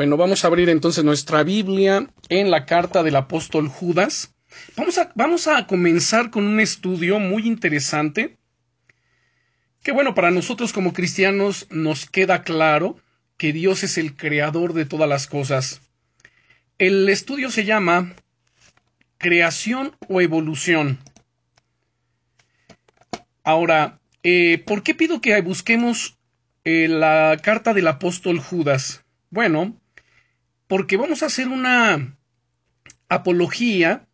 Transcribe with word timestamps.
Bueno, 0.00 0.16
vamos 0.16 0.42
a 0.42 0.46
abrir 0.46 0.70
entonces 0.70 1.04
nuestra 1.04 1.42
Biblia 1.42 2.08
en 2.30 2.50
la 2.50 2.64
carta 2.64 3.02
del 3.02 3.16
apóstol 3.16 3.68
Judas. 3.68 4.34
Vamos 4.74 4.96
a, 4.96 5.12
vamos 5.14 5.46
a 5.46 5.66
comenzar 5.66 6.30
con 6.30 6.46
un 6.46 6.58
estudio 6.58 7.18
muy 7.18 7.46
interesante 7.46 8.38
que 9.82 9.92
bueno, 9.92 10.14
para 10.14 10.30
nosotros 10.30 10.72
como 10.72 10.94
cristianos 10.94 11.66
nos 11.68 12.08
queda 12.08 12.44
claro 12.44 12.96
que 13.36 13.52
Dios 13.52 13.82
es 13.82 13.98
el 13.98 14.16
creador 14.16 14.72
de 14.72 14.86
todas 14.86 15.06
las 15.06 15.26
cosas. 15.26 15.82
El 16.78 17.06
estudio 17.10 17.50
se 17.50 17.66
llama 17.66 18.14
creación 19.18 19.94
o 20.08 20.22
evolución. 20.22 20.98
Ahora, 23.44 24.00
eh, 24.22 24.62
¿por 24.66 24.82
qué 24.82 24.94
pido 24.94 25.20
que 25.20 25.38
busquemos 25.42 26.16
eh, 26.64 26.88
la 26.88 27.36
carta 27.42 27.74
del 27.74 27.88
apóstol 27.88 28.38
Judas? 28.38 29.04
Bueno, 29.28 29.79
porque 30.70 30.96
vamos 30.96 31.24
a 31.24 31.26
hacer 31.26 31.48
una 31.48 32.16
apología 33.08 34.06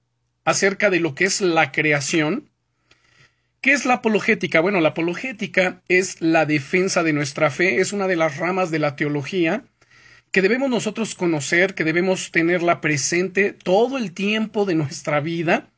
acerca 0.46 0.88
de 0.88 1.00
lo 1.00 1.14
que 1.14 1.26
es 1.26 1.42
la 1.42 1.70
creación. 1.70 2.48
¿Qué 3.60 3.72
es 3.74 3.84
la 3.84 3.94
apologética? 3.94 4.60
Bueno, 4.60 4.80
la 4.80 4.88
apologética 4.88 5.82
es 5.88 6.22
la 6.22 6.46
defensa 6.46 7.02
de 7.02 7.12
nuestra 7.12 7.50
fe, 7.50 7.82
es 7.82 7.92
una 7.92 8.06
de 8.06 8.16
las 8.16 8.38
ramas 8.38 8.70
de 8.70 8.78
la 8.78 8.96
teología 8.96 9.64
que 10.32 10.40
debemos 10.40 10.70
nosotros 10.70 11.14
conocer, 11.14 11.74
que 11.74 11.84
debemos 11.84 12.30
tenerla 12.30 12.80
presente 12.80 13.52
todo 13.52 13.98
el 13.98 14.12
tiempo 14.12 14.64
de 14.64 14.76
nuestra 14.76 15.20
vida, 15.20 15.68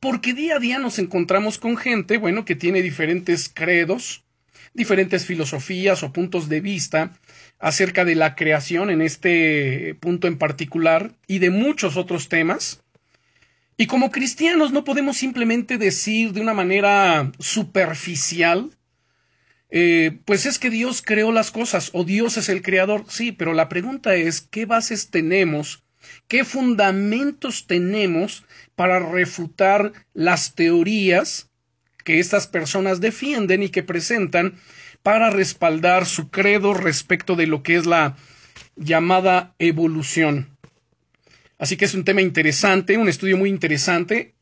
porque 0.00 0.32
día 0.32 0.56
a 0.56 0.58
día 0.58 0.78
nos 0.78 0.98
encontramos 0.98 1.58
con 1.58 1.76
gente, 1.76 2.16
bueno, 2.16 2.46
que 2.46 2.56
tiene 2.56 2.80
diferentes 2.80 3.50
credos, 3.52 4.24
diferentes 4.72 5.26
filosofías 5.26 6.02
o 6.02 6.14
puntos 6.14 6.48
de 6.48 6.62
vista, 6.62 7.12
acerca 7.58 8.04
de 8.04 8.14
la 8.14 8.34
creación 8.34 8.90
en 8.90 9.00
este 9.00 9.96
punto 10.00 10.26
en 10.26 10.38
particular 10.38 11.12
y 11.26 11.38
de 11.38 11.50
muchos 11.50 11.96
otros 11.96 12.28
temas. 12.28 12.82
Y 13.76 13.86
como 13.86 14.10
cristianos 14.10 14.72
no 14.72 14.84
podemos 14.84 15.16
simplemente 15.16 15.78
decir 15.78 16.32
de 16.32 16.40
una 16.40 16.54
manera 16.54 17.32
superficial, 17.38 18.70
eh, 19.70 20.18
pues 20.24 20.46
es 20.46 20.58
que 20.60 20.70
Dios 20.70 21.02
creó 21.02 21.32
las 21.32 21.50
cosas 21.50 21.90
o 21.92 22.04
Dios 22.04 22.36
es 22.36 22.48
el 22.48 22.62
creador. 22.62 23.04
Sí, 23.08 23.32
pero 23.32 23.54
la 23.54 23.68
pregunta 23.68 24.14
es, 24.14 24.40
¿qué 24.40 24.66
bases 24.66 25.10
tenemos? 25.10 25.82
¿Qué 26.28 26.44
fundamentos 26.44 27.66
tenemos 27.66 28.44
para 28.76 29.00
refutar 29.00 29.92
las 30.12 30.54
teorías 30.54 31.50
que 32.04 32.20
estas 32.20 32.46
personas 32.46 33.00
defienden 33.00 33.62
y 33.62 33.70
que 33.70 33.82
presentan 33.82 34.54
para 35.04 35.28
respaldar 35.28 36.06
su 36.06 36.30
credo 36.30 36.72
respecto 36.72 37.36
de 37.36 37.46
lo 37.46 37.62
que 37.62 37.76
es 37.76 37.84
la 37.84 38.16
llamada 38.74 39.54
evolución. 39.58 40.56
Así 41.58 41.76
que 41.76 41.84
es 41.84 41.92
un 41.92 42.04
tema 42.04 42.22
interesante, 42.22 42.96
un 42.96 43.10
estudio 43.10 43.36
muy 43.36 43.50
interesante. 43.50 44.34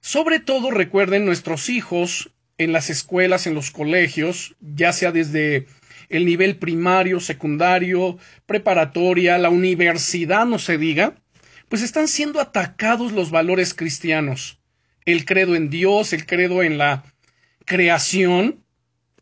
Sobre 0.00 0.40
todo 0.40 0.70
recuerden 0.70 1.26
nuestros 1.26 1.68
hijos 1.68 2.30
en 2.56 2.72
las 2.72 2.88
escuelas, 2.88 3.46
en 3.46 3.52
los 3.52 3.70
colegios, 3.70 4.56
ya 4.60 4.94
sea 4.94 5.12
desde 5.12 5.66
el 6.08 6.24
nivel 6.24 6.56
primario, 6.56 7.20
secundario, 7.20 8.16
preparatoria, 8.46 9.36
la 9.36 9.50
universidad, 9.50 10.46
no 10.46 10.58
se 10.58 10.78
diga, 10.78 11.16
pues 11.68 11.82
están 11.82 12.08
siendo 12.08 12.40
atacados 12.40 13.12
los 13.12 13.30
valores 13.30 13.74
cristianos. 13.74 14.58
El 15.04 15.26
credo 15.26 15.54
en 15.54 15.68
Dios, 15.68 16.14
el 16.14 16.24
credo 16.24 16.62
en 16.62 16.78
la 16.78 17.04
creación, 17.66 18.62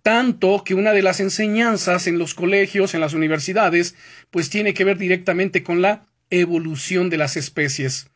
tanto 0.02 0.62
que 0.64 0.74
una 0.74 0.92
de 0.92 1.02
las 1.02 1.20
enseñanzas 1.20 2.06
en 2.06 2.18
los 2.18 2.34
colegios, 2.34 2.94
en 2.94 3.00
las 3.00 3.14
universidades, 3.14 3.94
pues 4.30 4.50
tiene 4.50 4.74
que 4.74 4.84
ver 4.84 4.98
directamente 4.98 5.62
con 5.62 5.82
la 5.82 6.06
evolución 6.30 7.10
de 7.10 7.18
las 7.18 7.36
especies. 7.36 8.10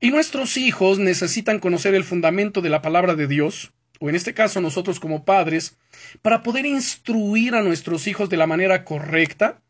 Y 0.00 0.10
nuestros 0.10 0.56
hijos 0.56 0.98
necesitan 0.98 1.58
conocer 1.58 1.94
el 1.94 2.04
fundamento 2.04 2.60
de 2.60 2.70
la 2.70 2.82
palabra 2.82 3.16
de 3.16 3.26
Dios, 3.26 3.72
o 3.98 4.08
en 4.08 4.14
este 4.14 4.32
caso 4.32 4.60
nosotros 4.60 5.00
como 5.00 5.24
padres, 5.24 5.76
para 6.22 6.42
poder 6.42 6.66
instruir 6.66 7.54
a 7.54 7.62
nuestros 7.62 8.06
hijos 8.06 8.28
de 8.28 8.36
la 8.36 8.46
manera 8.46 8.84
correcta, 8.84 9.60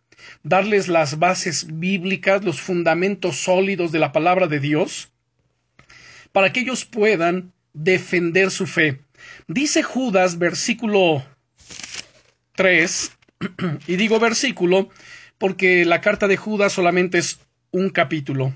darles 0.43 0.89
las 0.89 1.19
bases 1.19 1.67
bíblicas, 1.79 2.45
los 2.45 2.61
fundamentos 2.61 3.37
sólidos 3.37 3.91
de 3.91 4.01
la 4.01 4.13
palabra 4.13 4.49
de 4.49 4.61
Dios, 4.61 5.11
para 6.33 6.53
que 6.53 6.61
ellos 6.61 6.85
puedan 6.85 7.53
defender 7.73 8.51
su 8.51 8.67
fe. 8.67 9.01
Dice 9.47 9.83
Judas, 9.83 10.39
versículo 10.39 11.25
3, 12.55 13.13
y 13.87 13.97
digo 13.97 14.19
versículo 14.19 14.89
porque 15.39 15.85
la 15.85 16.01
carta 16.01 16.27
de 16.27 16.37
Judas 16.37 16.73
solamente 16.73 17.19
es 17.19 17.39
un 17.71 17.91
capítulo. 17.91 18.53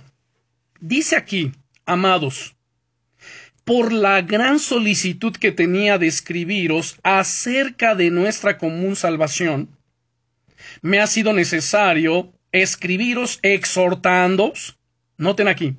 Dice 0.81 1.17
aquí, 1.17 1.53
amados, 1.87 2.57
por 3.65 3.93
la 3.93 4.21
gran 4.23 4.59
solicitud 4.59 5.37
que 5.37 5.53
tenía 5.53 5.99
de 5.99 6.09
escribiros 6.09 6.97
acerca 7.05 7.95
de 7.95 8.11
nuestra 8.11 8.59
común 8.59 8.97
salvación, 8.97 9.69
me 10.81 10.99
ha 10.99 11.07
sido 11.07 11.33
necesario 11.33 12.33
escribiros 12.51 13.39
exhortándoos, 13.43 14.77
noten 15.17 15.47
aquí, 15.47 15.77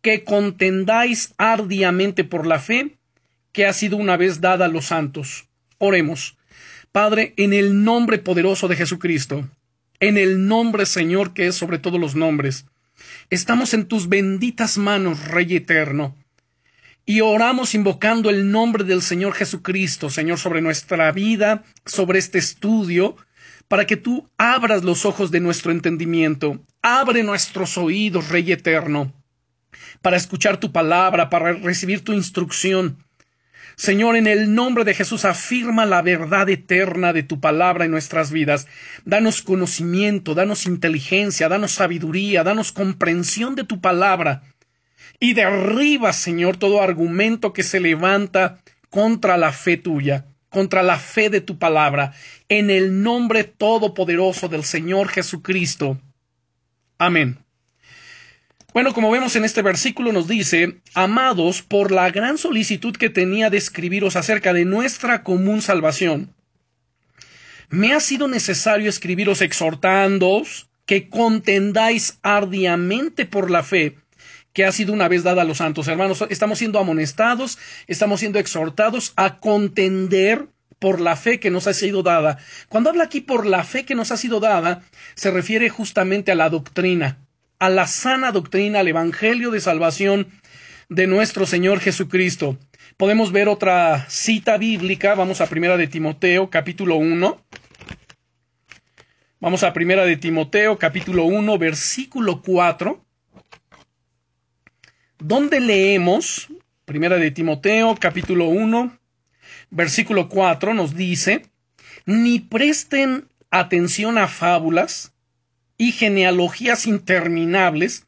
que 0.00 0.24
contendáis 0.24 1.34
ardiamente 1.36 2.24
por 2.24 2.46
la 2.46 2.58
fe 2.58 2.96
que 3.52 3.66
ha 3.66 3.72
sido 3.72 3.98
una 3.98 4.16
vez 4.16 4.40
dada 4.40 4.64
a 4.64 4.68
los 4.68 4.86
santos. 4.86 5.48
Oremos. 5.76 6.37
Padre, 6.98 7.32
en 7.36 7.52
el 7.52 7.84
nombre 7.84 8.18
poderoso 8.18 8.66
de 8.66 8.74
Jesucristo, 8.74 9.48
en 10.00 10.18
el 10.18 10.48
nombre 10.48 10.84
Señor 10.84 11.32
que 11.32 11.46
es 11.46 11.54
sobre 11.54 11.78
todos 11.78 12.00
los 12.00 12.16
nombres, 12.16 12.66
estamos 13.30 13.72
en 13.72 13.86
tus 13.86 14.08
benditas 14.08 14.78
manos, 14.78 15.28
Rey 15.28 15.54
eterno, 15.54 16.16
y 17.06 17.20
oramos 17.20 17.76
invocando 17.76 18.30
el 18.30 18.50
nombre 18.50 18.82
del 18.82 19.00
Señor 19.00 19.34
Jesucristo, 19.34 20.10
Señor, 20.10 20.40
sobre 20.40 20.60
nuestra 20.60 21.12
vida, 21.12 21.62
sobre 21.86 22.18
este 22.18 22.38
estudio, 22.38 23.14
para 23.68 23.86
que 23.86 23.96
tú 23.96 24.28
abras 24.36 24.82
los 24.82 25.04
ojos 25.04 25.30
de 25.30 25.38
nuestro 25.38 25.70
entendimiento, 25.70 26.58
abre 26.82 27.22
nuestros 27.22 27.78
oídos, 27.78 28.28
Rey 28.28 28.50
eterno, 28.50 29.12
para 30.02 30.16
escuchar 30.16 30.58
tu 30.58 30.72
palabra, 30.72 31.30
para 31.30 31.52
recibir 31.52 32.02
tu 32.02 32.12
instrucción, 32.12 32.98
Señor, 33.78 34.16
en 34.16 34.26
el 34.26 34.56
nombre 34.56 34.82
de 34.82 34.92
Jesús, 34.92 35.24
afirma 35.24 35.86
la 35.86 36.02
verdad 36.02 36.48
eterna 36.48 37.12
de 37.12 37.22
tu 37.22 37.38
palabra 37.38 37.84
en 37.84 37.92
nuestras 37.92 38.32
vidas. 38.32 38.66
Danos 39.04 39.40
conocimiento, 39.40 40.34
danos 40.34 40.66
inteligencia, 40.66 41.48
danos 41.48 41.74
sabiduría, 41.74 42.42
danos 42.42 42.72
comprensión 42.72 43.54
de 43.54 43.62
tu 43.62 43.80
palabra. 43.80 44.42
Y 45.20 45.34
derriba, 45.34 46.12
Señor, 46.12 46.56
todo 46.56 46.82
argumento 46.82 47.52
que 47.52 47.62
se 47.62 47.78
levanta 47.78 48.58
contra 48.90 49.36
la 49.36 49.52
fe 49.52 49.76
tuya, 49.76 50.26
contra 50.48 50.82
la 50.82 50.98
fe 50.98 51.30
de 51.30 51.40
tu 51.40 51.60
palabra, 51.60 52.14
en 52.48 52.70
el 52.70 53.04
nombre 53.04 53.44
todopoderoso 53.44 54.48
del 54.48 54.64
Señor 54.64 55.08
Jesucristo. 55.08 56.00
Amén. 56.98 57.38
Bueno, 58.74 58.92
como 58.92 59.10
vemos 59.10 59.34
en 59.34 59.46
este 59.46 59.62
versículo 59.62 60.12
nos 60.12 60.28
dice, 60.28 60.80
amados, 60.94 61.62
por 61.62 61.90
la 61.90 62.10
gran 62.10 62.36
solicitud 62.36 62.94
que 62.94 63.08
tenía 63.08 63.48
de 63.48 63.56
escribiros 63.56 64.14
acerca 64.14 64.52
de 64.52 64.66
nuestra 64.66 65.22
común 65.22 65.62
salvación, 65.62 66.34
me 67.70 67.94
ha 67.94 68.00
sido 68.00 68.28
necesario 68.28 68.90
escribiros 68.90 69.40
exhortándoos 69.40 70.68
que 70.84 71.08
contendáis 71.08 72.18
ardiamente 72.22 73.24
por 73.24 73.50
la 73.50 73.62
fe 73.62 73.96
que 74.52 74.64
ha 74.64 74.72
sido 74.72 74.92
una 74.92 75.08
vez 75.08 75.22
dada 75.22 75.42
a 75.42 75.44
los 75.44 75.58
santos. 75.58 75.88
Hermanos, 75.88 76.24
estamos 76.28 76.58
siendo 76.58 76.78
amonestados, 76.78 77.58
estamos 77.86 78.20
siendo 78.20 78.38
exhortados 78.38 79.12
a 79.16 79.38
contender 79.38 80.48
por 80.78 81.00
la 81.00 81.16
fe 81.16 81.40
que 81.40 81.50
nos 81.50 81.66
ha 81.66 81.74
sido 81.74 82.02
dada. 82.02 82.38
Cuando 82.68 82.90
habla 82.90 83.04
aquí 83.04 83.20
por 83.20 83.46
la 83.46 83.64
fe 83.64 83.84
que 83.84 83.94
nos 83.94 84.10
ha 84.10 84.16
sido 84.16 84.40
dada, 84.40 84.82
se 85.14 85.30
refiere 85.30 85.68
justamente 85.68 86.32
a 86.32 86.34
la 86.34 86.50
doctrina 86.50 87.27
a 87.58 87.68
la 87.68 87.86
sana 87.86 88.32
doctrina, 88.32 88.80
al 88.80 88.88
Evangelio 88.88 89.50
de 89.50 89.60
salvación 89.60 90.28
de 90.88 91.06
nuestro 91.06 91.46
Señor 91.46 91.80
Jesucristo. 91.80 92.58
Podemos 92.96 93.32
ver 93.32 93.48
otra 93.48 94.08
cita 94.08 94.58
bíblica, 94.58 95.14
vamos 95.14 95.40
a 95.40 95.46
Primera 95.46 95.76
de 95.76 95.86
Timoteo, 95.86 96.50
capítulo 96.50 96.96
1. 96.96 97.44
Vamos 99.40 99.62
a 99.62 99.72
Primera 99.72 100.04
de 100.04 100.16
Timoteo, 100.16 100.78
capítulo 100.78 101.24
1, 101.24 101.58
versículo 101.58 102.42
4, 102.42 103.04
donde 105.18 105.60
leemos, 105.60 106.48
Primera 106.84 107.16
de 107.18 107.30
Timoteo, 107.30 107.94
capítulo 108.00 108.46
1, 108.46 108.98
versículo 109.70 110.28
4, 110.28 110.74
nos 110.74 110.94
dice, 110.94 111.42
ni 112.06 112.40
presten 112.40 113.28
atención 113.50 114.18
a 114.18 114.26
fábulas, 114.26 115.12
y 115.78 115.92
genealogías 115.92 116.86
interminables 116.86 118.06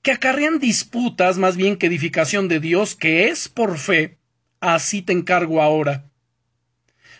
que 0.00 0.12
acarrean 0.12 0.58
disputas 0.58 1.38
más 1.38 1.56
bien 1.56 1.76
que 1.76 1.86
edificación 1.86 2.48
de 2.48 2.58
Dios, 2.58 2.96
que 2.96 3.28
es 3.28 3.48
por 3.48 3.78
fe, 3.78 4.18
así 4.60 5.02
te 5.02 5.12
encargo 5.12 5.62
ahora. 5.62 6.10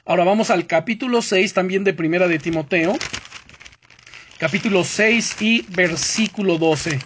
Ahora 0.04 0.24
vamos 0.24 0.50
al 0.50 0.66
capítulo 0.66 1.22
6 1.22 1.54
también 1.54 1.84
de 1.84 1.92
Primera 1.92 2.26
de 2.26 2.40
Timoteo. 2.40 2.98
capítulo 4.38 4.82
6 4.82 5.36
y 5.40 5.62
versículo 5.68 6.58
12. 6.58 6.98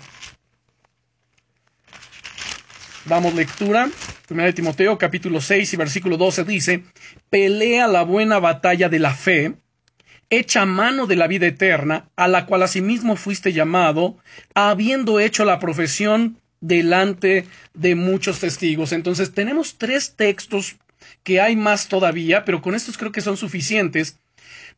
Damos 3.04 3.34
lectura. 3.34 3.90
Primera 4.26 4.46
de 4.46 4.54
Timoteo, 4.54 4.96
capítulo 4.96 5.40
6 5.40 5.74
y 5.74 5.76
versículo 5.76 6.16
12 6.16 6.44
dice, 6.44 6.82
pelea 7.30 7.86
la 7.86 8.02
buena 8.02 8.40
batalla 8.40 8.88
de 8.88 8.98
la 8.98 9.14
fe, 9.14 9.54
echa 10.30 10.66
mano 10.66 11.06
de 11.06 11.16
la 11.16 11.26
vida 11.26 11.46
eterna, 11.46 12.08
a 12.16 12.28
la 12.28 12.46
cual 12.46 12.62
asimismo 12.62 13.16
fuiste 13.16 13.52
llamado, 13.52 14.16
habiendo 14.54 15.20
hecho 15.20 15.44
la 15.44 15.58
profesión 15.58 16.38
delante 16.60 17.46
de 17.74 17.94
muchos 17.94 18.40
testigos. 18.40 18.92
Entonces 18.92 19.32
tenemos 19.32 19.76
tres 19.78 20.14
textos 20.16 20.76
que 21.22 21.40
hay 21.40 21.56
más 21.56 21.88
todavía, 21.88 22.44
pero 22.44 22.62
con 22.62 22.74
estos 22.74 22.98
creo 22.98 23.12
que 23.12 23.20
son 23.20 23.36
suficientes 23.36 24.18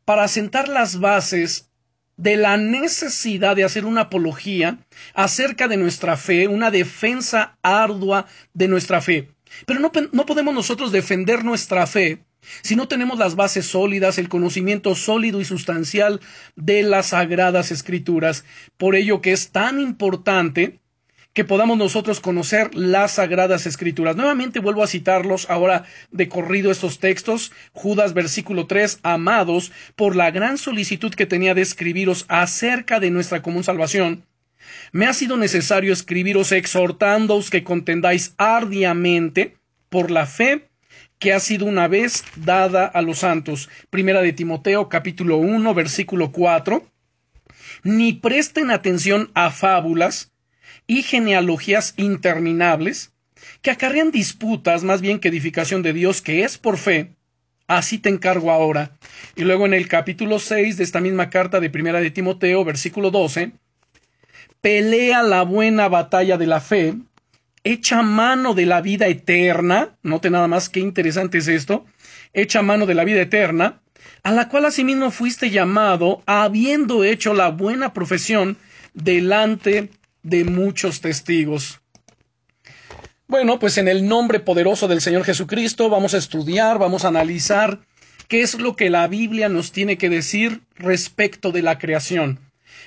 para 0.04 0.28
sentar 0.28 0.68
las 0.68 1.00
bases 1.00 1.68
de 2.16 2.36
la 2.36 2.56
necesidad 2.56 3.56
de 3.56 3.64
hacer 3.64 3.84
una 3.84 4.02
apología 4.02 4.78
acerca 5.14 5.68
de 5.68 5.76
nuestra 5.76 6.16
fe, 6.16 6.48
una 6.48 6.70
defensa 6.70 7.56
ardua 7.62 8.26
de 8.54 8.68
nuestra 8.68 9.00
fe. 9.00 9.30
Pero 9.66 9.80
no, 9.80 9.92
no, 10.12 10.26
podemos 10.26 10.52
nosotros 10.52 10.92
defender 10.92 11.44
nuestra 11.44 11.86
fe 11.86 12.18
si 12.62 12.76
no 12.76 12.88
tenemos 12.88 13.18
las 13.18 13.36
bases 13.36 13.66
sólidas, 13.66 14.18
el 14.18 14.28
conocimiento 14.28 14.94
sólido 14.94 15.40
y 15.40 15.44
sustancial 15.44 16.20
de 16.56 16.82
las 16.82 17.08
sagradas 17.08 17.70
escrituras. 17.70 18.44
Por 18.76 18.94
ello 18.94 19.20
que 19.20 19.32
es 19.32 19.50
tan 19.50 19.80
importante 19.80 20.80
que 21.32 21.44
podamos 21.44 21.78
nosotros 21.78 22.20
conocer 22.20 22.74
las 22.74 23.12
sagradas 23.12 23.66
escrituras. 23.66 24.16
Nuevamente 24.16 24.58
vuelvo 24.58 24.82
a 24.82 24.88
citarlos 24.88 25.48
ahora 25.50 25.84
de 26.10 26.28
corrido 26.28 26.70
estos 26.70 26.98
textos. 26.98 27.52
Judas 27.72 28.12
versículo 28.12 28.66
3, 28.66 29.00
amados, 29.02 29.70
por 29.94 30.16
la 30.16 30.30
gran 30.30 30.58
solicitud 30.58 31.14
que 31.14 31.26
tenía 31.26 31.54
de 31.54 31.62
escribiros 31.62 32.24
acerca 32.28 32.98
de 32.98 33.10
nuestra 33.10 33.42
común 33.42 33.62
salvación, 33.62 34.24
me 34.90 35.06
ha 35.06 35.12
sido 35.12 35.36
necesario 35.36 35.92
escribiros 35.92 36.52
exhortándoos 36.52 37.50
que 37.50 37.62
contendáis 37.62 38.34
ardiamente 38.36 39.56
por 39.88 40.10
la 40.10 40.26
fe 40.26 40.67
que 41.18 41.32
ha 41.32 41.40
sido 41.40 41.66
una 41.66 41.88
vez 41.88 42.24
dada 42.36 42.86
a 42.86 43.02
los 43.02 43.20
santos. 43.20 43.68
Primera 43.90 44.22
de 44.22 44.32
Timoteo 44.32 44.88
capítulo 44.88 45.36
1 45.38 45.74
versículo 45.74 46.32
4. 46.32 46.86
Ni 47.84 48.12
presten 48.12 48.70
atención 48.70 49.30
a 49.34 49.50
fábulas, 49.50 50.32
y 50.88 51.02
genealogías 51.02 51.94
interminables 51.96 53.12
que 53.62 53.70
acarrean 53.70 54.10
disputas 54.10 54.82
más 54.82 55.00
bien 55.00 55.20
que 55.20 55.28
edificación 55.28 55.82
de 55.82 55.92
Dios, 55.92 56.22
que 56.22 56.42
es 56.42 56.58
por 56.58 56.78
fe. 56.78 57.14
Así 57.68 57.98
te 57.98 58.08
encargo 58.08 58.50
ahora. 58.50 58.92
Y 59.36 59.44
luego 59.44 59.66
en 59.66 59.74
el 59.74 59.86
capítulo 59.86 60.38
6 60.38 60.78
de 60.78 60.84
esta 60.84 61.00
misma 61.00 61.30
carta 61.30 61.60
de 61.60 61.70
Primera 61.70 62.00
de 62.00 62.10
Timoteo, 62.10 62.64
versículo 62.64 63.10
12, 63.10 63.52
pelea 64.60 65.22
la 65.22 65.42
buena 65.42 65.88
batalla 65.88 66.38
de 66.38 66.46
la 66.46 66.60
fe, 66.60 66.94
echa 67.72 68.02
mano 68.02 68.54
de 68.54 68.66
la 68.66 68.80
vida 68.80 69.08
eterna, 69.08 69.96
note 70.02 70.30
nada 70.30 70.48
más 70.48 70.68
qué 70.68 70.80
interesante 70.80 71.38
es 71.38 71.48
esto, 71.48 71.84
echa 72.32 72.62
mano 72.62 72.86
de 72.86 72.94
la 72.94 73.04
vida 73.04 73.20
eterna, 73.20 73.80
a 74.22 74.32
la 74.32 74.48
cual 74.48 74.64
asimismo 74.64 75.10
fuiste 75.10 75.50
llamado, 75.50 76.22
habiendo 76.26 77.04
hecho 77.04 77.34
la 77.34 77.50
buena 77.50 77.92
profesión 77.92 78.56
delante 78.94 79.90
de 80.22 80.44
muchos 80.44 81.00
testigos. 81.00 81.80
Bueno, 83.26 83.58
pues 83.58 83.76
en 83.76 83.88
el 83.88 84.08
nombre 84.08 84.40
poderoso 84.40 84.88
del 84.88 85.02
Señor 85.02 85.24
Jesucristo 85.24 85.90
vamos 85.90 86.14
a 86.14 86.18
estudiar, 86.18 86.78
vamos 86.78 87.04
a 87.04 87.08
analizar 87.08 87.80
qué 88.28 88.40
es 88.40 88.58
lo 88.58 88.76
que 88.76 88.88
la 88.88 89.06
Biblia 89.08 89.50
nos 89.50 89.72
tiene 89.72 89.98
que 89.98 90.08
decir 90.08 90.62
respecto 90.76 91.52
de 91.52 91.60
la 91.60 91.78
creación. 91.78 92.38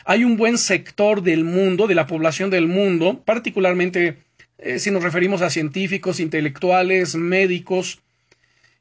Hay 0.06 0.24
un 0.24 0.38
buen 0.38 0.58
sector 0.58 1.22
del 1.22 1.44
mundo, 1.44 1.86
de 1.86 1.94
la 1.94 2.08
población 2.08 2.50
del 2.50 2.68
mundo, 2.68 3.22
particularmente 3.24 4.18
eh, 4.62 4.80
si 4.80 4.92
nos 4.92 5.04
referimos 5.04 5.42
a 5.42 5.50
científicos, 5.50 6.20
intelectuales, 6.20 7.16
médicos, 7.16 8.02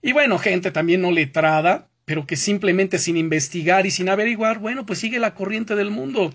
y 0.03 0.13
bueno, 0.13 0.39
gente 0.39 0.71
también 0.71 1.03
no 1.03 1.11
letrada, 1.11 1.89
pero 2.05 2.27
que 2.27 2.37
simplemente 2.37 2.99
sin 2.99 3.17
investigar 3.17 3.87
y 3.87 3.91
sin 3.91 4.09
averiguar, 4.09 4.59
bueno, 4.59 4.87
pues 4.87 4.99
sigue 4.99 5.19
la 5.19 5.35
corriente 5.35 5.77
del 5.77 5.91
mundo. 5.91 6.33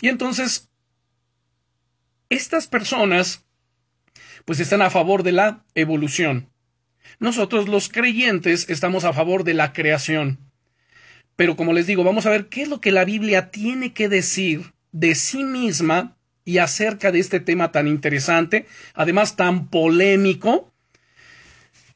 Y 0.00 0.08
entonces 0.08 0.70
estas 2.28 2.66
personas 2.66 3.44
pues 4.44 4.60
están 4.60 4.82
a 4.82 4.90
favor 4.90 5.22
de 5.22 5.32
la 5.32 5.64
evolución. 5.74 6.50
Nosotros 7.18 7.68
los 7.68 7.88
creyentes 7.88 8.68
estamos 8.68 9.04
a 9.04 9.12
favor 9.12 9.44
de 9.44 9.54
la 9.54 9.72
creación. 9.72 10.38
Pero 11.36 11.56
como 11.56 11.72
les 11.72 11.86
digo, 11.86 12.04
vamos 12.04 12.26
a 12.26 12.30
ver 12.30 12.48
qué 12.48 12.62
es 12.62 12.68
lo 12.68 12.80
que 12.80 12.92
la 12.92 13.04
Biblia 13.04 13.50
tiene 13.50 13.92
que 13.92 14.08
decir 14.08 14.72
de 14.92 15.14
sí 15.14 15.44
misma 15.44 16.17
y 16.48 16.56
acerca 16.56 17.12
de 17.12 17.18
este 17.18 17.40
tema 17.40 17.72
tan 17.72 17.86
interesante, 17.86 18.64
además 18.94 19.36
tan 19.36 19.68
polémico. 19.68 20.72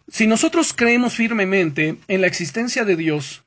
Si 0.08 0.26
nosotros 0.26 0.74
creemos 0.74 1.14
firmemente 1.14 1.96
en 2.06 2.20
la 2.20 2.26
existencia 2.26 2.84
de 2.84 2.96
Dios, 2.96 3.44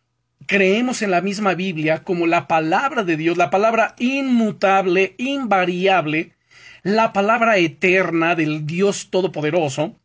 creemos 0.48 1.04
en 1.04 1.12
la 1.12 1.22
misma 1.22 1.54
Biblia 1.54 2.04
como 2.04 2.26
la 2.26 2.48
palabra 2.48 3.04
de 3.04 3.18
Dios, 3.18 3.38
la 3.38 3.52
palabra 3.52 3.94
inmutable, 4.00 5.14
invariable, 5.20 6.34
la 6.82 7.14
palabra 7.14 7.58
eterna 7.58 8.34
del 8.34 8.66
Dios 8.66 9.12
Todopoderoso, 9.12 9.96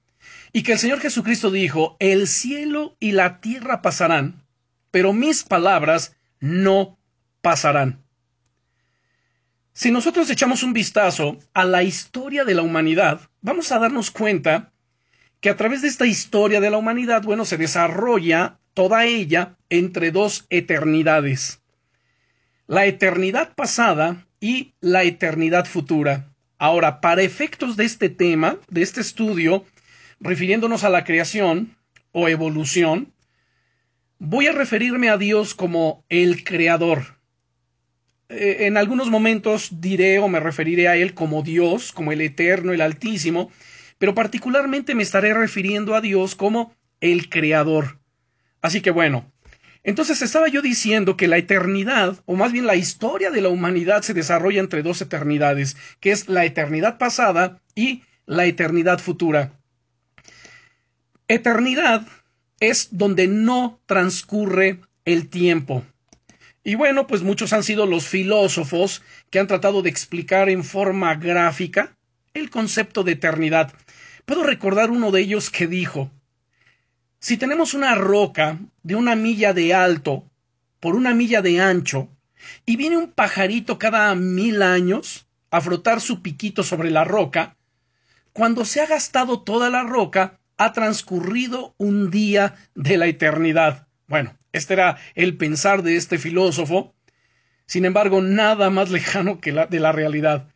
y 0.52 0.64
que 0.64 0.72
el 0.72 0.78
Señor 0.78 1.00
Jesucristo 1.00 1.50
dijo, 1.50 1.96
el 1.98 2.28
cielo 2.28 2.94
y 3.00 3.12
la 3.12 3.40
tierra 3.40 3.80
pasarán, 3.80 4.44
pero 4.90 5.14
mis 5.14 5.44
palabras 5.44 6.14
no 6.40 6.98
pasarán. 7.40 8.02
Si 9.72 9.90
nosotros 9.90 10.28
echamos 10.30 10.62
un 10.62 10.72
vistazo 10.72 11.38
a 11.54 11.64
la 11.64 11.82
historia 11.82 12.44
de 12.44 12.54
la 12.54 12.62
humanidad, 12.62 13.20
vamos 13.40 13.70
a 13.72 13.78
darnos 13.78 14.10
cuenta 14.10 14.72
que 15.40 15.48
a 15.48 15.56
través 15.56 15.82
de 15.82 15.88
esta 15.88 16.06
historia 16.06 16.60
de 16.60 16.70
la 16.70 16.76
humanidad, 16.76 17.22
bueno, 17.22 17.44
se 17.44 17.56
desarrolla 17.56 18.58
toda 18.74 19.06
ella 19.06 19.56
entre 19.70 20.10
dos 20.10 20.46
eternidades. 20.50 21.62
La 22.66 22.86
eternidad 22.86 23.54
pasada 23.54 24.26
y 24.40 24.74
la 24.80 25.04
eternidad 25.04 25.66
futura. 25.66 26.32
Ahora, 26.58 27.00
para 27.00 27.22
efectos 27.22 27.76
de 27.76 27.84
este 27.84 28.10
tema, 28.10 28.58
de 28.68 28.82
este 28.82 29.00
estudio, 29.00 29.64
refiriéndonos 30.20 30.84
a 30.84 30.90
la 30.90 31.04
creación 31.04 31.76
o 32.12 32.28
evolución, 32.28 33.12
voy 34.18 34.46
a 34.48 34.52
referirme 34.52 35.08
a 35.08 35.16
Dios 35.16 35.54
como 35.54 36.04
el 36.08 36.44
creador. 36.44 37.19
Eh, 38.30 38.66
en 38.66 38.76
algunos 38.76 39.10
momentos 39.10 39.80
diré 39.80 40.20
o 40.20 40.28
me 40.28 40.38
referiré 40.38 40.86
a 40.86 40.96
Él 40.96 41.14
como 41.14 41.42
Dios, 41.42 41.90
como 41.90 42.12
el 42.12 42.20
eterno, 42.20 42.72
el 42.72 42.80
altísimo, 42.80 43.50
pero 43.98 44.14
particularmente 44.14 44.94
me 44.94 45.02
estaré 45.02 45.34
refiriendo 45.34 45.96
a 45.96 46.00
Dios 46.00 46.36
como 46.36 46.72
el 47.00 47.28
creador. 47.28 47.98
Así 48.62 48.82
que 48.82 48.92
bueno, 48.92 49.30
entonces 49.82 50.22
estaba 50.22 50.46
yo 50.46 50.62
diciendo 50.62 51.16
que 51.16 51.26
la 51.26 51.38
eternidad, 51.38 52.22
o 52.24 52.36
más 52.36 52.52
bien 52.52 52.66
la 52.66 52.76
historia 52.76 53.30
de 53.32 53.40
la 53.40 53.48
humanidad, 53.48 54.02
se 54.02 54.14
desarrolla 54.14 54.60
entre 54.60 54.82
dos 54.82 55.00
eternidades, 55.00 55.76
que 55.98 56.12
es 56.12 56.28
la 56.28 56.44
eternidad 56.44 56.98
pasada 56.98 57.60
y 57.74 58.04
la 58.26 58.44
eternidad 58.46 59.00
futura. 59.00 59.52
Eternidad 61.26 62.06
es 62.60 62.88
donde 62.92 63.26
no 63.26 63.80
transcurre 63.86 64.80
el 65.04 65.28
tiempo. 65.28 65.84
Y 66.62 66.74
bueno, 66.74 67.06
pues 67.06 67.22
muchos 67.22 67.52
han 67.52 67.62
sido 67.62 67.86
los 67.86 68.06
filósofos 68.06 69.02
que 69.30 69.38
han 69.38 69.46
tratado 69.46 69.82
de 69.82 69.90
explicar 69.90 70.50
en 70.50 70.62
forma 70.62 71.14
gráfica 71.14 71.96
el 72.34 72.50
concepto 72.50 73.02
de 73.02 73.12
eternidad. 73.12 73.72
Puedo 74.26 74.42
recordar 74.42 74.90
uno 74.90 75.10
de 75.10 75.22
ellos 75.22 75.50
que 75.50 75.66
dijo, 75.66 76.10
si 77.18 77.36
tenemos 77.36 77.74
una 77.74 77.94
roca 77.94 78.58
de 78.82 78.94
una 78.94 79.16
milla 79.16 79.52
de 79.52 79.74
alto 79.74 80.24
por 80.80 80.94
una 80.94 81.14
milla 81.14 81.42
de 81.42 81.60
ancho 81.60 82.08
y 82.64 82.76
viene 82.76 82.96
un 82.96 83.12
pajarito 83.12 83.78
cada 83.78 84.14
mil 84.14 84.62
años 84.62 85.26
a 85.50 85.60
frotar 85.60 86.00
su 86.00 86.22
piquito 86.22 86.62
sobre 86.62 86.90
la 86.90 87.04
roca, 87.04 87.56
cuando 88.32 88.64
se 88.64 88.80
ha 88.80 88.86
gastado 88.86 89.42
toda 89.42 89.68
la 89.70 89.82
roca, 89.82 90.38
ha 90.56 90.72
transcurrido 90.72 91.74
un 91.78 92.10
día 92.10 92.54
de 92.74 92.96
la 92.96 93.06
eternidad. 93.06 93.88
Bueno, 94.06 94.36
este 94.52 94.74
era 94.74 94.98
el 95.14 95.36
pensar 95.36 95.82
de 95.82 95.96
este 95.96 96.18
filósofo, 96.18 96.94
sin 97.66 97.84
embargo, 97.84 98.20
nada 98.20 98.68
más 98.70 98.90
lejano 98.90 99.40
que 99.40 99.52
la 99.52 99.66
de 99.66 99.78
la 99.78 99.92
realidad, 99.92 100.48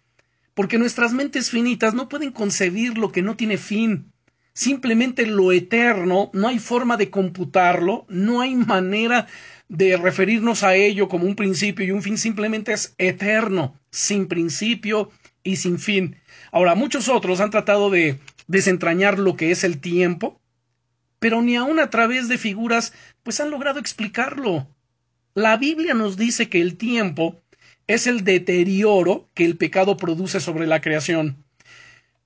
porque 0.55 0.79
nuestras 0.79 1.13
mentes 1.13 1.51
finitas 1.51 1.95
no 1.95 2.09
pueden 2.09 2.33
concebir 2.33 2.99
lo 2.99 3.13
que 3.13 3.23
no 3.23 3.37
tiene 3.37 3.57
fin. 3.57 4.13
Simplemente 4.53 5.27
lo 5.27 5.51
eterno, 5.51 6.31
no 6.33 6.47
hay 6.47 6.61
forma 6.61 6.97
de 6.97 7.11
computarlo, 7.11 8.07
no 8.09 8.41
hay 8.41 8.55
manera 8.55 9.27
de 9.69 9.97
referirnos 9.97 10.63
a 10.63 10.77
ello 10.77 11.09
como 11.09 11.27
un 11.27 11.35
principio 11.35 11.85
y 11.85 11.91
un 11.91 12.03
fin, 12.03 12.19
simplemente 12.19 12.73
es 12.73 12.95
eterno, 12.99 13.81
sin 13.91 14.27
principio 14.29 15.11
y 15.43 15.57
sin 15.57 15.79
fin. 15.79 16.17
Ahora, 16.53 16.75
muchos 16.75 17.09
otros 17.09 17.41
han 17.41 17.51
tratado 17.51 17.91
de 17.91 18.21
desentrañar 18.47 19.19
lo 19.19 19.37
que 19.37 19.51
es 19.51 19.65
el 19.65 19.81
tiempo, 19.81 20.41
pero 21.25 21.41
ni 21.41 21.57
aun 21.57 21.81
a 21.81 21.89
través 21.89 22.29
de 22.29 22.37
figuras, 22.37 22.93
pues 23.23 23.41
han 23.41 23.51
logrado 23.51 23.81
explicarlo. 23.81 24.69
La 25.33 25.57
Biblia 25.57 25.95
nos 25.95 26.19
dice 26.19 26.51
que 26.51 26.61
el 26.61 26.77
tiempo 26.77 27.41
es 27.87 28.07
el 28.07 28.25
deterioro 28.25 29.31
que 29.33 29.47
el 29.47 29.57
pecado 29.57 29.97
produce 29.97 30.39
sobre 30.39 30.67
la 30.67 30.83
creación. 30.83 31.43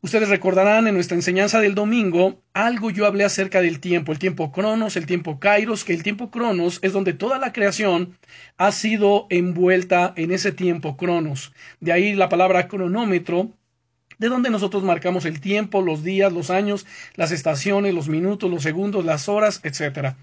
Ustedes 0.01 0.29
recordarán 0.29 0.89
en 0.89 0.95
nuestra 0.95 1.15
enseñanza 1.15 1.61
del 1.61 1.77
domingo, 1.77 2.43
algo 2.55 2.91
yo 2.91 3.07
hablé 3.07 3.23
acerca 3.23 3.63
del 3.63 3.79
tiempo, 3.79 4.11
el 4.11 4.19
tiempo 4.19 4.51
cronos, 4.51 4.97
el 4.97 5.07
tiempo 5.07 5.39
kairos, 5.39 5.85
que 5.85 5.95
el 5.95 6.03
tiempo 6.03 6.33
cronos 6.33 6.81
es 6.83 6.93
donde 6.93 7.13
toda 7.13 7.39
la 7.39 7.53
creación 7.53 8.19
ha 8.57 8.73
sido 8.73 9.29
envuelta 9.31 10.13
en 10.17 10.33
ese 10.33 10.51
tiempo 10.51 10.97
cronos. 10.97 11.53
De 11.79 11.93
ahí 11.93 12.15
la 12.15 12.29
palabra 12.29 12.67
cronómetro, 12.67 13.53
de 14.19 14.29
donde 14.29 14.51
nosotros 14.51 14.83
marcamos 14.83 15.25
el 15.25 15.41
tiempo, 15.41 15.81
los 15.81 16.03
días, 16.03 16.33
los 16.33 16.51
años, 16.51 16.87
las 17.15 17.31
estaciones, 17.31 17.95
los 17.95 18.09
minutos, 18.09 18.51
los 18.51 18.63
segundos, 18.63 19.05
las 19.05 19.29
horas, 19.29 19.61
etc. 19.63 20.15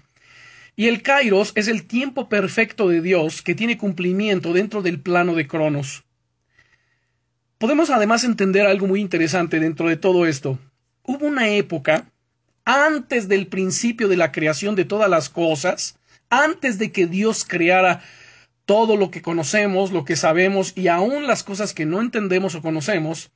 Y 0.76 0.88
el 0.88 1.02
kairos 1.02 1.52
es 1.54 1.68
el 1.68 1.86
tiempo 1.86 2.28
perfecto 2.28 2.88
de 2.88 3.00
Dios 3.00 3.42
que 3.42 3.54
tiene 3.54 3.78
cumplimiento 3.78 4.52
dentro 4.52 4.82
del 4.82 5.00
plano 5.00 5.34
de 5.34 5.48
cronos. 5.48 6.04
Podemos 7.58 7.88
además 7.88 8.22
entender 8.24 8.66
algo 8.66 8.86
muy 8.86 9.00
interesante 9.00 9.58
dentro 9.60 9.88
de 9.88 9.96
todo 9.96 10.26
esto. 10.26 10.58
Hubo 11.02 11.26
una 11.26 11.48
época, 11.48 12.10
antes 12.66 13.28
del 13.28 13.46
principio 13.46 14.08
de 14.08 14.18
la 14.18 14.30
creación 14.30 14.74
de 14.74 14.84
todas 14.84 15.08
las 15.08 15.30
cosas, 15.30 15.98
antes 16.28 16.78
de 16.78 16.92
que 16.92 17.06
Dios 17.06 17.46
creara 17.46 18.02
todo 18.66 18.96
lo 18.96 19.10
que 19.10 19.22
conocemos, 19.22 19.92
lo 19.92 20.04
que 20.04 20.16
sabemos 20.16 20.72
y 20.76 20.88
aún 20.88 21.26
las 21.26 21.42
cosas 21.44 21.72
que 21.72 21.86
no 21.86 22.00
entendemos 22.00 22.54
o 22.54 22.60
conocemos, 22.60 23.30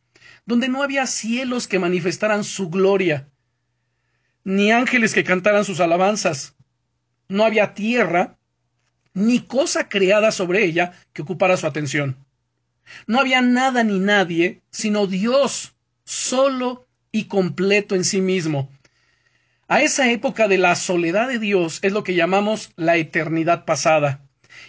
donde 0.47 0.68
no 0.68 0.82
había 0.82 1.06
cielos 1.06 1.68
que 1.68 1.78
manifestaran 1.78 2.44
su 2.44 2.70
gloria, 2.70 3.28
ni 4.44 4.73
ángeles 4.73 5.14
que 5.14 5.25
cantaran 5.25 5.64
sus 5.64 5.80
alabanzas, 5.80 6.54
no 7.28 7.44
había 7.44 7.75
tierra, 7.75 8.37
ni 9.14 9.40
cosa 9.40 9.88
creada 9.88 10.32
sobre 10.32 10.64
ella 10.64 10.92
que 11.12 11.23
ocupara 11.23 11.56
su 11.56 11.66
atención. 11.66 12.16
No 13.06 13.20
había 13.20 13.42
nada 13.42 13.85
ni 13.85 13.99
nadie, 13.99 14.62
sino 14.70 15.06
Dios, 15.06 15.75
solo 16.04 16.87
y 17.12 17.25
completo 17.25 17.94
en 17.94 18.04
sí 18.04 18.20
mismo. 18.20 18.70
A 19.68 19.82
esa 19.82 20.11
época 20.11 20.49
de 20.49 20.59
la 20.59 20.75
soledad 20.75 21.28
de 21.28 21.38
Dios 21.38 21.78
es 21.82 21.92
lo 21.92 22.02
que 22.02 22.14
llamamos 22.14 22.73
la 22.76 22.97
eternidad 22.97 23.64
pasada. 23.64 24.20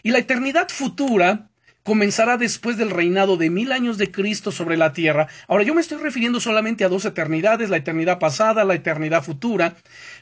Y 0.04 0.12
la 0.12 0.20
eternidad 0.20 0.70
futura 0.70 1.50
comenzará 1.84 2.38
después 2.38 2.78
del 2.78 2.90
reinado 2.90 3.38
de 3.38 3.50
mil 3.50 3.72
años 3.72 3.98
de 3.98 4.12
Cristo 4.12 4.52
sobre 4.52 4.78
la 4.78 4.94
tierra. 4.94 5.28
Ahora 5.48 5.64
yo 5.64 5.74
me 5.74 5.82
estoy 5.82 5.98
refiriendo 5.98 6.40
solamente 6.40 6.84
a 6.84 6.90
dos 6.90 7.06
eternidades, 7.06 7.70
la 7.70 7.78
eternidad 7.78 8.20
pasada, 8.20 8.64
la 8.64 8.76
eternidad 8.76 9.24
futura, 9.24 9.76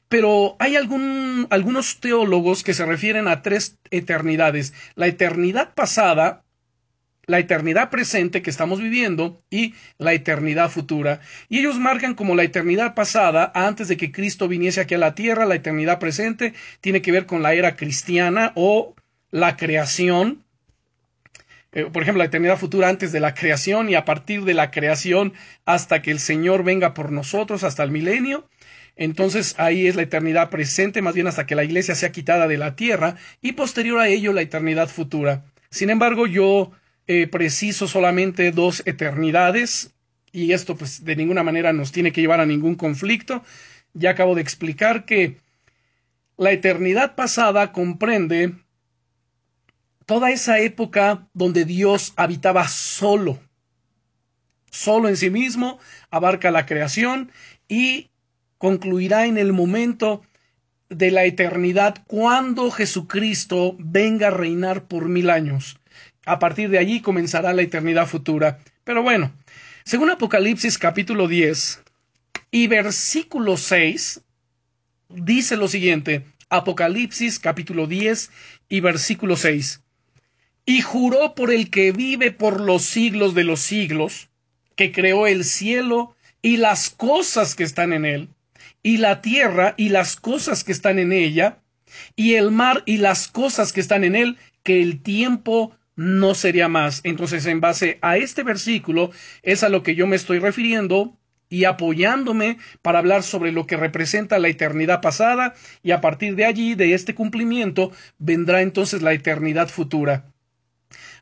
pero 0.07 0.55
hay 0.59 0.75
algún, 0.75 1.47
algunos 1.49 1.99
teólogos 1.99 2.63
que 2.63 2.73
se 2.73 2.85
refieren 2.85 3.27
a 3.27 3.41
tres 3.41 3.77
eternidades. 3.91 4.73
La 4.95 5.07
eternidad 5.07 5.73
pasada, 5.73 6.43
la 7.29 7.39
eternidad 7.39 7.91
presente 7.91 8.41
que 8.41 8.49
estamos 8.49 8.81
viviendo 8.81 9.43
y 9.51 9.75
la 9.99 10.13
eternidad 10.13 10.69
futura. 10.71 11.21
Y 11.47 11.59
ellos 11.59 11.77
marcan 11.77 12.15
como 12.15 12.35
la 12.35 12.43
eternidad 12.43 12.95
pasada, 12.95 13.51
antes 13.53 13.87
de 13.87 13.97
que 13.97 14.11
Cristo 14.11 14.47
viniese 14.47 14.81
aquí 14.81 14.95
a 14.95 14.97
la 14.97 15.13
tierra, 15.13 15.45
la 15.45 15.55
eternidad 15.55 15.99
presente 15.99 16.53
tiene 16.81 17.01
que 17.01 17.11
ver 17.11 17.27
con 17.27 17.43
la 17.43 17.53
era 17.53 17.75
cristiana 17.75 18.51
o 18.55 18.95
la 19.29 19.57
creación. 19.57 20.43
Eh, 21.71 21.85
por 21.85 22.01
ejemplo, 22.01 22.19
la 22.19 22.25
eternidad 22.25 22.57
futura 22.57 22.89
antes 22.89 23.11
de 23.11 23.19
la 23.19 23.33
creación 23.33 23.89
y 23.89 23.95
a 23.95 24.05
partir 24.05 24.43
de 24.43 24.53
la 24.53 24.71
creación 24.71 25.33
hasta 25.65 26.01
que 26.01 26.11
el 26.11 26.19
Señor 26.19 26.63
venga 26.63 26.93
por 26.93 27.11
nosotros, 27.11 27.63
hasta 27.63 27.83
el 27.83 27.91
milenio. 27.91 28.49
Entonces 28.95 29.55
ahí 29.57 29.87
es 29.87 29.95
la 29.95 30.01
eternidad 30.01 30.49
presente, 30.49 31.01
más 31.01 31.15
bien 31.15 31.27
hasta 31.27 31.45
que 31.45 31.55
la 31.55 31.63
iglesia 31.63 31.95
sea 31.95 32.11
quitada 32.11 32.47
de 32.47 32.57
la 32.57 32.75
tierra, 32.75 33.15
y 33.41 33.53
posterior 33.53 33.99
a 33.99 34.07
ello 34.09 34.33
la 34.33 34.41
eternidad 34.41 34.89
futura. 34.89 35.45
Sin 35.69 35.89
embargo, 35.89 36.27
yo 36.27 36.71
eh, 37.07 37.27
preciso 37.27 37.87
solamente 37.87 38.51
dos 38.51 38.83
eternidades 38.85 39.93
y 40.31 40.53
esto 40.53 40.75
pues 40.75 41.05
de 41.05 41.15
ninguna 41.15 41.43
manera 41.43 41.73
nos 41.73 41.91
tiene 41.91 42.11
que 42.11 42.21
llevar 42.21 42.39
a 42.39 42.45
ningún 42.45 42.75
conflicto. 42.75 43.43
Ya 43.93 44.11
acabo 44.11 44.35
de 44.35 44.41
explicar 44.41 45.05
que 45.05 45.37
la 46.37 46.51
eternidad 46.51 47.15
pasada 47.15 47.71
comprende 47.71 48.53
toda 50.09 50.31
esa 50.31 50.57
época 50.57 51.27
donde 51.35 51.65
Dios 51.65 52.13
habitaba 52.15 52.67
solo, 52.67 53.37
solo 54.71 55.07
en 55.07 55.15
sí 55.15 55.29
mismo, 55.29 55.77
abarca 56.09 56.49
la 56.49 56.65
creación 56.65 57.31
y 57.67 58.09
concluirá 58.57 59.27
en 59.27 59.37
el 59.37 59.53
momento 59.53 60.23
de 60.89 61.11
la 61.11 61.25
eternidad 61.25 62.03
cuando 62.07 62.71
Jesucristo 62.71 63.75
venga 63.77 64.29
a 64.29 64.31
reinar 64.31 64.85
por 64.85 65.09
mil 65.09 65.29
años. 65.29 65.77
A 66.25 66.39
partir 66.39 66.71
de 66.71 66.79
allí 66.79 67.01
comenzará 67.01 67.53
la 67.53 67.61
eternidad 67.61 68.07
futura. 68.07 68.57
Pero 68.83 69.03
bueno, 69.03 69.31
según 69.83 70.09
Apocalipsis 70.09 70.79
capítulo 70.79 71.27
10 71.27 71.83
y 72.49 72.65
versículo 72.65 73.57
6, 73.57 74.21
dice 75.09 75.55
lo 75.55 75.67
siguiente, 75.67 76.25
Apocalipsis 76.49 77.37
capítulo 77.37 77.85
10 77.85 78.31
y 78.69 78.79
versículo 78.79 79.35
6. 79.35 79.81
Y 80.69 80.81
juró 80.81 81.33
por 81.33 81.51
el 81.51 81.71
que 81.71 81.91
vive 81.91 82.29
por 82.29 82.61
los 82.61 82.83
siglos 82.83 83.33
de 83.33 83.43
los 83.43 83.59
siglos, 83.59 84.29
que 84.75 84.91
creó 84.91 85.25
el 85.25 85.43
cielo 85.43 86.15
y 86.43 86.57
las 86.57 86.91
cosas 86.91 87.55
que 87.55 87.63
están 87.63 87.91
en 87.91 88.05
él, 88.05 88.29
y 88.83 88.97
la 88.97 89.19
tierra 89.19 89.73
y 89.77 89.89
las 89.89 90.15
cosas 90.15 90.63
que 90.63 90.71
están 90.71 90.99
en 90.99 91.11
ella, 91.11 91.57
y 92.15 92.35
el 92.35 92.51
mar 92.51 92.83
y 92.85 92.97
las 92.97 93.27
cosas 93.27 93.73
que 93.73 93.81
están 93.81 94.03
en 94.03 94.15
él, 94.15 94.37
que 94.61 94.83
el 94.83 95.01
tiempo 95.01 95.75
no 95.95 96.35
sería 96.35 96.67
más. 96.67 97.01
Entonces, 97.03 97.47
en 97.47 97.61
base 97.61 97.97
a 98.03 98.17
este 98.17 98.43
versículo, 98.43 99.09
es 99.41 99.63
a 99.63 99.69
lo 99.69 99.81
que 99.81 99.95
yo 99.95 100.05
me 100.05 100.17
estoy 100.17 100.37
refiriendo 100.37 101.17
y 101.49 101.63
apoyándome 101.63 102.59
para 102.83 102.99
hablar 102.99 103.23
sobre 103.23 103.51
lo 103.51 103.65
que 103.65 103.75
representa 103.75 104.37
la 104.37 104.49
eternidad 104.49 105.01
pasada 105.01 105.55
y 105.81 105.89
a 105.93 105.99
partir 105.99 106.35
de 106.35 106.45
allí, 106.45 106.75
de 106.75 106.93
este 106.93 107.15
cumplimiento, 107.15 107.91
vendrá 108.19 108.61
entonces 108.61 109.01
la 109.01 109.13
eternidad 109.13 109.67
futura. 109.67 110.31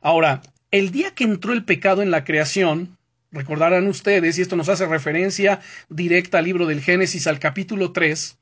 Ahora, 0.02 0.42
el 0.72 0.92
día 0.92 1.12
que 1.12 1.24
entró 1.24 1.54
el 1.54 1.64
pecado 1.64 2.02
en 2.02 2.12
la 2.12 2.24
creación, 2.24 2.98
recordarán 3.32 3.88
ustedes, 3.88 4.38
y 4.38 4.42
esto 4.42 4.56
nos 4.56 4.70
hace 4.70 4.86
referencia 4.86 5.60
directa 5.90 6.40
al 6.40 6.46
libro 6.46 6.66
del 6.66 6.82
Génesis 6.82 7.28
al 7.28 7.40
capítulo 7.40 7.92
3, 7.92 8.38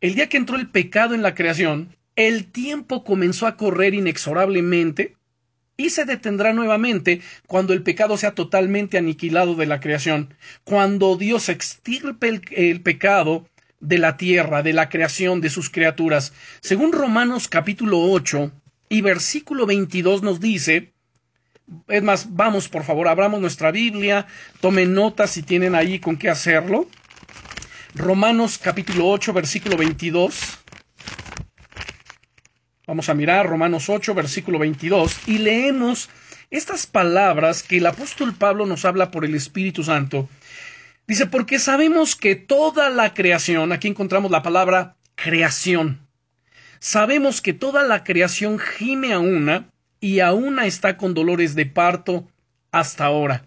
el 0.00 0.14
día 0.14 0.28
que 0.28 0.38
entró 0.38 0.56
el 0.56 0.68
pecado 0.68 1.14
en 1.14 1.22
la 1.22 1.34
creación, 1.34 1.94
el 2.16 2.46
tiempo 2.46 3.04
comenzó 3.04 3.46
a 3.46 3.56
correr 3.56 3.94
inexorablemente 3.94 5.16
y 5.76 5.90
se 5.90 6.04
detendrá 6.04 6.52
nuevamente 6.52 7.22
cuando 7.46 7.72
el 7.72 7.82
pecado 7.82 8.16
sea 8.18 8.34
totalmente 8.34 8.98
aniquilado 8.98 9.54
de 9.54 9.66
la 9.66 9.80
creación, 9.80 10.34
cuando 10.64 11.16
Dios 11.16 11.48
extirpe 11.48 12.40
el, 12.50 12.80
pecado 12.82 13.46
de 13.80 13.98
la 13.98 14.16
tierra, 14.18 14.62
de 14.62 14.74
la 14.74 14.90
creación, 14.90 15.40
de 15.40 15.48
sus 15.48 15.70
criaturas. 15.70 16.34
Según 16.60 16.92
Romanos 16.92 17.48
capítulo 17.48 18.00
8 18.00 18.52
y 18.90 19.00
versículo 19.00 19.64
22 19.64 20.22
nos 20.22 20.40
dice, 20.40 20.92
es 21.88 22.02
más, 22.02 22.34
vamos 22.34 22.68
por 22.68 22.84
favor, 22.84 23.08
abramos 23.08 23.40
nuestra 23.40 23.70
Biblia, 23.70 24.26
tomen 24.60 24.92
notas 24.92 25.30
si 25.30 25.42
tienen 25.42 25.74
ahí 25.74 26.00
con 26.00 26.18
qué 26.18 26.28
hacerlo. 26.28 26.88
Romanos 27.94 28.58
capítulo 28.58 29.08
8 29.08 29.32
versículo 29.32 29.78
22. 29.78 30.60
Vamos 32.90 33.08
a 33.08 33.14
mirar 33.14 33.48
Romanos 33.48 33.88
8, 33.88 34.14
versículo 34.14 34.58
22, 34.58 35.28
y 35.28 35.38
leemos 35.38 36.10
estas 36.50 36.88
palabras 36.88 37.62
que 37.62 37.76
el 37.76 37.86
apóstol 37.86 38.34
Pablo 38.34 38.66
nos 38.66 38.84
habla 38.84 39.12
por 39.12 39.24
el 39.24 39.36
Espíritu 39.36 39.84
Santo. 39.84 40.28
Dice, 41.06 41.26
porque 41.26 41.60
sabemos 41.60 42.16
que 42.16 42.34
toda 42.34 42.90
la 42.90 43.14
creación, 43.14 43.70
aquí 43.70 43.86
encontramos 43.86 44.32
la 44.32 44.42
palabra 44.42 44.96
creación, 45.14 46.00
sabemos 46.80 47.40
que 47.40 47.52
toda 47.52 47.84
la 47.84 48.02
creación 48.02 48.58
gime 48.58 49.12
a 49.12 49.20
una 49.20 49.70
y 50.00 50.20
a 50.20 50.32
una 50.32 50.66
está 50.66 50.96
con 50.96 51.14
dolores 51.14 51.54
de 51.54 51.66
parto 51.66 52.28
hasta 52.72 53.04
ahora. 53.04 53.46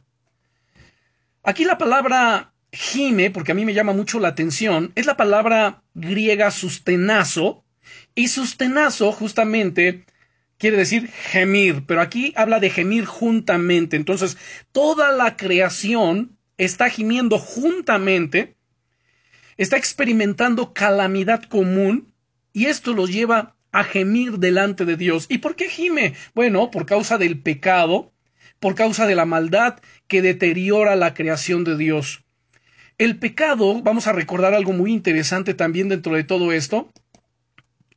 Aquí 1.44 1.66
la 1.66 1.78
palabra 1.78 2.54
gime, 2.72 3.30
porque 3.32 3.52
a 3.52 3.56
mí 3.56 3.66
me 3.66 3.74
llama 3.74 3.94
mucho 3.94 4.20
la 4.20 4.30
atención, 4.30 4.92
es 4.96 5.06
la 5.06 5.18
palabra 5.18 5.84
griega 5.94 6.52
sustenazo, 6.52 7.64
y 8.16 8.28
sustenazo 8.30 9.12
justamente 9.12 10.06
quiere 10.58 10.78
decir 10.78 11.10
gemir, 11.10 11.84
pero 11.86 12.02
aquí 12.02 12.34
habla 12.36 12.60
de 12.60 12.70
gemir 12.70 13.06
juntamente. 13.06 13.98
Entonces, 13.98 14.38
toda 14.72 15.12
la 15.12 15.36
creación 15.36 16.38
está 16.58 16.90
gimiendo 16.90 17.38
juntamente, 17.38 18.56
está 19.58 19.78
experimentando 19.78 20.74
calamidad 20.74 21.44
común 21.44 22.13
y 22.54 22.66
esto 22.66 22.94
los 22.94 23.12
lleva 23.12 23.56
a 23.72 23.84
gemir 23.84 24.38
delante 24.38 24.86
de 24.86 24.96
Dios. 24.96 25.26
¿Y 25.30 25.40
por 25.40 25.56
qué 25.56 25.68
gime? 25.68 26.14
Bueno, 26.34 26.72
por 26.72 26.86
causa 26.86 27.18
del 27.18 27.42
pecado, 27.42 28.14
por 28.60 28.76
causa 28.76 29.08
de 29.08 29.16
la 29.16 29.26
maldad 29.26 29.80
que 30.08 30.22
deteriora 30.22 30.96
la 30.96 31.14
creación 31.14 31.64
de 31.64 31.76
Dios. 31.76 32.24
El 32.98 33.18
pecado, 33.18 33.82
vamos 33.82 34.08
a 34.08 34.14
recordar 34.14 34.54
algo 34.54 34.72
muy 34.72 34.94
interesante 34.94 35.54
también 35.54 35.90
dentro 35.90 36.16
de 36.16 36.24
todo 36.24 36.52
esto, 36.52 36.94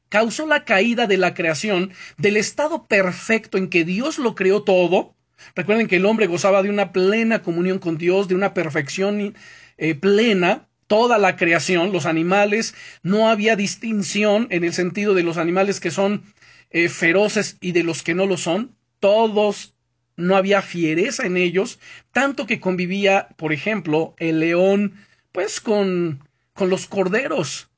causó 0.09 0.47
la 0.47 0.65
caída 0.65 1.07
de 1.07 1.19
la 1.19 1.35
creación 1.35 1.93
del 2.17 2.39
estado 2.39 2.87
perfecto 2.87 3.59
en 3.59 3.69
que 3.69 3.85
Dios 3.85 4.19
lo 4.19 4.35
creó 4.35 4.65
todo, 4.65 5.17
Recuerden 5.55 5.87
que 5.87 5.97
el 5.97 6.07
hombre 6.07 6.27
gozaba 6.27 6.63
de 6.63 6.71
una 6.71 6.93
plena 6.93 7.43
comunión 7.43 7.79
con 7.79 7.99
Dios, 7.99 8.29
de 8.29 8.35
una 8.35 8.55
perfección 8.55 9.35
eh, 9.77 9.95
plena, 9.95 10.69
toda 10.87 11.19
la 11.19 11.37
creación, 11.37 11.93
los 11.93 12.07
animales, 12.07 12.75
no 13.03 13.29
había 13.29 13.57
distinción 13.57 14.47
en 14.51 14.65
el 14.65 14.73
sentido 14.73 15.15
de 15.15 15.23
los 15.23 15.37
animales 15.37 15.81
que 15.81 15.91
son 15.91 16.23
eh, 16.71 16.89
feroces 16.89 17.57
y 17.61 17.73
de 17.73 17.83
los 17.83 18.03
que 18.03 18.15
no 18.15 18.27
lo 18.27 18.37
son, 18.37 18.77
todos 19.01 19.75
no 20.17 20.37
había 20.37 20.63
fiereza 20.63 21.27
en 21.27 21.37
ellos, 21.37 21.79
tanto 22.13 22.47
que 22.47 22.61
convivía, 22.61 23.29
por 23.37 23.53
ejemplo, 23.53 24.15
el 24.19 24.41
león, 24.41 24.95
pues 25.33 25.61
con, 25.61 26.27
con 26.55 26.71
los 26.71 26.87
corderos. 26.87 27.69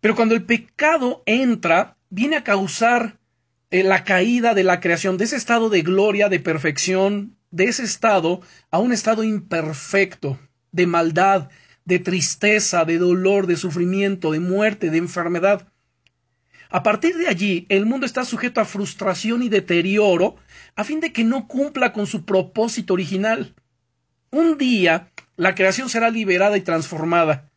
Pero 0.00 0.14
cuando 0.14 0.34
el 0.34 0.44
pecado 0.44 1.22
entra, 1.26 1.96
viene 2.10 2.36
a 2.36 2.44
causar 2.44 3.18
eh, 3.70 3.82
la 3.82 4.04
caída 4.04 4.54
de 4.54 4.62
la 4.62 4.80
creación, 4.80 5.18
de 5.18 5.24
ese 5.24 5.36
estado 5.36 5.68
de 5.68 5.82
gloria, 5.82 6.28
de 6.28 6.38
perfección, 6.38 7.36
de 7.50 7.64
ese 7.64 7.82
estado 7.82 8.40
a 8.70 8.78
un 8.78 8.92
estado 8.92 9.24
imperfecto, 9.24 10.38
de 10.72 10.86
maldad, 10.86 11.48
de 11.84 11.98
tristeza, 11.98 12.84
de 12.84 12.98
dolor, 12.98 13.46
de 13.46 13.56
sufrimiento, 13.56 14.32
de 14.32 14.40
muerte, 14.40 14.90
de 14.90 14.98
enfermedad. 14.98 15.68
A 16.68 16.82
partir 16.82 17.16
de 17.16 17.28
allí, 17.28 17.66
el 17.68 17.86
mundo 17.86 18.06
está 18.06 18.24
sujeto 18.24 18.60
a 18.60 18.64
frustración 18.64 19.42
y 19.42 19.48
deterioro 19.48 20.36
a 20.74 20.84
fin 20.84 21.00
de 21.00 21.12
que 21.12 21.24
no 21.24 21.46
cumpla 21.46 21.92
con 21.92 22.06
su 22.06 22.24
propósito 22.24 22.94
original. 22.94 23.54
Un 24.30 24.58
día, 24.58 25.12
la 25.36 25.54
creación 25.54 25.88
será 25.88 26.10
liberada 26.10 26.56
y 26.56 26.62
transformada. 26.62 27.50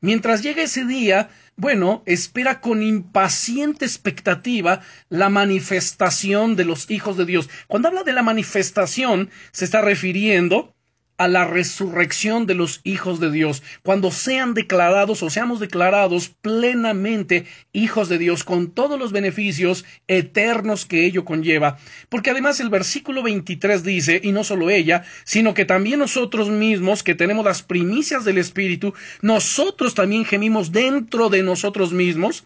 Mientras 0.00 0.42
llega 0.42 0.62
ese 0.62 0.84
día, 0.84 1.28
bueno, 1.56 2.04
espera 2.06 2.60
con 2.60 2.82
impaciente 2.84 3.84
expectativa 3.84 4.80
la 5.08 5.28
manifestación 5.28 6.54
de 6.54 6.64
los 6.64 6.88
hijos 6.90 7.16
de 7.16 7.26
Dios. 7.26 7.50
Cuando 7.66 7.88
habla 7.88 8.04
de 8.04 8.12
la 8.12 8.22
manifestación, 8.22 9.30
se 9.50 9.64
está 9.64 9.82
refiriendo 9.82 10.76
a 11.18 11.26
la 11.26 11.44
resurrección 11.44 12.46
de 12.46 12.54
los 12.54 12.80
hijos 12.84 13.18
de 13.18 13.32
Dios, 13.32 13.62
cuando 13.82 14.12
sean 14.12 14.54
declarados 14.54 15.22
o 15.24 15.30
seamos 15.30 15.58
declarados 15.58 16.28
plenamente 16.28 17.44
hijos 17.72 18.08
de 18.08 18.18
Dios, 18.18 18.44
con 18.44 18.70
todos 18.70 18.98
los 18.98 19.10
beneficios 19.10 19.84
eternos 20.06 20.86
que 20.86 21.04
ello 21.04 21.24
conlleva. 21.24 21.76
Porque 22.08 22.30
además 22.30 22.60
el 22.60 22.70
versículo 22.70 23.24
23 23.24 23.82
dice, 23.82 24.20
y 24.22 24.30
no 24.30 24.44
solo 24.44 24.70
ella, 24.70 25.04
sino 25.24 25.54
que 25.54 25.64
también 25.64 25.98
nosotros 25.98 26.48
mismos, 26.48 27.02
que 27.02 27.16
tenemos 27.16 27.44
las 27.44 27.62
primicias 27.62 28.24
del 28.24 28.38
Espíritu, 28.38 28.94
nosotros 29.20 29.94
también 29.94 30.24
gemimos 30.24 30.70
dentro 30.70 31.30
de 31.30 31.42
nosotros 31.42 31.92
mismos, 31.92 32.44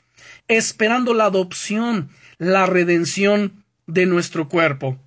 esperando 0.48 1.12
la 1.12 1.26
adopción, 1.26 2.08
la 2.38 2.64
redención 2.64 3.64
de 3.86 4.06
nuestro 4.06 4.48
cuerpo. 4.48 4.98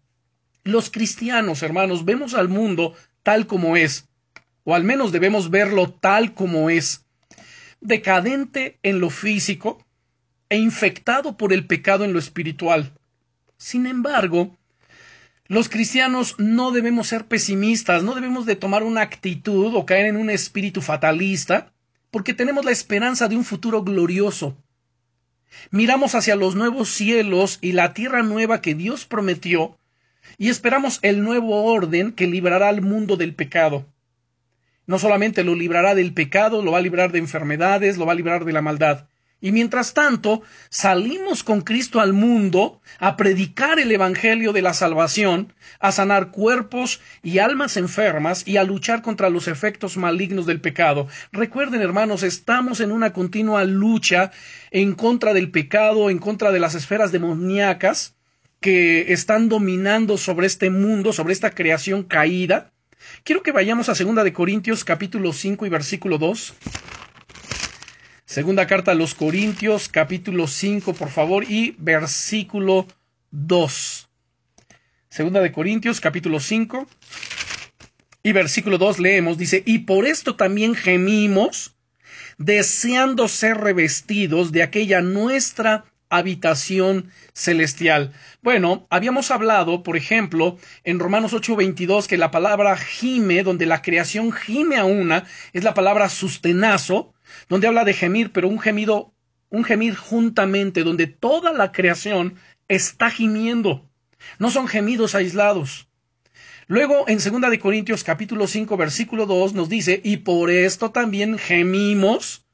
Los 0.64 0.90
cristianos, 0.92 1.64
hermanos, 1.64 2.06
vemos 2.06 2.34
al 2.34 2.50
mundo 2.50 2.96
tal 3.26 3.48
como 3.48 3.76
es, 3.76 4.08
o 4.66 4.76
al 4.76 4.84
menos 4.84 5.12
debemos 5.12 5.50
verlo 5.50 5.90
tal 5.90 6.36
como 6.36 6.70
es, 6.70 7.06
decadente 7.82 8.78
en 8.84 9.00
lo 9.00 9.10
físico 9.10 9.84
e 10.48 10.58
infectado 10.58 11.36
por 11.36 11.52
el 11.52 11.66
pecado 11.66 12.06
en 12.06 12.14
lo 12.14 12.20
espiritual. 12.20 12.94
Sin 13.58 13.88
embargo, 13.88 14.56
los 15.48 15.70
cristianos 15.70 16.36
no 16.38 16.70
debemos 16.72 17.08
ser 17.08 17.26
pesimistas, 17.26 18.04
no 18.04 18.14
debemos 18.14 18.46
de 18.46 18.56
tomar 18.56 18.84
una 18.84 19.02
actitud 19.02 19.74
o 19.74 19.88
caer 19.88 20.06
en 20.06 20.18
un 20.18 20.30
espíritu 20.30 20.82
fatalista, 20.82 21.74
porque 22.12 22.36
tenemos 22.36 22.64
la 22.64 22.72
esperanza 22.72 23.28
de 23.28 23.38
un 23.38 23.44
futuro 23.44 23.84
glorioso. 23.84 24.56
Miramos 25.72 26.14
hacia 26.14 26.36
los 26.36 26.54
nuevos 26.54 26.90
cielos 26.90 27.58
y 27.60 27.72
la 27.72 27.96
tierra 27.96 28.22
nueva 28.22 28.62
que 28.62 28.76
Dios 28.76 29.06
prometió, 29.06 29.80
y 30.38 30.50
esperamos 30.50 31.00
el 31.02 31.24
nuevo 31.24 31.64
orden 31.66 32.12
que 32.12 32.28
librará 32.28 32.70
al 32.70 32.82
mundo 32.82 33.18
del 33.18 33.36
pecado. 33.36 33.86
No 34.88 35.00
solamente 35.00 35.44
lo 35.44 35.56
librará 35.56 35.96
del 35.96 36.14
pecado, 36.14 36.62
lo 36.62 36.72
va 36.72 36.78
a 36.78 36.82
librar 36.82 37.12
de 37.12 37.20
enfermedades, 37.20 37.98
lo 37.98 38.06
va 38.06 38.12
a 38.12 38.16
librar 38.16 38.46
de 38.46 38.54
la 38.54 38.62
maldad. 38.62 39.08
Y 39.42 39.52
mientras 39.52 39.94
tanto, 39.94 40.42
salimos 40.70 41.44
con 41.44 41.62
Cristo 41.62 42.00
al 42.00 42.14
mundo 42.14 42.82
a 43.00 43.18
predicar 43.18 43.80
el 43.80 43.92
Evangelio 43.92 44.54
de 44.54 44.62
la 44.62 44.74
salvación, 44.74 45.54
a 45.80 45.92
sanar 45.92 46.32
cuerpos 46.32 47.02
y 47.22 47.40
almas 47.40 47.78
enfermas 47.78 48.48
y 48.48 48.58
a 48.58 48.64
luchar 48.64 49.02
contra 49.02 49.30
los 49.30 49.48
efectos 49.48 49.98
malignos 49.98 50.46
del 50.46 50.62
pecado. 50.62 51.08
Recuerden, 51.32 51.82
hermanos, 51.82 52.24
estamos 52.24 52.80
en 52.80 52.92
una 52.92 53.12
continua 53.14 53.66
lucha 53.66 54.32
en 54.72 54.96
contra 54.96 55.34
del 55.34 55.52
pecado, 55.52 56.10
en 56.10 56.18
contra 56.18 56.52
de 56.52 56.60
las 56.60 56.74
esferas 56.74 57.12
demoníacas, 57.12 58.16
que 58.60 59.14
están 59.14 59.50
dominando 59.50 60.18
sobre 60.18 60.48
este 60.48 60.70
mundo, 60.70 61.14
sobre 61.14 61.34
esta 61.34 61.52
creación 61.52 62.04
caída. 62.04 62.72
Quiero 63.24 63.44
que 63.44 63.52
vayamos 63.52 63.90
a 63.90 63.96
Segunda 63.96 64.24
de 64.24 64.34
Corintios 64.34 64.84
capítulo 64.84 65.34
5 65.34 65.66
y 65.66 65.70
versículo 65.70 66.18
2. 66.18 66.54
Segunda 68.26 68.66
carta 68.68 68.92
a 68.92 68.96
los 68.96 69.14
Corintios 69.14 69.88
capítulo 69.88 70.48
5, 70.48 70.94
por 70.94 71.10
favor, 71.10 71.46
y 71.48 71.76
versículo 71.78 72.88
2. 73.32 74.10
Segunda 75.10 75.42
de 75.42 75.52
Corintios 75.52 76.02
capítulo 76.02 76.40
5 76.40 76.88
y 78.24 78.32
versículo 78.32 78.80
2 78.80 79.00
leemos, 79.00 79.38
dice, 79.38 79.62
y 79.66 79.80
por 79.80 80.08
esto 80.08 80.36
también 80.36 80.74
gemimos, 80.74 81.76
deseando 82.40 83.28
ser 83.28 83.58
revestidos 83.58 84.52
de 84.52 84.64
aquella 84.64 85.02
nuestra 85.02 85.86
habitación 86.18 87.12
celestial. 87.34 88.14
Bueno, 88.42 88.88
habíamos 88.90 89.32
hablado, 89.32 89.84
por 89.84 89.98
ejemplo, 89.98 90.58
en 90.84 91.00
Romanos 91.00 91.34
8:22 91.34 92.08
que 92.08 92.18
la 92.18 92.32
palabra 92.32 92.78
gime, 92.78 93.44
donde 93.44 93.66
la 93.66 93.82
creación 93.82 94.32
gime 94.32 94.78
a 94.78 94.86
una, 94.86 95.26
es 95.54 95.64
la 95.64 95.74
palabra 95.74 96.10
sustenazo, 96.10 97.14
donde 97.50 97.68
habla 97.68 97.86
de 97.86 97.94
gemir, 97.94 98.32
pero 98.32 98.48
un 98.48 98.60
gemido, 98.60 99.14
un 99.50 99.64
gemir 99.64 99.96
juntamente, 99.96 100.84
donde 100.84 101.08
toda 101.08 101.54
la 101.54 101.72
creación 101.72 102.36
está 102.68 103.10
gimiendo. 103.10 103.90
No 104.40 104.50
son 104.50 104.68
gemidos 104.68 105.16
aislados. 105.16 105.90
Luego, 106.68 107.06
en 107.08 107.20
2 107.20 107.52
de 107.52 107.60
Corintios 107.60 108.04
capítulo 108.04 108.48
5 108.48 108.76
versículo 108.76 109.28
2 109.28 109.54
nos 109.54 109.70
dice, 109.70 110.02
y 110.04 110.18
por 110.18 110.50
esto 110.50 110.90
también 110.90 111.38
gemimos 111.38 112.45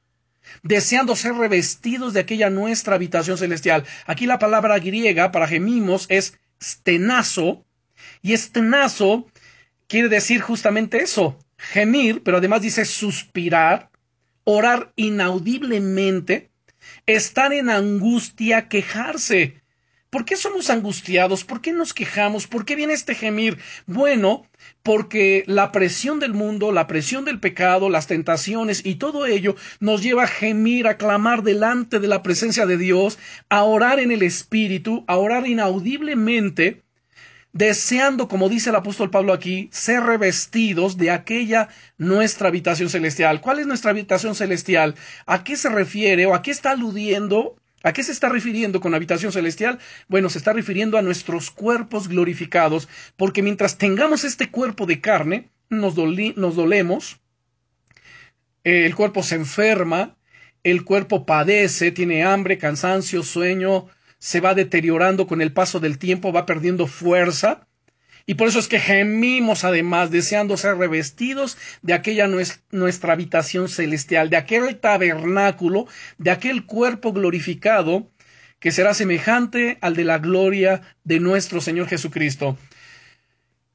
deseando 0.63 1.15
ser 1.15 1.33
revestidos 1.33 2.13
de 2.13 2.21
aquella 2.21 2.49
nuestra 2.49 2.95
habitación 2.95 3.37
celestial. 3.37 3.85
Aquí 4.05 4.25
la 4.25 4.39
palabra 4.39 4.79
griega 4.79 5.31
para 5.31 5.47
gemimos 5.47 6.05
es 6.09 6.37
stenazo, 6.61 7.65
y 8.21 8.35
stenazo 8.37 9.27
quiere 9.87 10.09
decir 10.09 10.41
justamente 10.41 11.03
eso, 11.03 11.37
gemir, 11.57 12.23
pero 12.23 12.37
además 12.37 12.61
dice 12.61 12.85
suspirar, 12.85 13.89
orar 14.43 14.91
inaudiblemente, 14.95 16.49
estar 17.05 17.53
en 17.53 17.69
angustia, 17.69 18.67
quejarse. 18.67 19.60
¿Por 20.11 20.25
qué 20.25 20.35
somos 20.35 20.69
angustiados? 20.69 21.45
¿Por 21.45 21.61
qué 21.61 21.71
nos 21.71 21.93
quejamos? 21.93 22.45
¿Por 22.45 22.65
qué 22.65 22.75
viene 22.75 22.91
este 22.91 23.15
gemir? 23.15 23.59
Bueno, 23.87 24.45
porque 24.83 25.45
la 25.47 25.71
presión 25.71 26.19
del 26.19 26.33
mundo, 26.33 26.73
la 26.73 26.85
presión 26.85 27.23
del 27.23 27.39
pecado, 27.39 27.89
las 27.89 28.07
tentaciones 28.07 28.85
y 28.85 28.95
todo 28.95 29.25
ello 29.25 29.55
nos 29.79 30.03
lleva 30.03 30.25
a 30.25 30.27
gemir, 30.27 30.85
a 30.87 30.97
clamar 30.97 31.43
delante 31.43 32.01
de 32.01 32.09
la 32.09 32.23
presencia 32.23 32.65
de 32.65 32.75
Dios, 32.75 33.19
a 33.47 33.63
orar 33.63 34.01
en 34.01 34.11
el 34.11 34.21
Espíritu, 34.21 35.05
a 35.07 35.15
orar 35.15 35.47
inaudiblemente, 35.47 36.81
deseando, 37.53 38.27
como 38.27 38.49
dice 38.49 38.71
el 38.71 38.75
apóstol 38.75 39.11
Pablo 39.11 39.31
aquí, 39.31 39.69
ser 39.71 40.03
revestidos 40.03 40.97
de 40.97 41.11
aquella 41.11 41.69
nuestra 41.97 42.49
habitación 42.49 42.89
celestial. 42.89 43.39
¿Cuál 43.39 43.59
es 43.59 43.65
nuestra 43.65 43.91
habitación 43.91 44.35
celestial? 44.35 44.95
¿A 45.25 45.45
qué 45.45 45.55
se 45.55 45.69
refiere 45.69 46.25
o 46.25 46.35
a 46.35 46.41
qué 46.41 46.51
está 46.51 46.71
aludiendo 46.71 47.60
¿A 47.83 47.93
qué 47.93 48.03
se 48.03 48.11
está 48.11 48.29
refiriendo 48.29 48.79
con 48.79 48.93
habitación 48.93 49.31
celestial? 49.31 49.79
Bueno, 50.07 50.29
se 50.29 50.37
está 50.37 50.53
refiriendo 50.53 50.97
a 50.97 51.01
nuestros 51.01 51.49
cuerpos 51.49 52.07
glorificados, 52.07 52.87
porque 53.17 53.41
mientras 53.41 53.77
tengamos 53.77 54.23
este 54.23 54.49
cuerpo 54.51 54.85
de 54.85 55.01
carne, 55.01 55.49
nos, 55.69 55.95
nos 55.95 56.55
dolemos, 56.55 57.19
el 58.63 58.95
cuerpo 58.95 59.23
se 59.23 59.35
enferma, 59.35 60.15
el 60.63 60.83
cuerpo 60.83 61.25
padece, 61.25 61.91
tiene 61.91 62.23
hambre, 62.23 62.59
cansancio, 62.59 63.23
sueño, 63.23 63.87
se 64.19 64.39
va 64.39 64.53
deteriorando 64.53 65.25
con 65.25 65.41
el 65.41 65.51
paso 65.51 65.79
del 65.79 65.97
tiempo, 65.97 66.31
va 66.31 66.45
perdiendo 66.45 66.85
fuerza, 66.85 67.67
y 68.25 68.35
por 68.35 68.47
eso 68.47 68.59
es 68.59 68.67
que 68.67 68.79
gemimos 68.79 69.63
además, 69.63 70.11
deseando 70.11 70.57
ser 70.57 70.77
revestidos 70.77 71.57
de 71.81 71.93
aquella 71.93 72.27
nuestra 72.71 73.13
habitación 73.13 73.67
celestial, 73.67 74.29
de 74.29 74.37
aquel 74.37 74.79
tabernáculo, 74.79 75.87
de 76.17 76.31
aquel 76.31 76.65
cuerpo 76.65 77.13
glorificado 77.13 78.09
que 78.59 78.71
será 78.71 78.93
semejante 78.93 79.79
al 79.81 79.95
de 79.95 80.05
la 80.05 80.19
gloria 80.19 80.81
de 81.03 81.19
nuestro 81.19 81.61
Señor 81.61 81.87
Jesucristo. 81.87 82.57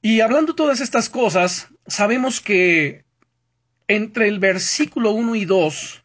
Y 0.00 0.20
hablando 0.20 0.54
todas 0.54 0.80
estas 0.80 1.08
cosas, 1.08 1.68
sabemos 1.88 2.40
que 2.40 3.04
entre 3.88 4.28
el 4.28 4.38
versículo 4.38 5.10
1 5.10 5.34
y 5.34 5.44
2 5.44 6.04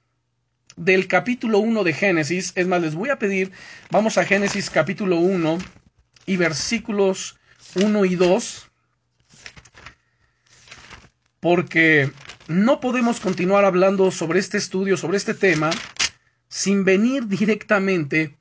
del 0.78 1.08
capítulo 1.08 1.60
1 1.60 1.84
de 1.84 1.94
Génesis, 1.94 2.54
es 2.56 2.68
más, 2.68 2.82
les 2.82 2.96
voy 2.96 3.10
a 3.10 3.20
pedir, 3.20 3.52
vamos 3.92 4.18
a 4.18 4.26
Génesis 4.26 4.72
capítulo 4.72 5.18
1 5.18 5.60
y 6.26 6.38
versículos 6.38 7.38
1 7.76 8.06
y 8.06 8.16
2, 8.16 8.72
porque 11.40 12.12
no 12.48 12.80
podemos 12.80 13.20
continuar 13.20 13.66
hablando 13.66 14.12
sobre 14.12 14.40
este 14.40 14.58
estudio, 14.58 14.98
sobre 14.98 15.18
este 15.18 15.34
tema, 15.34 15.70
sin 16.48 16.84
venir 16.84 17.28
directamente 17.28 18.38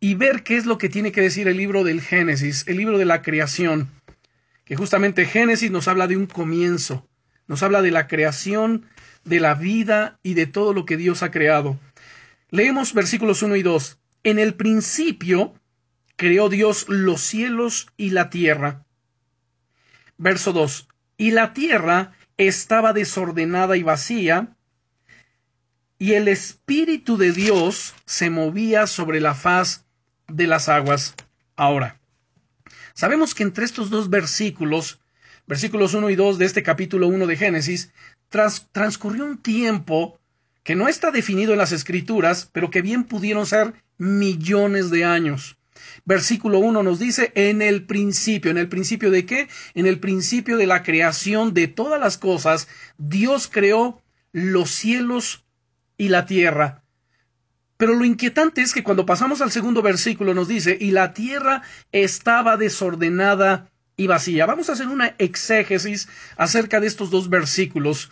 y 0.00 0.14
ver 0.14 0.42
qué 0.42 0.56
es 0.56 0.66
lo 0.66 0.78
que 0.78 0.88
tiene 0.88 1.12
que 1.12 1.20
decir 1.20 1.46
el 1.46 1.56
libro 1.56 1.84
del 1.84 2.00
Génesis, 2.00 2.64
el 2.66 2.76
libro 2.76 2.98
de 2.98 3.04
la 3.04 3.22
creación, 3.22 3.88
que 4.64 4.76
justamente 4.76 5.26
Génesis 5.26 5.70
nos 5.70 5.86
habla 5.86 6.08
de 6.08 6.16
un 6.16 6.26
comienzo, 6.26 7.06
nos 7.46 7.62
habla 7.62 7.82
de 7.82 7.92
la 7.92 8.08
creación, 8.08 8.86
de 9.24 9.38
la 9.38 9.54
vida 9.54 10.18
y 10.22 10.34
de 10.34 10.46
todo 10.46 10.72
lo 10.72 10.84
que 10.84 10.96
Dios 10.96 11.22
ha 11.22 11.30
creado. 11.30 11.78
Leemos 12.50 12.92
versículos 12.92 13.42
1 13.42 13.56
y 13.56 13.62
2. 13.62 13.98
En 14.24 14.38
el 14.38 14.54
principio 14.54 15.54
creó 16.16 16.48
Dios 16.48 16.86
los 16.88 17.20
cielos 17.20 17.88
y 17.96 18.10
la 18.10 18.30
tierra. 18.30 18.84
Verso 20.18 20.52
2. 20.52 20.88
Y 21.16 21.30
la 21.32 21.52
tierra 21.52 22.12
estaba 22.36 22.92
desordenada 22.92 23.76
y 23.76 23.82
vacía, 23.82 24.56
y 25.98 26.14
el 26.14 26.28
Espíritu 26.28 27.16
de 27.16 27.32
Dios 27.32 27.94
se 28.06 28.30
movía 28.30 28.86
sobre 28.86 29.20
la 29.20 29.34
faz 29.34 29.84
de 30.26 30.46
las 30.46 30.68
aguas. 30.68 31.14
Ahora, 31.54 32.00
sabemos 32.94 33.34
que 33.34 33.44
entre 33.44 33.64
estos 33.64 33.90
dos 33.90 34.10
versículos, 34.10 35.00
versículos 35.46 35.94
1 35.94 36.10
y 36.10 36.16
2 36.16 36.38
de 36.38 36.46
este 36.46 36.62
capítulo 36.62 37.06
1 37.08 37.26
de 37.26 37.36
Génesis, 37.36 37.92
transcurrió 38.72 39.24
un 39.24 39.38
tiempo 39.38 40.18
que 40.64 40.74
no 40.74 40.88
está 40.88 41.10
definido 41.10 41.52
en 41.52 41.58
las 41.58 41.72
escrituras, 41.72 42.48
pero 42.52 42.70
que 42.70 42.82
bien 42.82 43.04
pudieron 43.04 43.46
ser 43.46 43.74
millones 43.98 44.90
de 44.90 45.04
años. 45.04 45.56
Versículo 46.04 46.58
1 46.58 46.82
nos 46.82 46.98
dice, 46.98 47.32
en 47.34 47.62
el 47.62 47.84
principio, 47.84 48.50
¿en 48.50 48.58
el 48.58 48.68
principio 48.68 49.10
de 49.10 49.24
qué? 49.24 49.48
En 49.74 49.86
el 49.86 50.00
principio 50.00 50.56
de 50.56 50.66
la 50.66 50.82
creación 50.82 51.54
de 51.54 51.68
todas 51.68 52.00
las 52.00 52.18
cosas, 52.18 52.66
Dios 52.98 53.48
creó 53.50 54.02
los 54.32 54.70
cielos 54.70 55.44
y 55.96 56.08
la 56.08 56.26
tierra. 56.26 56.82
Pero 57.76 57.94
lo 57.94 58.04
inquietante 58.04 58.62
es 58.62 58.72
que 58.72 58.82
cuando 58.82 59.06
pasamos 59.06 59.40
al 59.40 59.52
segundo 59.52 59.82
versículo 59.82 60.34
nos 60.34 60.48
dice, 60.48 60.76
y 60.80 60.90
la 60.90 61.14
tierra 61.14 61.62
estaba 61.92 62.56
desordenada 62.56 63.70
y 63.96 64.06
vacía. 64.06 64.46
Vamos 64.46 64.68
a 64.68 64.72
hacer 64.72 64.88
una 64.88 65.14
exégesis 65.18 66.08
acerca 66.36 66.80
de 66.80 66.86
estos 66.86 67.10
dos 67.10 67.28
versículos. 67.28 68.10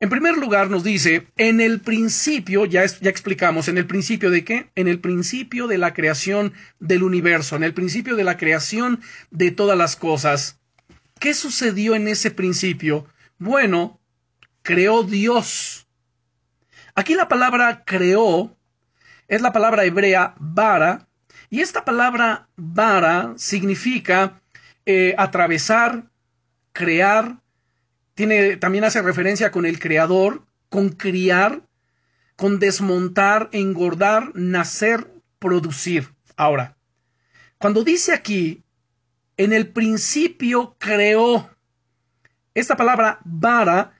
En 0.00 0.10
primer 0.10 0.36
lugar 0.36 0.70
nos 0.70 0.84
dice, 0.84 1.26
en 1.36 1.60
el 1.60 1.80
principio, 1.80 2.64
ya, 2.66 2.84
ya 2.84 3.10
explicamos, 3.10 3.68
en 3.68 3.78
el 3.78 3.86
principio 3.86 4.30
de 4.30 4.44
qué? 4.44 4.70
En 4.74 4.88
el 4.88 5.00
principio 5.00 5.66
de 5.66 5.78
la 5.78 5.94
creación 5.94 6.52
del 6.80 7.02
universo, 7.02 7.56
en 7.56 7.62
el 7.62 7.74
principio 7.74 8.16
de 8.16 8.24
la 8.24 8.36
creación 8.36 9.00
de 9.30 9.50
todas 9.50 9.78
las 9.78 9.96
cosas. 9.96 10.60
¿Qué 11.18 11.32
sucedió 11.32 11.94
en 11.94 12.08
ese 12.08 12.30
principio? 12.30 13.06
Bueno, 13.38 14.00
creó 14.62 15.02
Dios 15.02 15.86
Aquí 16.98 17.14
la 17.14 17.28
palabra 17.28 17.84
creó 17.84 18.56
es 19.28 19.42
la 19.42 19.52
palabra 19.52 19.84
hebrea 19.84 20.34
vara, 20.38 21.08
y 21.50 21.60
esta 21.60 21.84
palabra 21.84 22.48
vara 22.56 23.34
significa 23.36 24.40
eh, 24.86 25.14
atravesar, 25.18 26.04
crear, 26.72 27.42
tiene, 28.16 28.56
también 28.56 28.82
hace 28.84 29.02
referencia 29.02 29.52
con 29.52 29.66
el 29.66 29.78
creador, 29.78 30.42
con 30.70 30.88
criar, 30.88 31.62
con 32.34 32.58
desmontar, 32.58 33.50
engordar, 33.52 34.32
nacer, 34.34 35.12
producir. 35.38 36.08
Ahora, 36.34 36.78
cuando 37.58 37.84
dice 37.84 38.14
aquí, 38.14 38.64
en 39.36 39.52
el 39.52 39.68
principio 39.68 40.76
creó, 40.78 41.50
esta 42.54 42.76
palabra 42.78 43.20
vara, 43.24 43.92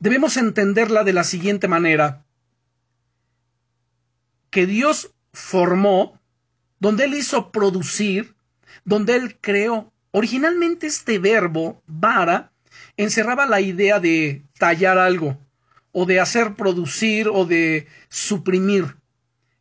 debemos 0.00 0.36
entenderla 0.36 1.04
de 1.04 1.12
la 1.12 1.22
siguiente 1.22 1.68
manera 1.68 2.24
que 4.50 4.66
Dios 4.66 5.14
formó, 5.32 6.20
donde 6.80 7.04
Él 7.04 7.14
hizo 7.14 7.52
producir, 7.52 8.34
donde 8.84 9.14
Él 9.14 9.38
creó. 9.40 9.92
Originalmente 10.10 10.88
este 10.88 11.20
verbo, 11.20 11.80
vara, 11.86 12.51
encerraba 12.96 13.46
la 13.46 13.60
idea 13.60 14.00
de 14.00 14.42
tallar 14.58 14.98
algo, 14.98 15.38
o 15.92 16.06
de 16.06 16.20
hacer 16.20 16.54
producir, 16.54 17.28
o 17.28 17.44
de 17.44 17.86
suprimir. 18.08 18.96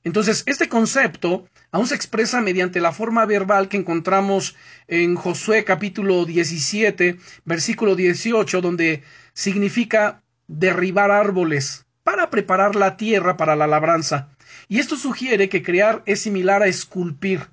Entonces, 0.04 0.44
este 0.48 0.68
concepto 0.68 1.48
aún 1.72 1.88
se 1.88 1.96
expresa 1.96 2.42
mediante 2.42 2.82
la 2.82 2.92
forma 2.92 3.26
verbal 3.26 3.70
que 3.70 3.78
encontramos 3.78 4.56
en 4.88 5.16
Josué 5.16 5.64
capítulo 5.64 6.26
17, 6.26 7.18
versículo 7.46 7.96
18, 7.96 8.62
donde 8.62 9.04
significa 9.34 10.24
derribar 10.48 11.12
árboles 11.12 11.86
para 12.04 12.30
preparar 12.30 12.76
la 12.76 12.98
tierra 12.98 13.38
para 13.38 13.56
la 13.56 13.68
labranza. 13.68 14.30
Y 14.68 14.80
esto 14.80 14.96
sugiere 14.96 15.50
que 15.50 15.64
crear 15.64 16.02
es 16.06 16.22
similar 16.22 16.64
a 16.64 16.68
esculpir, 16.68 17.48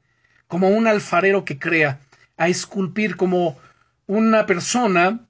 como 0.46 0.70
un 0.70 0.86
alfarero 0.86 1.44
que 1.44 1.58
crea, 1.58 2.00
a 2.36 2.48
esculpir 2.48 3.16
como 3.16 3.58
una 4.06 4.46
persona 4.46 5.27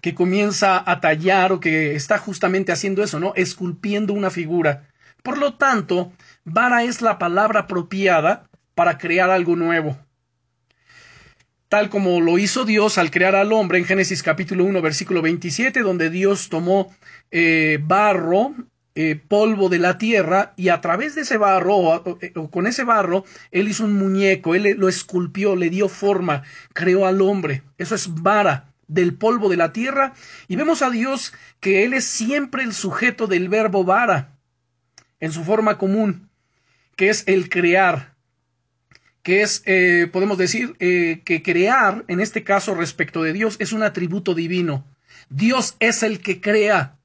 que 0.00 0.14
comienza 0.14 0.82
a 0.90 1.00
tallar 1.00 1.52
o 1.52 1.60
que 1.60 1.94
está 1.94 2.18
justamente 2.18 2.72
haciendo 2.72 3.02
eso, 3.02 3.20
¿no? 3.20 3.32
Esculpiendo 3.36 4.12
una 4.12 4.30
figura. 4.30 4.88
Por 5.22 5.38
lo 5.38 5.54
tanto, 5.54 6.12
vara 6.44 6.84
es 6.84 7.02
la 7.02 7.18
palabra 7.18 7.60
apropiada 7.60 8.48
para 8.74 8.98
crear 8.98 9.30
algo 9.30 9.56
nuevo. 9.56 9.98
Tal 11.68 11.90
como 11.90 12.20
lo 12.20 12.38
hizo 12.38 12.64
Dios 12.64 12.96
al 12.96 13.10
crear 13.10 13.34
al 13.34 13.52
hombre 13.52 13.78
en 13.78 13.84
Génesis 13.86 14.22
capítulo 14.22 14.64
1 14.64 14.80
versículo 14.82 15.22
27, 15.22 15.80
donde 15.80 16.10
Dios 16.10 16.48
tomó 16.48 16.94
eh, 17.32 17.78
barro 17.82 18.54
eh, 18.94 19.16
polvo 19.16 19.68
de 19.68 19.78
la 19.78 19.98
tierra 19.98 20.54
y 20.56 20.68
a 20.68 20.80
través 20.80 21.16
de 21.16 21.22
ese 21.22 21.36
barro 21.38 21.76
o, 21.76 22.18
eh, 22.20 22.32
con 22.50 22.66
ese 22.68 22.84
barro 22.84 23.24
él 23.50 23.68
hizo 23.68 23.84
un 23.84 23.94
muñeco, 23.94 24.54
él 24.54 24.76
lo 24.78 24.88
esculpió, 24.88 25.56
le 25.56 25.68
dio 25.68 25.88
forma, 25.88 26.44
creó 26.72 27.04
al 27.04 27.20
hombre. 27.20 27.62
Eso 27.78 27.96
es 27.96 28.22
vara 28.22 28.72
del 28.88 29.14
polvo 29.14 29.48
de 29.48 29.56
la 29.56 29.72
tierra 29.72 30.14
y 30.48 30.56
vemos 30.56 30.82
a 30.82 30.90
Dios 30.90 31.32
que 31.60 31.84
él 31.84 31.94
es 31.94 32.04
siempre 32.04 32.62
el 32.62 32.72
sujeto 32.72 33.26
del 33.26 33.48
verbo 33.48 33.84
vara 33.84 34.36
en 35.20 35.32
su 35.32 35.44
forma 35.44 35.78
común, 35.78 36.28
que 36.94 37.08
es 37.08 37.24
el 37.26 37.48
crear, 37.48 38.14
que 39.22 39.42
es, 39.42 39.62
eh, 39.66 40.08
podemos 40.12 40.38
decir, 40.38 40.76
que 40.76 41.42
crear, 41.44 42.04
en 42.08 42.20
este 42.20 42.44
caso 42.44 42.74
respecto 42.74 43.22
de 43.22 43.32
Dios, 43.32 43.56
es 43.58 43.72
un 43.72 43.82
atributo 43.82 44.34
divino. 44.34 44.84
Dios 45.28 45.76
es 45.80 46.02
el 46.02 46.20
que 46.20 46.40
crea. 46.40 46.96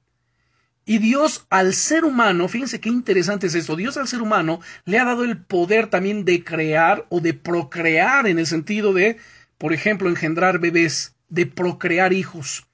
Y 0.86 0.98
Dios 0.98 1.46
al 1.50 1.74
ser 1.74 2.06
humano, 2.06 2.48
fíjense 2.48 2.80
qué 2.80 2.90
interesante 2.90 3.48
es 3.48 3.56
esto, 3.56 3.76
Dios 3.76 3.98
al 3.98 4.08
ser 4.08 4.22
humano 4.22 4.60
le 4.86 4.98
ha 4.98 5.06
dado 5.06 5.24
el 5.24 5.38
poder 5.38 5.88
también 5.88 6.26
de 6.26 6.44
crear 6.44 7.06
o 7.10 7.20
de 7.20 7.34
procrear 7.34 8.28
en 8.28 8.40
el 8.40 8.48
sentido 8.48 8.92
de, 8.92 9.18
por 9.58 9.74
ejemplo, 9.74 10.10
engendrar 10.10 10.60
bebés, 10.60 11.16
de 11.32 11.48
procrear 11.48 12.14
hijos. 12.14 12.68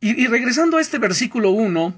Y, 0.00 0.28
regresando 0.28 0.76
a 0.76 0.80
este 0.80 0.98
versículo 0.98 1.50
1, 1.50 1.94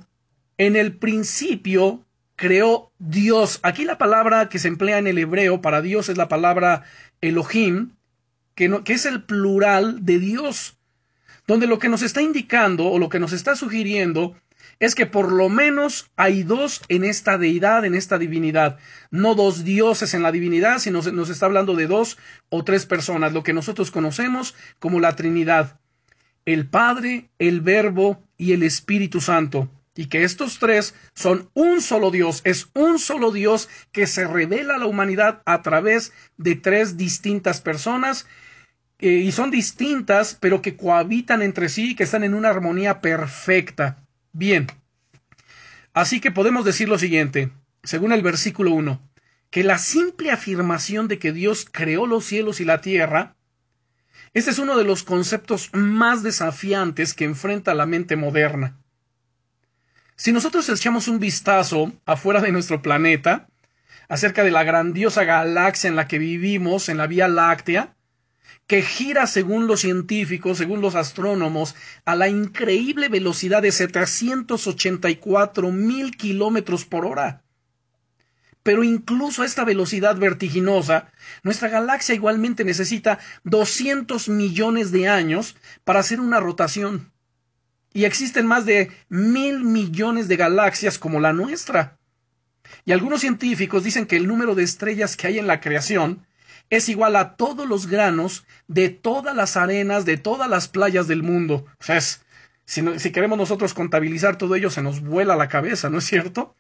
en 0.59 0.77
el 0.77 0.97
principio 0.97 2.05
creó 2.35 2.91
Dios. 2.99 3.61
Aquí 3.63 3.85
la 3.85 3.99
palabra 3.99 4.49
que 4.49 4.59
se 4.59 4.69
emplea 4.69 4.99
en 4.99 5.07
el 5.07 5.19
hebreo 5.19 5.61
para 5.61 5.83
Dios 5.83 6.09
es 6.09 6.17
la 6.17 6.29
palabra 6.29 6.85
Elohim, 7.21 7.91
que, 8.55 8.83
que 8.83 8.95
es 8.95 9.07
el 9.07 9.23
plural 9.23 10.05
de 10.05 10.19
Dios 10.19 10.77
donde 11.47 11.67
lo 11.67 11.79
que 11.79 11.89
nos 11.89 12.03
está 12.03 12.23
indicando 12.23 12.87
o 12.87 12.99
lo 12.99 13.09
que 13.09 13.19
nos 13.19 13.33
está 13.33 13.57
sugiriendo 13.57 14.37
es 14.79 14.95
que 14.95 15.07
por 15.07 15.33
lo 15.33 15.49
menos 15.49 16.11
hay 16.17 16.43
dos 16.43 16.83
en 16.89 17.05
esta 17.05 17.39
deidad, 17.39 17.85
en 17.85 17.95
esta 17.95 18.19
divinidad. 18.19 18.79
No 19.11 19.35
dos 19.35 19.65
dioses 19.65 20.15
en 20.15 20.23
la 20.23 20.33
divinidad, 20.33 20.79
sino 20.79 21.03
nos 21.03 21.31
está 21.31 21.47
hablando 21.47 21.77
de 21.77 21.87
dos 21.87 22.19
o 22.49 22.65
tres 22.65 22.87
personas, 22.87 23.33
lo 23.33 23.43
que 23.43 23.53
nosotros 23.53 23.91
conocemos 23.91 24.55
como 24.79 25.01
la 25.01 25.17
Trinidad. 25.17 25.81
El 26.45 26.69
Padre, 26.69 27.31
el 27.39 27.61
Verbo 27.61 28.23
y 28.37 28.53
el 28.53 28.63
Espíritu 28.63 29.21
Santo. 29.21 29.71
Y 29.95 30.07
que 30.07 30.25
estos 30.25 30.59
tres 30.59 30.95
son 31.15 31.51
un 31.53 31.83
solo 31.83 32.11
Dios, 32.11 32.41
es 32.45 32.69
un 32.75 32.99
solo 32.99 33.31
Dios 33.31 33.69
que 33.93 34.07
se 34.07 34.27
revela 34.27 34.77
a 34.77 34.79
la 34.79 34.87
humanidad 34.87 35.43
a 35.45 35.61
través 35.61 36.13
de 36.39 36.57
tres 36.57 36.97
distintas 36.97 37.61
personas 37.61 38.27
eh, 39.03 39.09
y 39.09 39.33
son 39.33 39.51
distintas, 39.51 40.39
pero 40.41 40.63
que 40.63 40.77
cohabitan 40.77 41.43
entre 41.43 41.69
sí 41.69 41.91
y 41.91 41.95
que 41.97 42.05
están 42.05 42.23
en 42.23 42.35
una 42.35 42.51
armonía 42.51 43.01
perfecta. 43.01 44.02
Bien. 44.33 44.67
Así 45.93 46.21
que 46.21 46.31
podemos 46.31 46.65
decir 46.65 46.89
lo 46.89 46.99
siguiente, 46.99 47.53
según 47.83 48.13
el 48.13 48.23
versículo 48.23 48.73
1, 48.73 49.01
que 49.51 49.63
la 49.63 49.77
simple 49.77 50.31
afirmación 50.31 51.07
de 51.07 51.19
que 51.19 51.33
Dios 51.33 51.67
creó 51.71 52.07
los 52.07 52.25
cielos 52.25 52.61
y 52.61 52.65
la 52.65 52.81
tierra, 52.81 53.37
este 54.33 54.51
es 54.51 54.59
uno 54.59 54.79
de 54.79 54.85
los 54.85 55.03
conceptos 55.03 55.69
más 55.75 56.23
desafiantes 56.23 57.13
que 57.13 57.25
enfrenta 57.25 57.75
la 57.75 57.85
mente 57.85 58.17
moderna. 58.17 58.79
Si 60.17 60.33
nosotros 60.33 60.67
echamos 60.71 61.09
un 61.09 61.19
vistazo 61.19 61.93
afuera 62.07 62.41
de 62.41 62.53
nuestro 62.53 62.81
planeta, 62.81 63.49
acerca 64.09 64.43
de 64.43 64.51
la 64.51 64.65
grandiosa 64.65 65.25
galaxia 65.25 65.89
en 65.89 65.97
la 65.97 66.09
que 66.09 66.19
vivimos, 66.19 66.89
en 66.89 66.97
la 66.97 67.07
Vía 67.07 67.29
Láctea, 67.29 67.95
que 68.67 68.83
gira 68.83 69.27
según 69.27 69.67
los 69.67 69.81
científicos, 69.81 70.59
según 70.59 70.81
los 70.81 70.95
astrónomos, 70.95 71.75
a 72.05 72.17
la 72.17 72.29
increíble 72.29 73.09
velocidad 73.09 73.63
de 73.63 73.73
784 73.73 75.71
mil 75.71 76.17
kilómetros 76.17 76.85
por 76.85 77.05
hora. 77.05 77.43
Pero 78.63 78.85
incluso 78.85 79.43
a 79.43 79.47
esta 79.47 79.65
velocidad 79.65 80.17
vertiginosa, 80.17 81.11
nuestra 81.43 81.69
galaxia 81.69 82.15
igualmente 82.15 82.65
necesita 82.65 83.19
200 83.45 84.29
millones 84.29 84.93
de 84.93 85.09
años 85.09 85.57
para 85.85 86.01
hacer 86.01 86.21
una 86.21 86.39
rotación. 86.39 87.11
Y 87.93 88.05
existen 88.05 88.47
más 88.47 88.65
de 88.65 88.91
mil 89.09 89.65
millones 89.65 90.29
de 90.29 90.37
galaxias 90.37 90.99
como 90.99 91.21
la 91.21 91.33
nuestra. 91.33 91.99
Y 92.85 92.93
algunos 92.93 93.21
científicos 93.21 93.85
dicen 93.85 94.07
que 94.07 94.17
el 94.17 94.29
número 94.29 94.55
de 94.55 94.63
estrellas 94.63 95.17
que 95.17 95.27
hay 95.27 95.39
en 95.39 95.47
la 95.47 95.61
creación 95.61 96.25
es 96.73 96.89
igual 96.89 97.17
a 97.17 97.37
todos 97.37 97.69
los 97.69 97.87
granos 97.87 98.47
de 98.67 98.89
todas 98.89 99.37
las 99.37 99.59
arenas 99.59 100.07
de 100.07 100.17
todas 100.17 100.49
las 100.49 100.69
playas 100.69 101.07
del 101.07 101.23
mundo. 101.23 101.67
Sea, 101.81 102.01
si, 102.01 102.99
si 102.99 103.13
queremos 103.13 103.37
nosotros 103.37 103.75
contabilizar 103.75 104.39
todo 104.39 104.55
ello, 104.55 104.71
se 104.71 104.81
nos 104.81 105.03
vuela 105.03 105.37
la 105.37 105.51
cabeza, 105.51 105.91
¿no 105.91 105.99
es 105.99 106.05
cierto? 106.05 106.57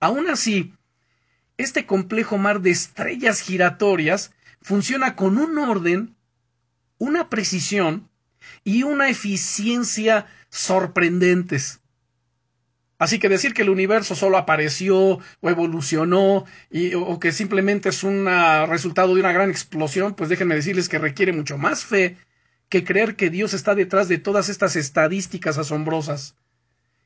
Aún 0.00 0.28
así, 0.28 0.74
este 1.56 1.86
complejo 1.86 2.36
mar 2.36 2.60
de 2.60 2.72
estrellas 2.72 3.40
giratorias 3.40 4.32
funciona 4.60 5.16
con 5.16 5.38
un 5.38 5.56
orden, 5.56 6.14
una 6.98 7.30
precisión 7.30 8.10
y 8.64 8.82
una 8.82 9.08
eficiencia 9.08 10.26
sorprendentes. 10.50 11.80
Así 13.04 13.18
que 13.18 13.28
decir 13.28 13.52
que 13.52 13.60
el 13.60 13.68
universo 13.68 14.14
solo 14.14 14.38
apareció 14.38 14.96
o 14.96 15.50
evolucionó 15.50 16.46
y, 16.70 16.94
o 16.94 17.20
que 17.20 17.32
simplemente 17.32 17.90
es 17.90 18.02
un 18.02 18.24
resultado 18.66 19.14
de 19.14 19.20
una 19.20 19.30
gran 19.30 19.50
explosión, 19.50 20.14
pues 20.14 20.30
déjenme 20.30 20.54
decirles 20.54 20.88
que 20.88 20.98
requiere 20.98 21.34
mucho 21.34 21.58
más 21.58 21.84
fe 21.84 22.16
que 22.70 22.82
creer 22.82 23.14
que 23.14 23.28
Dios 23.28 23.52
está 23.52 23.74
detrás 23.74 24.08
de 24.08 24.16
todas 24.16 24.48
estas 24.48 24.74
estadísticas 24.74 25.58
asombrosas. 25.58 26.34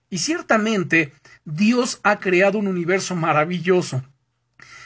Y 0.08 0.18
ciertamente 0.18 1.12
Dios 1.44 1.98
ha 2.04 2.20
creado 2.20 2.60
un 2.60 2.68
universo 2.68 3.16
maravilloso. 3.16 4.04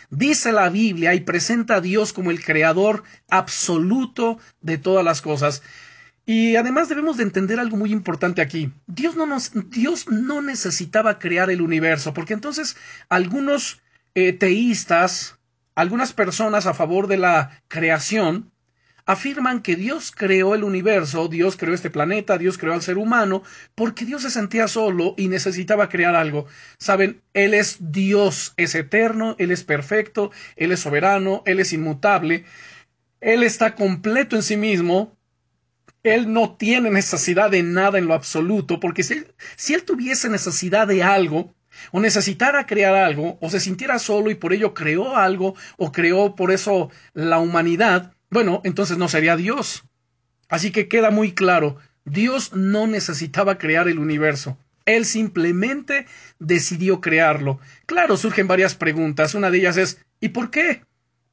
Dice 0.09 0.51
la 0.51 0.70
Biblia 0.70 1.12
y 1.12 1.20
presenta 1.20 1.75
a 1.75 1.81
Dios 1.83 2.14
como 2.14 2.31
el 2.31 2.42
creador 2.42 3.03
absoluto 3.29 4.38
de 4.62 4.79
todas 4.79 5.05
las 5.05 5.20
cosas. 5.20 5.62
Y 6.24 6.56
además 6.56 6.88
debemos 6.88 7.16
de 7.16 7.24
entender 7.24 7.58
algo 7.58 7.76
muy 7.76 7.92
importante 7.92 8.42
aquí. 8.42 8.72
Dios 8.87 9.16
no, 9.16 9.26
nos, 9.26 9.52
Dios 9.70 10.08
no 10.08 10.40
necesitaba 10.40 11.18
crear 11.18 11.50
el 11.50 11.61
universo, 11.61 12.14
porque 12.14 12.35
entonces 12.35 12.76
algunos 13.08 13.82
eh, 14.14 14.32
teístas, 14.32 15.38
algunas 15.74 16.12
personas 16.12 16.66
a 16.66 16.74
favor 16.74 17.08
de 17.08 17.16
la 17.16 17.62
creación, 17.66 18.52
afirman 19.04 19.62
que 19.62 19.74
Dios 19.74 20.12
creó 20.12 20.54
el 20.54 20.64
universo, 20.64 21.28
Dios 21.28 21.56
creó 21.56 21.74
este 21.74 21.90
planeta, 21.90 22.38
Dios 22.38 22.56
creó 22.56 22.72
al 22.72 22.82
ser 22.82 22.98
humano, 22.98 23.42
porque 23.74 24.04
Dios 24.04 24.22
se 24.22 24.30
sentía 24.30 24.68
solo 24.68 25.14
y 25.16 25.28
necesitaba 25.28 25.88
crear 25.88 26.14
algo. 26.14 26.46
Saben, 26.78 27.20
Él 27.35 27.54
es 27.54 27.78
Dios, 27.80 28.54
es 28.56 28.74
eterno, 28.74 29.35
Él 29.38 29.50
es 29.50 29.64
perfecto, 29.64 30.30
Él 30.56 30.72
es 30.72 30.80
soberano, 30.80 31.42
Él 31.46 31.58
es 31.58 31.72
inmutable, 31.72 32.44
Él 33.20 33.42
está 33.42 33.74
completo 33.74 34.37
en 34.37 34.42
sí 34.42 34.56
mismo, 34.56 35.16
él 36.02 36.32
no 36.32 36.56
tiene 36.56 36.90
necesidad 36.90 37.50
de 37.50 37.62
nada 37.62 37.98
en 37.98 38.06
lo 38.06 38.14
absoluto, 38.14 38.80
porque 38.80 39.02
si 39.02 39.74
él, 39.74 39.84
tuviese 39.84 40.28
necesidad 40.28 40.86
de 40.86 41.02
algo, 41.02 41.54
o 41.90 42.00
necesitara 42.00 42.66
crear 42.66 42.94
algo, 42.94 43.38
o 43.40 43.50
se 43.50 43.60
sintiera 43.60 43.98
solo 43.98 44.30
y 44.30 44.34
por 44.34 44.52
ello 44.52 44.74
creó 44.74 45.16
algo, 45.16 45.54
o 45.76 45.92
creó 45.92 46.34
por 46.34 46.50
eso 46.50 46.90
la 47.14 47.38
humanidad, 47.38 48.12
bueno, 48.30 48.60
entonces 48.64 48.98
no 48.98 49.08
sería 49.08 49.36
Dios. 49.36 49.84
Así 50.48 50.70
que 50.70 50.88
queda 50.88 51.10
muy 51.10 51.32
claro, 51.32 51.78
Dios 52.04 52.52
no 52.52 52.86
necesitaba 52.86 53.58
crear 53.58 53.88
el 53.88 53.98
universo. 53.98 54.58
Él 54.84 55.04
simplemente 55.04 56.06
decidió 56.40 57.00
crearlo. 57.00 57.60
Claro, 57.86 58.16
surgen 58.16 58.48
varias 58.48 58.74
preguntas. 58.74 59.34
Una 59.34 59.50
de 59.50 59.58
ellas 59.58 59.76
es 59.76 60.04
¿y 60.20 60.30
por 60.30 60.50
qué? 60.50 60.84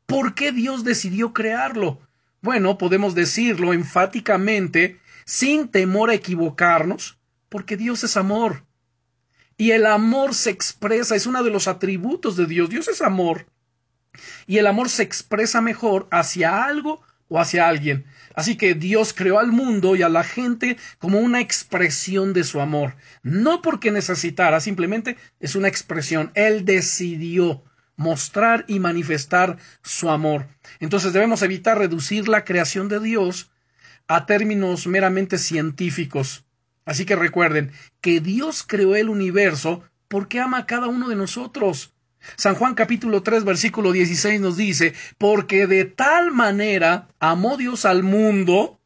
¿Por 0.05 0.36
qué 0.36 0.51
Dios 0.51 0.84
decidió 0.84 1.34
crearlo? 1.34 1.99
Bueno, 2.41 2.78
podemos 2.78 3.15
decirlo 3.15 3.73
enfáticamente, 3.73 4.99
sin 5.25 5.67
temor 5.67 6.10
a 6.10 6.13
equivocarnos, 6.13 7.19
porque 7.49 7.78
Dios 7.78 8.04
es 8.04 8.17
amor. 8.17 8.65
Y 9.58 9.71
el 9.71 9.86
amor 9.86 10.34
se 10.34 10.52
expresa, 10.52 11.15
es 11.15 11.25
uno 11.25 11.43
de 11.43 11.49
los 11.49 11.67
atributos 11.67 12.38
de 12.38 12.45
Dios. 12.45 12.69
Dios 12.69 12.88
es 12.88 13.02
amor. 13.02 13.47
Y 14.47 14.58
el 14.58 14.67
amor 14.67 14.89
se 14.89 15.04
expresa 15.04 15.60
mejor 15.60 16.08
hacia 16.12 16.63
algo 16.63 17.02
o 17.28 17.39
hacia 17.39 17.67
alguien. 17.67 18.06
Así 18.34 18.56
que 18.56 18.73
Dios 18.73 19.13
creó 19.13 19.38
al 19.38 19.52
mundo 19.52 19.97
y 19.97 20.02
a 20.02 20.10
la 20.10 20.23
gente 20.23 20.78
como 20.97 21.19
una 21.19 21.41
expresión 21.41 22.32
de 22.32 22.45
su 22.45 22.62
amor. 22.62 22.95
No 23.21 23.62
porque 23.62 23.91
necesitara, 23.91 24.62
simplemente 24.62 25.17
es 25.41 25.56
una 25.56 25.67
expresión. 25.67 26.32
Él 26.36 26.63
decidió 26.63 27.63
mostrar 28.00 28.64
y 28.70 28.80
manifestar 28.80 29.58
su 29.84 30.10
amor. 30.10 30.48
Entonces 30.80 31.12
debemos 31.12 31.42
evitar 31.42 31.78
reducir 31.78 32.30
la 32.30 32.46
creación 32.46 32.88
de 32.88 33.02
Dios 33.02 33.52
a 34.08 34.26
términos 34.26 34.88
meramente 34.88 35.38
científicos. 35.38 36.46
Así 36.86 37.06
que 37.06 37.18
recuerden 37.18 37.74
que 38.00 38.22
Dios 38.22 38.64
creó 38.66 38.96
el 38.96 39.10
universo 39.10 39.84
porque 40.08 40.40
ama 40.40 40.60
a 40.60 40.66
cada 40.66 40.88
uno 40.88 41.10
de 41.10 41.18
nosotros. 41.18 41.94
San 42.38 42.56
Juan 42.56 42.74
capítulo 42.74 43.22
3 43.22 43.44
versículo 43.44 43.92
16 43.92 44.40
nos 44.40 44.56
dice, 44.56 44.94
porque 45.18 45.68
de 45.68 45.84
tal 45.84 46.32
manera 46.32 47.10
amó 47.20 47.58
Dios 47.58 47.84
al 47.84 48.04
mundo, 48.04 48.79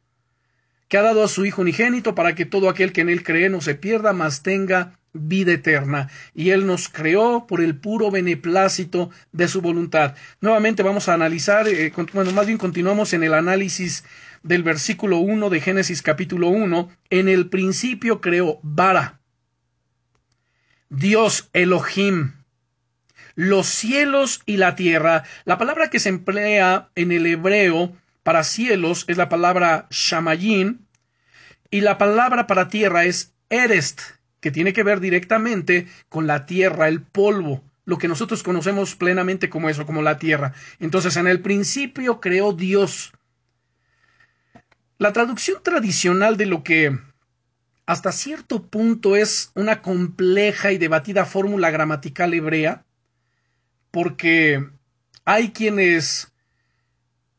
que 0.88 0.98
ha 0.98 1.02
dado 1.02 1.24
a 1.24 1.28
su 1.28 1.44
Hijo 1.44 1.62
unigénito 1.62 2.14
para 2.14 2.34
que 2.34 2.44
todo 2.44 2.68
aquel 2.68 2.92
que 2.92 3.00
en 3.00 3.08
él 3.08 3.22
cree 3.22 3.48
no 3.48 3.60
se 3.60 3.74
pierda, 3.74 4.12
mas 4.12 4.42
tenga 4.42 4.98
vida 5.14 5.52
eterna 5.52 6.10
y 6.34 6.50
Él 6.50 6.66
nos 6.66 6.88
creó 6.88 7.46
por 7.46 7.62
el 7.62 7.76
puro 7.76 8.10
beneplácito 8.10 9.10
de 9.32 9.48
su 9.48 9.62
voluntad. 9.62 10.16
Nuevamente 10.40 10.82
vamos 10.82 11.08
a 11.08 11.14
analizar, 11.14 11.66
eh, 11.68 11.92
bueno, 12.12 12.32
más 12.32 12.46
bien 12.46 12.58
continuamos 12.58 13.12
en 13.14 13.22
el 13.22 13.32
análisis 13.32 14.04
del 14.42 14.62
versículo 14.62 15.18
1 15.18 15.48
de 15.48 15.60
Génesis 15.60 16.02
capítulo 16.02 16.48
1. 16.48 16.90
En 17.10 17.28
el 17.28 17.48
principio 17.48 18.20
creó 18.20 18.58
Bara, 18.62 19.20
Dios 20.90 21.48
Elohim, 21.52 22.32
los 23.36 23.66
cielos 23.66 24.42
y 24.46 24.58
la 24.58 24.74
tierra. 24.76 25.24
La 25.44 25.58
palabra 25.58 25.90
que 25.90 26.00
se 26.00 26.08
emplea 26.08 26.90
en 26.94 27.12
el 27.12 27.26
hebreo 27.26 27.96
para 28.24 28.42
cielos 28.42 29.04
es 29.06 29.16
la 29.16 29.28
palabra 29.28 29.86
Shamayim 29.90 30.80
y 31.70 31.80
la 31.82 31.98
palabra 31.98 32.48
para 32.48 32.68
tierra 32.68 33.04
es 33.04 33.32
Erest 33.50 34.00
que 34.40 34.50
tiene 34.50 34.72
que 34.72 34.82
ver 34.82 35.00
directamente 35.00 35.86
con 36.08 36.26
la 36.26 36.44
tierra, 36.44 36.88
el 36.88 37.00
polvo, 37.00 37.62
lo 37.86 37.96
que 37.96 38.08
nosotros 38.08 38.42
conocemos 38.42 38.94
plenamente 38.94 39.48
como 39.48 39.70
eso, 39.70 39.86
como 39.86 40.02
la 40.02 40.18
tierra. 40.18 40.52
Entonces, 40.80 41.16
en 41.16 41.26
el 41.26 41.40
principio 41.40 42.20
creó 42.20 42.52
Dios. 42.52 43.12
La 44.98 45.12
traducción 45.12 45.62
tradicional 45.62 46.36
de 46.36 46.46
lo 46.46 46.62
que 46.62 46.98
hasta 47.86 48.12
cierto 48.12 48.64
punto 48.64 49.16
es 49.16 49.50
una 49.54 49.80
compleja 49.80 50.72
y 50.72 50.78
debatida 50.78 51.24
fórmula 51.24 51.70
gramatical 51.70 52.34
hebrea, 52.34 52.84
porque 53.90 54.68
hay 55.24 55.52
quienes, 55.52 56.33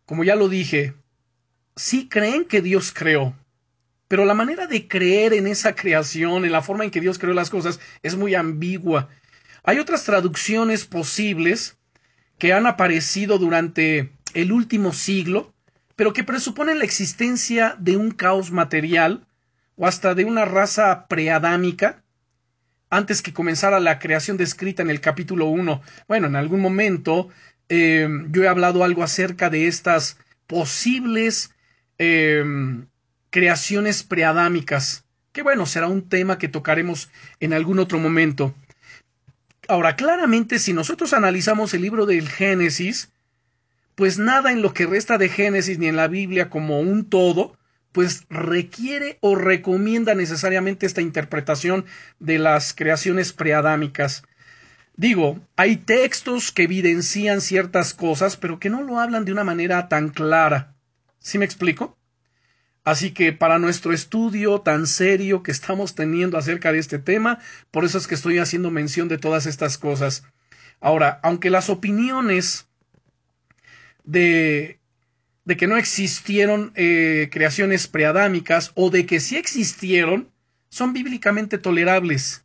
como 0.05 0.23
ya 0.23 0.35
lo 0.35 0.49
dije, 0.49 0.93
sí 1.75 2.07
creen 2.07 2.45
que 2.45 2.61
Dios 2.61 2.93
creó, 2.93 3.35
pero 4.07 4.25
la 4.25 4.33
manera 4.33 4.67
de 4.67 4.87
creer 4.87 5.33
en 5.33 5.47
esa 5.47 5.75
creación, 5.75 6.45
en 6.45 6.51
la 6.51 6.61
forma 6.61 6.83
en 6.83 6.91
que 6.91 7.01
Dios 7.01 7.17
creó 7.17 7.33
las 7.33 7.49
cosas, 7.49 7.79
es 8.03 8.15
muy 8.15 8.35
ambigua. 8.35 9.09
Hay 9.63 9.79
otras 9.79 10.03
traducciones 10.03 10.85
posibles 10.85 11.77
que 12.37 12.53
han 12.53 12.67
aparecido 12.67 13.37
durante 13.39 14.11
el 14.33 14.51
último 14.51 14.93
siglo, 14.93 15.53
pero 15.95 16.13
que 16.13 16.23
presuponen 16.23 16.79
la 16.79 16.85
existencia 16.85 17.75
de 17.79 17.97
un 17.97 18.11
caos 18.11 18.51
material 18.51 19.25
o 19.75 19.87
hasta 19.87 20.13
de 20.13 20.25
una 20.25 20.45
raza 20.45 21.07
preadámica 21.07 22.03
antes 22.89 23.21
que 23.21 23.33
comenzara 23.33 23.79
la 23.79 23.99
creación 23.99 24.37
descrita 24.37 24.83
en 24.83 24.89
el 24.89 25.01
capítulo 25.01 25.47
1. 25.47 25.81
Bueno, 26.07 26.27
en 26.27 26.35
algún 26.35 26.61
momento 26.61 27.29
eh, 27.69 28.07
yo 28.29 28.43
he 28.43 28.47
hablado 28.47 28.83
algo 28.83 29.03
acerca 29.03 29.49
de 29.49 29.67
estas 29.67 30.17
posibles 30.47 31.51
eh, 31.97 32.43
creaciones 33.29 34.03
preadámicas, 34.03 35.05
que 35.31 35.41
bueno, 35.41 35.65
será 35.65 35.87
un 35.87 36.07
tema 36.07 36.37
que 36.37 36.47
tocaremos 36.47 37.09
en 37.39 37.53
algún 37.53 37.79
otro 37.79 37.99
momento. 37.99 38.53
Ahora, 39.67 39.95
claramente, 39.95 40.59
si 40.59 40.73
nosotros 40.73 41.13
analizamos 41.13 41.73
el 41.73 41.81
libro 41.81 42.05
del 42.05 42.29
Génesis, 42.29 43.11
pues 43.95 44.19
nada 44.19 44.51
en 44.51 44.61
lo 44.61 44.73
que 44.73 44.85
resta 44.85 45.17
de 45.17 45.29
Génesis 45.29 45.79
ni 45.79 45.87
en 45.87 45.95
la 45.95 46.07
Biblia 46.07 46.49
como 46.49 46.79
un 46.79 47.09
todo, 47.09 47.57
pues 47.91 48.25
requiere 48.29 49.17
o 49.21 49.35
recomienda 49.35 50.15
necesariamente 50.15 50.85
esta 50.85 51.01
interpretación 51.01 51.85
de 52.19 52.39
las 52.39 52.73
creaciones 52.73 53.31
preadámicas. 53.31 54.23
Digo, 54.97 55.39
hay 55.57 55.75
textos 55.75 56.51
que 56.51 56.63
evidencian 56.63 57.41
ciertas 57.41 57.93
cosas, 57.93 58.37
pero 58.37 58.59
que 58.59 58.69
no 58.69 58.81
lo 58.81 58.99
hablan 58.99 59.25
de 59.25 59.33
una 59.33 59.43
manera 59.43 59.89
tan 59.89 60.09
clara. 60.09 60.75
¿Sí 61.19 61.37
me 61.37 61.45
explico? 61.45 61.97
Así 62.85 63.11
que 63.11 63.33
para 63.33 63.59
nuestro 63.59 63.91
estudio 63.91 64.61
tan 64.61 64.87
serio 64.87 65.43
que 65.43 65.51
estamos 65.51 65.95
teniendo 65.95 66.37
acerca 66.37 66.71
de 66.71 66.77
este 66.77 66.99
tema, 66.99 67.39
por 67.71 67.83
eso 67.83 67.97
es 67.97 68.07
que 68.07 68.15
estoy 68.15 68.37
haciendo 68.37 68.71
mención 68.71 69.07
de 69.07 69.17
todas 69.17 69.47
estas 69.47 69.77
cosas. 69.77 70.23
Ahora, 70.79 71.19
aunque 71.23 71.49
las 71.49 71.69
opiniones 71.69 72.67
de, 74.03 74.79
de 75.43 75.57
que 75.57 75.67
no 75.67 75.77
existieron 75.77 76.71
eh, 76.75 77.29
creaciones 77.31 77.87
preadámicas 77.87 78.71
o 78.75 78.91
de 78.91 79.05
que 79.05 79.19
sí 79.19 79.35
existieron, 79.35 80.29
son 80.69 80.93
bíblicamente 80.93 81.57
tolerables. 81.57 82.44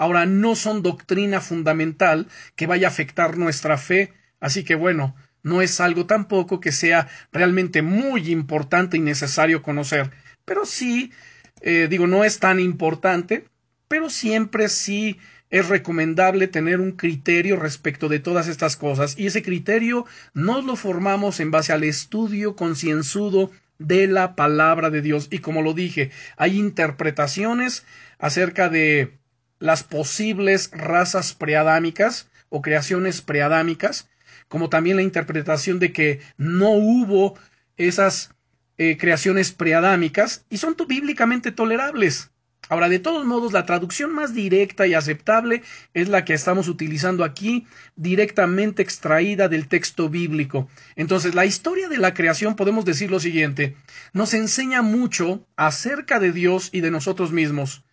Ahora, 0.00 0.24
no 0.24 0.56
son 0.56 0.82
doctrina 0.82 1.42
fundamental 1.42 2.26
que 2.56 2.66
vaya 2.66 2.86
a 2.88 2.90
afectar 2.90 3.36
nuestra 3.36 3.76
fe, 3.76 4.14
así 4.40 4.64
que 4.64 4.74
bueno, 4.74 5.14
no 5.42 5.60
es 5.60 5.78
algo 5.78 6.06
tampoco 6.06 6.58
que 6.58 6.72
sea 6.72 7.06
realmente 7.32 7.82
muy 7.82 8.32
importante 8.32 8.96
y 8.96 9.00
necesario 9.00 9.60
conocer, 9.60 10.10
pero 10.46 10.64
sí, 10.64 11.12
eh, 11.60 11.86
digo, 11.90 12.06
no 12.06 12.24
es 12.24 12.38
tan 12.38 12.60
importante, 12.60 13.44
pero 13.88 14.08
siempre 14.08 14.70
sí 14.70 15.18
es 15.50 15.68
recomendable 15.68 16.48
tener 16.48 16.80
un 16.80 16.92
criterio 16.92 17.56
respecto 17.56 18.08
de 18.08 18.20
todas 18.20 18.48
estas 18.48 18.78
cosas. 18.78 19.18
Y 19.18 19.26
ese 19.26 19.42
criterio 19.42 20.06
nos 20.32 20.64
lo 20.64 20.76
formamos 20.76 21.40
en 21.40 21.50
base 21.50 21.74
al 21.74 21.84
estudio 21.84 22.56
concienzudo 22.56 23.50
de 23.78 24.06
la 24.06 24.34
palabra 24.34 24.88
de 24.88 25.02
Dios. 25.02 25.28
Y 25.30 25.40
como 25.40 25.60
lo 25.60 25.74
dije, 25.74 26.10
hay 26.38 26.58
interpretaciones 26.58 27.84
acerca 28.18 28.70
de 28.70 29.19
las 29.60 29.84
posibles 29.84 30.70
razas 30.72 31.34
preadámicas 31.34 32.28
o 32.48 32.60
creaciones 32.60 33.22
preadámicas 33.22 34.08
como 34.50 34.68
también 34.68 34.96
la 34.96 35.02
interpretación 35.02 35.78
de 35.78 35.92
que 35.92 36.20
no 36.36 36.70
hubo 36.72 37.38
esas 37.76 38.34
eh, 38.78 38.96
creaciones 38.98 39.52
preadámicas 39.52 40.44
y 40.50 40.58
son 40.58 40.76
bíblicamente 40.88 41.52
tolerables. 41.52 42.32
Ahora, 42.68 42.88
de 42.88 42.98
todos 42.98 43.24
modos, 43.24 43.52
la 43.52 43.64
traducción 43.64 44.12
más 44.12 44.34
directa 44.34 44.88
y 44.88 44.94
aceptable 44.94 45.62
es 45.94 46.08
la 46.08 46.24
que 46.24 46.34
estamos 46.34 46.66
utilizando 46.66 47.24
aquí, 47.24 47.66
directamente 47.94 48.82
extraída 48.82 49.48
del 49.48 49.68
texto 49.68 50.08
bíblico. 50.08 50.68
Entonces, 50.96 51.34
la 51.34 51.46
historia 51.46 51.88
de 51.88 51.98
la 51.98 52.12
creación, 52.12 52.56
podemos 52.56 52.84
decir 52.84 53.10
lo 53.10 53.20
siguiente, 53.20 53.76
nos 54.12 54.34
enseña 54.34 54.82
mucho 54.82 55.46
acerca 55.56 56.18
de 56.18 56.32
Dios 56.32 56.70
y 56.72 56.80
de 56.80 56.90
nosotros 56.90 57.30
mismos. 57.30 57.84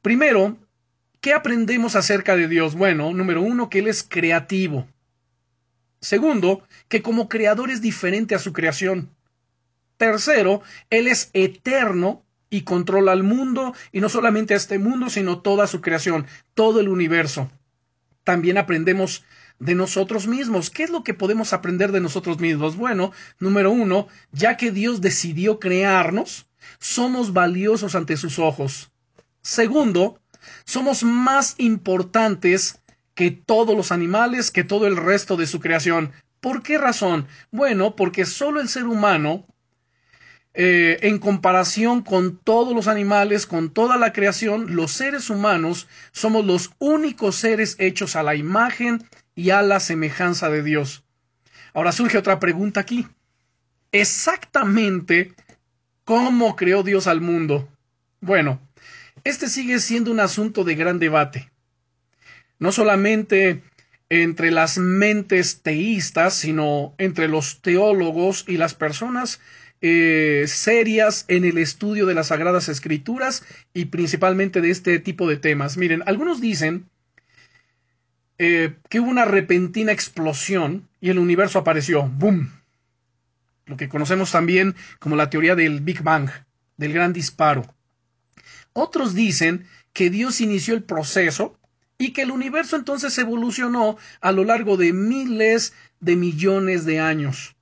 Primero, 0.00 0.58
¿qué 1.22 1.32
aprendemos 1.32 1.96
acerca 1.96 2.36
de 2.36 2.48
Dios? 2.48 2.74
Bueno, 2.74 3.14
número 3.14 3.40
uno, 3.40 3.70
que 3.70 3.78
Él 3.78 3.88
es 3.88 4.02
creativo. 4.02 4.86
Segundo, 6.00 6.64
que 6.88 7.00
como 7.00 7.28
creador 7.30 7.70
es 7.70 7.80
diferente 7.80 8.34
a 8.34 8.40
su 8.40 8.52
creación. 8.52 9.08
Tercero, 9.96 10.62
Él 10.90 11.06
es 11.06 11.30
eterno 11.32 12.24
y 12.50 12.62
controla 12.62 13.12
al 13.12 13.22
mundo, 13.22 13.72
y 13.92 14.00
no 14.00 14.10
solamente 14.10 14.52
a 14.52 14.56
este 14.58 14.78
mundo, 14.78 15.08
sino 15.08 15.40
toda 15.40 15.66
su 15.68 15.80
creación, 15.80 16.26
todo 16.54 16.80
el 16.80 16.88
universo. 16.88 17.50
También 18.24 18.58
aprendemos 18.58 19.24
de 19.60 19.76
nosotros 19.76 20.26
mismos. 20.26 20.70
¿Qué 20.70 20.82
es 20.82 20.90
lo 20.90 21.04
que 21.04 21.14
podemos 21.14 21.52
aprender 21.52 21.92
de 21.92 22.00
nosotros 22.00 22.40
mismos? 22.40 22.76
Bueno, 22.76 23.12
número 23.38 23.70
uno, 23.70 24.08
ya 24.32 24.56
que 24.56 24.72
Dios 24.72 25.00
decidió 25.00 25.60
crearnos, 25.60 26.48
somos 26.80 27.32
valiosos 27.32 27.94
ante 27.94 28.16
sus 28.16 28.40
ojos. 28.40 28.90
Segundo, 29.40 30.20
somos 30.64 31.02
más 31.02 31.54
importantes 31.58 32.80
que 33.14 33.30
todos 33.30 33.76
los 33.76 33.92
animales, 33.92 34.50
que 34.50 34.64
todo 34.64 34.86
el 34.86 34.96
resto 34.96 35.36
de 35.36 35.46
su 35.46 35.60
creación. 35.60 36.12
¿Por 36.40 36.62
qué 36.62 36.78
razón? 36.78 37.26
Bueno, 37.50 37.94
porque 37.94 38.24
solo 38.24 38.60
el 38.60 38.68
ser 38.68 38.84
humano, 38.84 39.46
eh, 40.54 40.98
en 41.02 41.18
comparación 41.18 42.02
con 42.02 42.36
todos 42.36 42.74
los 42.74 42.88
animales, 42.88 43.46
con 43.46 43.70
toda 43.70 43.96
la 43.96 44.12
creación, 44.12 44.74
los 44.74 44.92
seres 44.92 45.30
humanos 45.30 45.88
somos 46.10 46.44
los 46.44 46.72
únicos 46.78 47.36
seres 47.36 47.76
hechos 47.78 48.16
a 48.16 48.22
la 48.22 48.34
imagen 48.34 49.06
y 49.34 49.50
a 49.50 49.62
la 49.62 49.80
semejanza 49.80 50.50
de 50.50 50.62
Dios. 50.62 51.04
Ahora 51.74 51.92
surge 51.92 52.18
otra 52.18 52.38
pregunta 52.38 52.80
aquí. 52.80 53.06
Exactamente 53.92 55.34
cómo 56.04 56.56
creó 56.56 56.82
Dios 56.82 57.06
al 57.06 57.20
mundo. 57.20 57.68
Bueno, 58.20 58.60
este 59.24 59.48
sigue 59.48 59.78
siendo 59.80 60.10
un 60.10 60.20
asunto 60.20 60.64
de 60.64 60.74
gran 60.74 60.98
debate 60.98 61.52
no 62.62 62.70
solamente 62.70 63.60
entre 64.08 64.52
las 64.52 64.78
mentes 64.78 65.62
teístas, 65.62 66.34
sino 66.34 66.94
entre 66.96 67.26
los 67.26 67.60
teólogos 67.60 68.44
y 68.46 68.56
las 68.56 68.74
personas 68.74 69.40
eh, 69.80 70.44
serias 70.46 71.24
en 71.26 71.44
el 71.44 71.58
estudio 71.58 72.06
de 72.06 72.14
las 72.14 72.28
Sagradas 72.28 72.68
Escrituras 72.68 73.44
y 73.74 73.86
principalmente 73.86 74.60
de 74.60 74.70
este 74.70 75.00
tipo 75.00 75.28
de 75.28 75.38
temas. 75.38 75.76
Miren, 75.76 76.04
algunos 76.06 76.40
dicen 76.40 76.88
eh, 78.38 78.74
que 78.88 79.00
hubo 79.00 79.10
una 79.10 79.24
repentina 79.24 79.90
explosión 79.90 80.88
y 81.00 81.10
el 81.10 81.18
universo 81.18 81.58
apareció, 81.58 82.04
¡boom! 82.04 82.52
Lo 83.66 83.76
que 83.76 83.88
conocemos 83.88 84.30
también 84.30 84.76
como 85.00 85.16
la 85.16 85.30
teoría 85.30 85.56
del 85.56 85.80
Big 85.80 86.00
Bang, 86.02 86.30
del 86.76 86.92
gran 86.92 87.12
disparo. 87.12 87.74
Otros 88.72 89.14
dicen 89.14 89.66
que 89.92 90.10
Dios 90.10 90.40
inició 90.40 90.74
el 90.74 90.82
proceso 90.82 91.58
y 91.98 92.12
que 92.12 92.22
el 92.22 92.30
universo 92.30 92.76
entonces 92.76 93.16
evolucionó 93.18 93.96
a 94.20 94.32
lo 94.32 94.44
largo 94.44 94.76
de 94.76 94.92
miles 94.92 95.72
de 96.00 96.16
millones 96.16 96.84
de 96.84 97.00
años. 97.00 97.54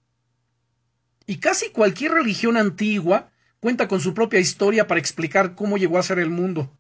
Y 1.26 1.36
casi 1.36 1.70
cualquier 1.70 2.12
religión 2.12 2.56
antigua 2.56 3.30
cuenta 3.60 3.86
con 3.86 4.00
su 4.00 4.14
propia 4.14 4.40
historia 4.40 4.86
para 4.86 5.00
explicar 5.00 5.54
cómo 5.54 5.76
llegó 5.76 5.98
a 5.98 6.02
ser 6.02 6.18
el 6.18 6.30
mundo. 6.30 6.72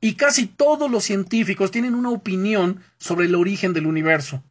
Y 0.00 0.14
casi 0.14 0.46
todos 0.46 0.90
los 0.90 1.04
científicos 1.04 1.70
tienen 1.70 1.94
una 1.94 2.10
opinión 2.10 2.82
sobre 2.98 3.26
el 3.26 3.34
origen 3.34 3.72
del 3.72 3.86
universo. 3.86 4.42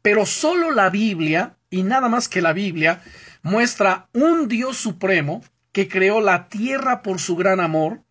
Pero 0.00 0.26
solo 0.26 0.70
la 0.70 0.90
Biblia, 0.90 1.56
y 1.70 1.82
nada 1.82 2.08
más 2.08 2.28
que 2.28 2.42
la 2.42 2.52
Biblia, 2.52 3.02
muestra 3.42 4.08
un 4.12 4.48
Dios 4.48 4.78
supremo 4.78 5.44
que 5.72 5.88
creó 5.88 6.20
la 6.20 6.48
tierra 6.48 7.02
por 7.02 7.20
su 7.20 7.36
gran 7.36 7.60
amor 7.60 8.02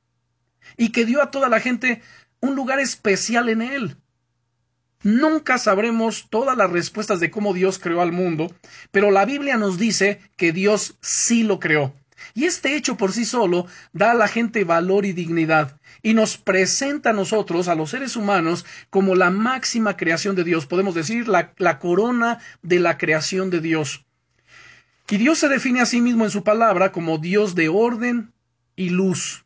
y 0.77 0.89
que 0.89 1.05
dio 1.05 1.21
a 1.21 1.31
toda 1.31 1.49
la 1.49 1.59
gente 1.59 2.01
un 2.39 2.55
lugar 2.55 2.79
especial 2.79 3.49
en 3.49 3.61
él. 3.61 3.97
Nunca 5.03 5.57
sabremos 5.57 6.27
todas 6.29 6.55
las 6.55 6.69
respuestas 6.69 7.19
de 7.19 7.31
cómo 7.31 7.53
Dios 7.53 7.79
creó 7.79 8.01
al 8.01 8.11
mundo, 8.11 8.53
pero 8.91 9.09
la 9.09 9.25
Biblia 9.25 9.57
nos 9.57 9.79
dice 9.79 10.21
que 10.37 10.51
Dios 10.51 10.97
sí 11.01 11.43
lo 11.43 11.59
creó. 11.59 11.95
Y 12.35 12.45
este 12.45 12.75
hecho 12.75 12.97
por 12.97 13.11
sí 13.11 13.25
solo 13.25 13.65
da 13.93 14.11
a 14.11 14.15
la 14.15 14.27
gente 14.27 14.63
valor 14.63 15.05
y 15.05 15.13
dignidad, 15.13 15.79
y 16.03 16.13
nos 16.13 16.37
presenta 16.37 17.09
a 17.09 17.13
nosotros, 17.13 17.67
a 17.67 17.75
los 17.75 17.89
seres 17.89 18.15
humanos, 18.15 18.65
como 18.91 19.15
la 19.15 19.31
máxima 19.31 19.97
creación 19.97 20.35
de 20.35 20.43
Dios, 20.43 20.67
podemos 20.67 20.93
decir 20.93 21.27
la, 21.27 21.53
la 21.57 21.79
corona 21.79 22.39
de 22.61 22.79
la 22.79 22.99
creación 22.99 23.49
de 23.49 23.59
Dios. 23.59 24.05
Y 25.09 25.17
Dios 25.17 25.39
se 25.39 25.49
define 25.49 25.81
a 25.81 25.85
sí 25.85 25.99
mismo 25.99 26.23
en 26.25 26.31
su 26.31 26.43
palabra 26.43 26.91
como 26.91 27.17
Dios 27.17 27.55
de 27.55 27.69
orden 27.69 28.33
y 28.75 28.89
luz. 28.89 29.40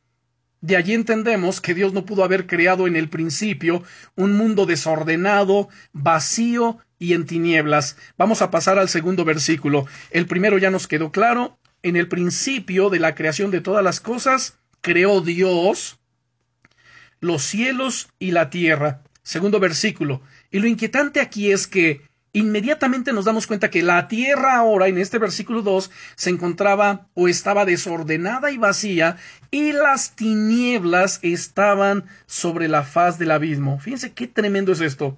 De 0.65 0.75
allí 0.75 0.95
entendemos 0.95 1.61
que 1.61 1.75
Dios 1.75 1.93
no 1.93 2.07
pudo 2.07 2.23
haber 2.23 2.47
creado 2.47 2.87
en 2.87 2.95
el 2.95 3.07
principio 3.07 3.83
un 4.15 4.35
mundo 4.35 4.65
desordenado, 4.65 5.69
vacío 5.93 6.79
y 6.97 7.13
en 7.13 7.27
tinieblas. 7.27 7.97
Vamos 8.17 8.41
a 8.41 8.49
pasar 8.49 8.79
al 8.79 8.89
segundo 8.89 9.25
versículo. 9.25 9.85
El 10.09 10.25
primero 10.25 10.57
ya 10.57 10.71
nos 10.71 10.87
quedó 10.87 11.11
claro. 11.11 11.59
En 11.83 11.95
el 11.95 12.07
principio 12.07 12.89
de 12.89 12.97
la 12.97 13.13
creación 13.13 13.51
de 13.51 13.61
todas 13.61 13.83
las 13.83 13.99
cosas, 13.99 14.57
creó 14.81 15.21
Dios 15.21 15.99
los 17.19 17.43
cielos 17.43 18.09
y 18.17 18.31
la 18.31 18.49
tierra. 18.49 19.03
Segundo 19.21 19.59
versículo. 19.59 20.23
Y 20.49 20.57
lo 20.57 20.67
inquietante 20.67 21.19
aquí 21.19 21.51
es 21.51 21.67
que 21.67 22.01
inmediatamente 22.35 23.13
nos 23.13 23.25
damos 23.25 23.47
cuenta 23.47 23.69
que 23.69 23.81
la 23.81 24.09
tierra 24.09 24.57
ahora, 24.57 24.87
en 24.87 24.97
este 24.97 25.19
versículo 25.19 25.61
2, 25.61 25.89
se 26.15 26.29
encontraba 26.29 27.07
o 27.13 27.29
estaba 27.29 27.63
desordenada 27.63 28.51
y 28.51 28.57
vacía, 28.57 29.15
y 29.51 29.71
las 29.71 30.15
tinieblas 30.15 31.19
estaban 31.21 32.05
sobre 32.25 32.67
la 32.67 32.83
faz 32.83 33.17
del 33.17 33.31
abismo. 33.31 33.79
Fíjense 33.79 34.11
qué 34.11 34.27
tremendo 34.27 34.73
es 34.73 34.81
esto. 34.81 35.17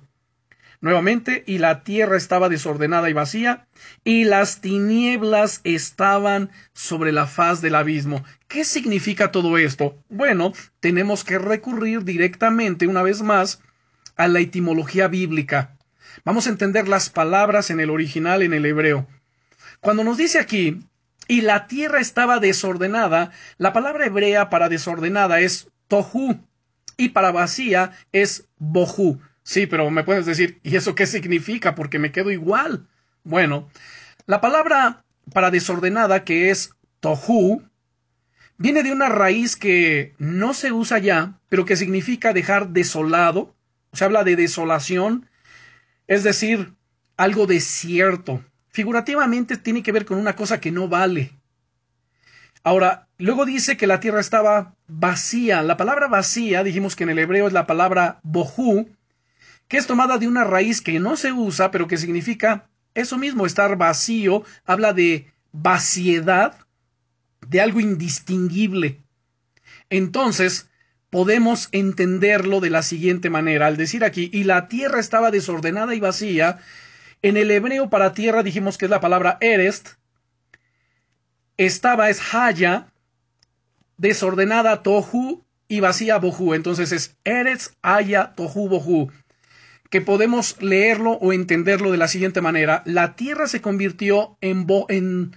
Nuevamente, 0.80 1.44
y 1.48 1.58
la 1.58 1.84
tierra 1.84 2.18
estaba 2.18 2.50
desordenada 2.50 3.10
y 3.10 3.14
vacía, 3.14 3.66
y 4.04 4.26
las 4.26 4.62
tinieblas 4.62 5.62
estaban 5.64 6.52
sobre 6.74 7.12
la 7.12 7.26
faz 7.26 7.62
del 7.62 7.74
abismo. 7.74 8.24
¿Qué 8.48 8.64
significa 8.64 9.32
todo 9.32 9.58
esto? 9.58 9.98
Bueno, 10.08 10.54
tenemos 10.80 11.24
que 11.24 11.40
recurrir 11.40 12.04
directamente, 12.04 12.86
una 12.86 13.02
vez 13.02 13.24
más, 13.24 13.60
a 14.18 14.28
la 14.28 14.40
etimología 14.40 15.08
bíblica. 15.08 15.77
Vamos 16.24 16.48
a 16.48 16.50
entender 16.50 16.88
las 16.88 17.10
palabras 17.10 17.70
en 17.70 17.80
el 17.80 17.90
original 17.90 18.42
en 18.42 18.54
el 18.54 18.66
hebreo. 18.66 19.08
Cuando 19.80 20.04
nos 20.04 20.18
dice 20.18 20.40
aquí, 20.40 20.80
y 21.28 21.42
la 21.42 21.68
tierra 21.68 22.00
estaba 22.00 22.40
desordenada, 22.40 23.32
la 23.58 23.74
palabra 23.74 24.06
hebrea 24.06 24.50
para 24.50 24.70
desordenada 24.70 25.40
es 25.42 25.68
tohu 25.88 26.40
y 26.96 27.10
para 27.10 27.32
vacía 27.32 27.92
es 28.12 28.48
bohu. 28.58 29.20
Sí, 29.44 29.68
pero 29.68 29.90
me 29.92 30.04
puedes 30.04 30.26
decir, 30.26 30.60
¿y 30.64 30.76
eso 30.76 30.96
qué 30.96 31.06
significa? 31.06 31.76
Porque 31.76 32.00
me 32.00 32.12
quedo 32.12 32.32
igual. 32.32 32.88
Bueno, 33.24 33.70
la 34.26 34.42
palabra 34.42 35.04
para 35.34 35.52
desordenada, 35.52 36.24
que 36.24 36.50
es 36.50 36.72
tohu, 37.00 37.64
viene 38.58 38.84
de 38.84 38.92
una 38.92 39.10
raíz 39.10 39.56
que 39.56 40.14
no 40.18 40.54
se 40.54 40.72
usa 40.72 41.00
ya, 41.00 41.40
pero 41.50 41.66
que 41.66 41.76
significa 41.76 42.34
dejar 42.34 42.70
desolado. 42.70 43.56
Se 43.94 44.04
habla 44.06 44.24
de 44.24 44.36
desolación, 44.36 45.30
es 46.08 46.24
decir, 46.24 46.74
algo 47.18 47.46
desierto. 47.48 48.44
Figurativamente 48.70 49.58
tiene 49.58 49.84
que 49.84 49.92
ver 49.92 50.06
con 50.06 50.18
una 50.18 50.36
cosa 50.36 50.60
que 50.60 50.72
no 50.72 50.88
vale. 50.88 51.34
Ahora, 52.64 53.08
luego 53.18 53.46
dice 53.46 53.78
que 53.78 53.88
la 53.88 54.00
tierra 54.00 54.20
estaba 54.20 54.76
vacía. 54.88 55.62
La 55.62 55.78
palabra 55.78 56.08
vacía, 56.08 56.64
dijimos 56.64 56.96
que 56.96 57.04
en 57.04 57.10
el 57.12 57.20
hebreo 57.20 57.48
es 57.48 57.54
la 57.54 57.68
palabra 57.68 58.20
bohu, 58.24 58.90
que 59.68 59.78
es 59.78 59.88
tomada 59.88 60.18
de 60.18 60.28
una 60.28 60.44
raíz 60.44 60.82
que 60.82 61.00
no 61.00 61.16
se 61.16 61.32
usa, 61.32 61.72
pero 61.72 61.88
que 61.88 61.98
significa 61.98 62.70
eso 62.94 63.18
mismo, 63.18 63.46
estar 63.46 63.78
vacío, 63.78 64.44
habla 64.66 64.94
de 64.94 65.32
vaciedad, 65.52 66.58
de 67.48 67.62
algo 67.62 67.80
indistinguible. 67.80 69.02
Entonces, 69.90 70.70
podemos 71.18 71.70
entenderlo 71.72 72.60
de 72.60 72.70
la 72.70 72.84
siguiente 72.84 73.32
manera, 73.32 73.66
al 73.66 73.76
decir 73.76 74.04
aquí, 74.04 74.30
y 74.32 74.44
la 74.44 74.68
tierra 74.68 75.00
estaba 75.00 75.32
desordenada 75.32 75.96
y 75.96 76.00
vacía, 76.00 76.60
en 77.24 77.38
el 77.38 77.50
hebreo 77.50 77.90
para 77.90 78.14
tierra 78.14 78.44
dijimos 78.44 78.78
que 78.78 78.86
es 78.86 78.92
la 78.92 79.00
palabra 79.00 79.40
erest, 79.42 79.94
estaba 81.58 82.12
es 82.12 82.22
haya, 82.36 82.94
desordenada 83.98 84.84
tohu 84.84 85.44
y 85.68 85.80
vacía 85.80 86.20
bohu. 86.20 86.54
Entonces 86.54 86.92
es 86.92 87.18
eres 87.24 87.76
haya 87.82 88.36
tohu 88.36 88.70
bohu. 88.70 89.12
Que 89.90 90.02
podemos 90.02 90.62
leerlo 90.62 91.14
o 91.14 91.34
entenderlo 91.34 91.92
de 91.92 91.98
la 91.98 92.10
siguiente 92.10 92.42
manera. 92.42 92.84
La 92.86 93.16
tierra 93.16 93.48
se 93.48 93.60
convirtió 93.60 94.38
en, 94.40 94.68
en, 94.90 95.36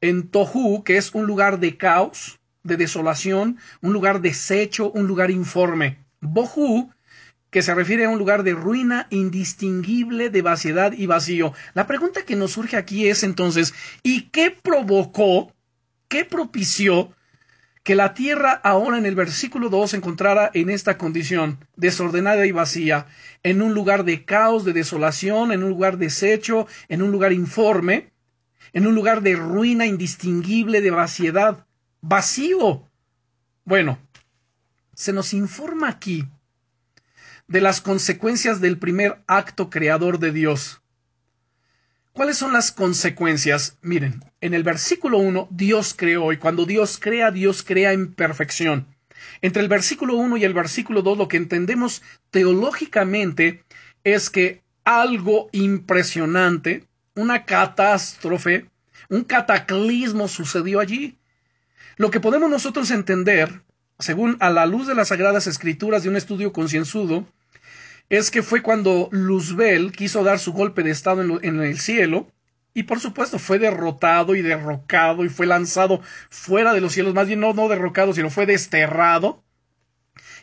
en 0.00 0.28
tohu, 0.30 0.84
que 0.84 0.96
es 0.96 1.14
un 1.14 1.26
lugar 1.26 1.60
de 1.60 1.76
caos, 1.76 2.37
de 2.62 2.76
desolación, 2.76 3.58
un 3.80 3.92
lugar 3.92 4.20
deshecho, 4.20 4.90
un 4.90 5.06
lugar 5.06 5.30
informe. 5.30 5.98
Bohu 6.20 6.92
que 7.50 7.62
se 7.62 7.74
refiere 7.74 8.04
a 8.04 8.10
un 8.10 8.18
lugar 8.18 8.42
de 8.42 8.52
ruina 8.52 9.06
indistinguible 9.10 10.28
de 10.28 10.42
vaciedad 10.42 10.92
y 10.92 11.06
vacío. 11.06 11.54
La 11.72 11.86
pregunta 11.86 12.24
que 12.24 12.36
nos 12.36 12.52
surge 12.52 12.76
aquí 12.76 13.08
es 13.08 13.22
entonces, 13.22 13.72
¿y 14.02 14.28
qué 14.30 14.50
provocó 14.50 15.52
¿Qué 16.08 16.24
propició 16.24 17.12
que 17.82 17.94
la 17.94 18.14
tierra 18.14 18.52
ahora 18.52 18.96
en 18.96 19.04
el 19.04 19.14
versículo 19.14 19.68
2 19.68 19.90
se 19.90 19.96
encontrara 19.98 20.50
en 20.54 20.70
esta 20.70 20.96
condición, 20.96 21.58
desordenada 21.76 22.46
y 22.46 22.52
vacía, 22.52 23.06
en 23.42 23.60
un 23.60 23.74
lugar 23.74 24.04
de 24.04 24.24
caos, 24.24 24.64
de 24.64 24.72
desolación, 24.72 25.52
en 25.52 25.62
un 25.62 25.68
lugar 25.68 25.98
deshecho, 25.98 26.66
en 26.88 27.02
un 27.02 27.12
lugar 27.12 27.34
informe, 27.34 28.10
en 28.72 28.86
un 28.86 28.94
lugar 28.94 29.20
de 29.20 29.36
ruina 29.36 29.84
indistinguible, 29.84 30.80
de 30.80 30.92
vaciedad, 30.92 31.66
vacío? 32.00 32.88
Bueno, 33.64 33.98
se 34.94 35.12
nos 35.12 35.32
informa 35.32 35.88
aquí 35.88 36.26
de 37.46 37.60
las 37.60 37.80
consecuencias 37.80 38.60
del 38.60 38.78
primer 38.78 39.22
acto 39.26 39.70
creador 39.70 40.18
de 40.18 40.32
Dios. 40.32 40.80
¿Cuáles 42.12 42.36
son 42.36 42.52
las 42.52 42.72
consecuencias? 42.72 43.78
Miren, 43.80 44.24
en 44.40 44.52
el 44.52 44.64
versículo 44.64 45.18
1 45.18 45.48
Dios 45.50 45.94
creó 45.96 46.32
y 46.32 46.36
cuando 46.36 46.66
Dios 46.66 46.98
crea, 47.00 47.30
Dios 47.30 47.62
crea 47.62 47.92
en 47.92 48.12
perfección. 48.12 48.86
Entre 49.40 49.62
el 49.62 49.68
versículo 49.68 50.16
1 50.16 50.36
y 50.36 50.44
el 50.44 50.52
versículo 50.52 51.02
2 51.02 51.16
lo 51.16 51.28
que 51.28 51.36
entendemos 51.36 52.02
teológicamente 52.30 53.64
es 54.04 54.30
que 54.30 54.62
algo 54.84 55.48
impresionante, 55.52 56.84
una 57.14 57.44
catástrofe, 57.44 58.68
un 59.08 59.24
cataclismo 59.24 60.28
sucedió 60.28 60.80
allí. 60.80 61.16
Lo 61.98 62.12
que 62.12 62.20
podemos 62.20 62.48
nosotros 62.48 62.92
entender, 62.92 63.62
según 63.98 64.36
a 64.38 64.50
la 64.50 64.66
luz 64.66 64.86
de 64.86 64.94
las 64.94 65.08
sagradas 65.08 65.48
escrituras 65.48 66.04
de 66.04 66.08
un 66.08 66.14
estudio 66.14 66.52
concienzudo, 66.52 67.26
es 68.08 68.30
que 68.30 68.44
fue 68.44 68.62
cuando 68.62 69.08
Luzbel 69.10 69.90
quiso 69.90 70.22
dar 70.22 70.38
su 70.38 70.52
golpe 70.52 70.84
de 70.84 70.92
estado 70.92 71.22
en, 71.42 71.60
el 71.60 71.80
cielo 71.80 72.30
y 72.72 72.84
por 72.84 73.00
supuesto 73.00 73.40
fue 73.40 73.58
derrotado 73.58 74.36
y 74.36 74.42
derrocado 74.42 75.24
y 75.24 75.28
fue 75.28 75.46
lanzado 75.46 76.00
fuera 76.30 76.72
de 76.72 76.80
los 76.80 76.92
cielos, 76.92 77.14
más 77.14 77.26
bien 77.26 77.40
no, 77.40 77.52
no 77.52 77.68
derrocado, 77.68 78.14
sino 78.14 78.30
fue 78.30 78.46
desterrado. 78.46 79.42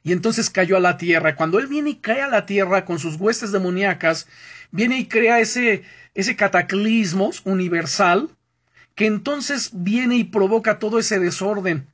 Y 0.03 0.11
entonces 0.11 0.49
cayó 0.49 0.75
a 0.75 0.81
la 0.81 0.97
tierra. 0.97 1.37
Cuando 1.37 1.57
él 1.57 1.67
viene 1.67 1.91
y 1.91 1.95
cae 1.95 2.21
a 2.21 2.27
la 2.27 2.45
tierra 2.45 2.83
con 2.83 2.99
sus 2.99 3.15
huestes 3.15 3.53
demoníacas, 3.53 4.27
viene 4.71 4.99
y 4.99 5.07
crea 5.07 5.39
ese, 5.39 5.83
ese 6.15 6.35
cataclismo 6.35 7.31
universal, 7.45 8.29
que 8.95 9.05
entonces 9.05 9.71
viene 9.73 10.15
y 10.15 10.23
provoca 10.23 10.79
todo 10.79 10.99
ese 10.99 11.19
desorden. 11.19 11.87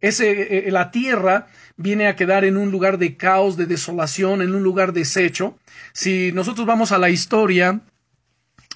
Ese, 0.00 0.30
eh, 0.30 0.68
eh, 0.68 0.70
la 0.70 0.90
tierra 0.90 1.48
viene 1.76 2.06
a 2.06 2.16
quedar 2.16 2.44
en 2.44 2.56
un 2.56 2.70
lugar 2.70 2.98
de 2.98 3.16
caos, 3.16 3.56
de 3.56 3.66
desolación, 3.66 4.42
en 4.42 4.54
un 4.54 4.62
lugar 4.62 4.92
deshecho. 4.92 5.58
Si 5.92 6.32
nosotros 6.32 6.66
vamos 6.66 6.92
a 6.92 6.98
la 6.98 7.10
historia, 7.10 7.80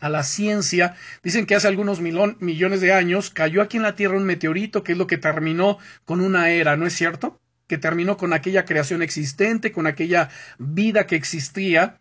a 0.01 0.09
la 0.09 0.23
ciencia, 0.23 0.97
dicen 1.23 1.47
que 1.47 1.55
hace 1.55 1.69
algunos 1.69 2.01
millones 2.01 2.81
de 2.81 2.93
años 2.93 3.31
cayó 3.31 3.63
aquí 3.63 3.77
en 3.77 3.83
la 3.83 3.97
Tierra 3.97 4.17
un 4.17 4.25
meteorito 4.25 4.83
que 4.83 4.93
es 4.93 4.99
lo 4.99 5.07
que 5.07 5.19
terminó 5.19 5.79
con 6.05 6.21
una 6.21 6.51
era, 6.51 6.77
¿no 6.77 6.87
es 6.87 6.95
cierto? 6.95 7.39
Que 7.67 7.79
terminó 7.79 8.17
con 8.17 8.33
aquella 8.33 8.65
creación 8.65 9.03
existente, 9.03 9.73
con 9.73 9.87
aquella 9.87 10.31
vida 10.59 11.07
que 11.07 11.17
existía. 11.17 12.00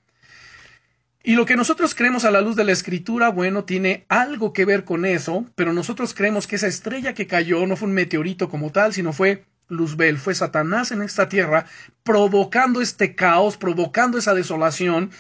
Y 1.22 1.36
lo 1.36 1.46
que 1.46 1.58
nosotros 1.58 1.96
creemos 1.96 2.24
a 2.24 2.32
la 2.32 2.42
luz 2.42 2.56
de 2.56 2.64
la 2.64 2.72
escritura, 2.72 3.30
bueno, 3.30 3.66
tiene 3.66 4.06
algo 4.08 4.54
que 4.54 4.64
ver 4.64 4.86
con 4.86 5.06
eso, 5.06 5.46
pero 5.56 5.74
nosotros 5.74 6.14
creemos 6.14 6.48
que 6.48 6.56
esa 6.56 6.68
estrella 6.68 7.14
que 7.14 7.28
cayó 7.28 7.68
no 7.68 7.76
fue 7.76 7.90
un 7.90 7.94
meteorito 7.94 8.50
como 8.50 8.72
tal, 8.72 8.94
sino 8.94 9.12
fue 9.12 9.44
Luzbel, 9.68 10.18
fue 10.18 10.34
Satanás 10.34 10.92
en 10.92 11.02
esta 11.02 11.28
tierra, 11.28 11.66
provocando 12.04 12.82
este 12.82 13.16
caos, 13.16 13.58
provocando 13.58 14.18
esa 14.18 14.34
desolación, 14.34 15.12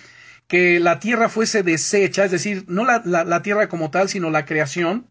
que 0.47 0.79
la 0.79 0.99
tierra 0.99 1.27
fuese 1.27 1.63
deshecha, 1.63 2.25
es 2.25 2.31
decir, 2.31 2.63
no 2.67 2.85
la, 2.85 3.41
tierra 3.41 3.67
como 3.67 3.91
tal, 3.91 4.09
sino 4.09 4.29
la 4.31 4.45
creación, 4.45 5.07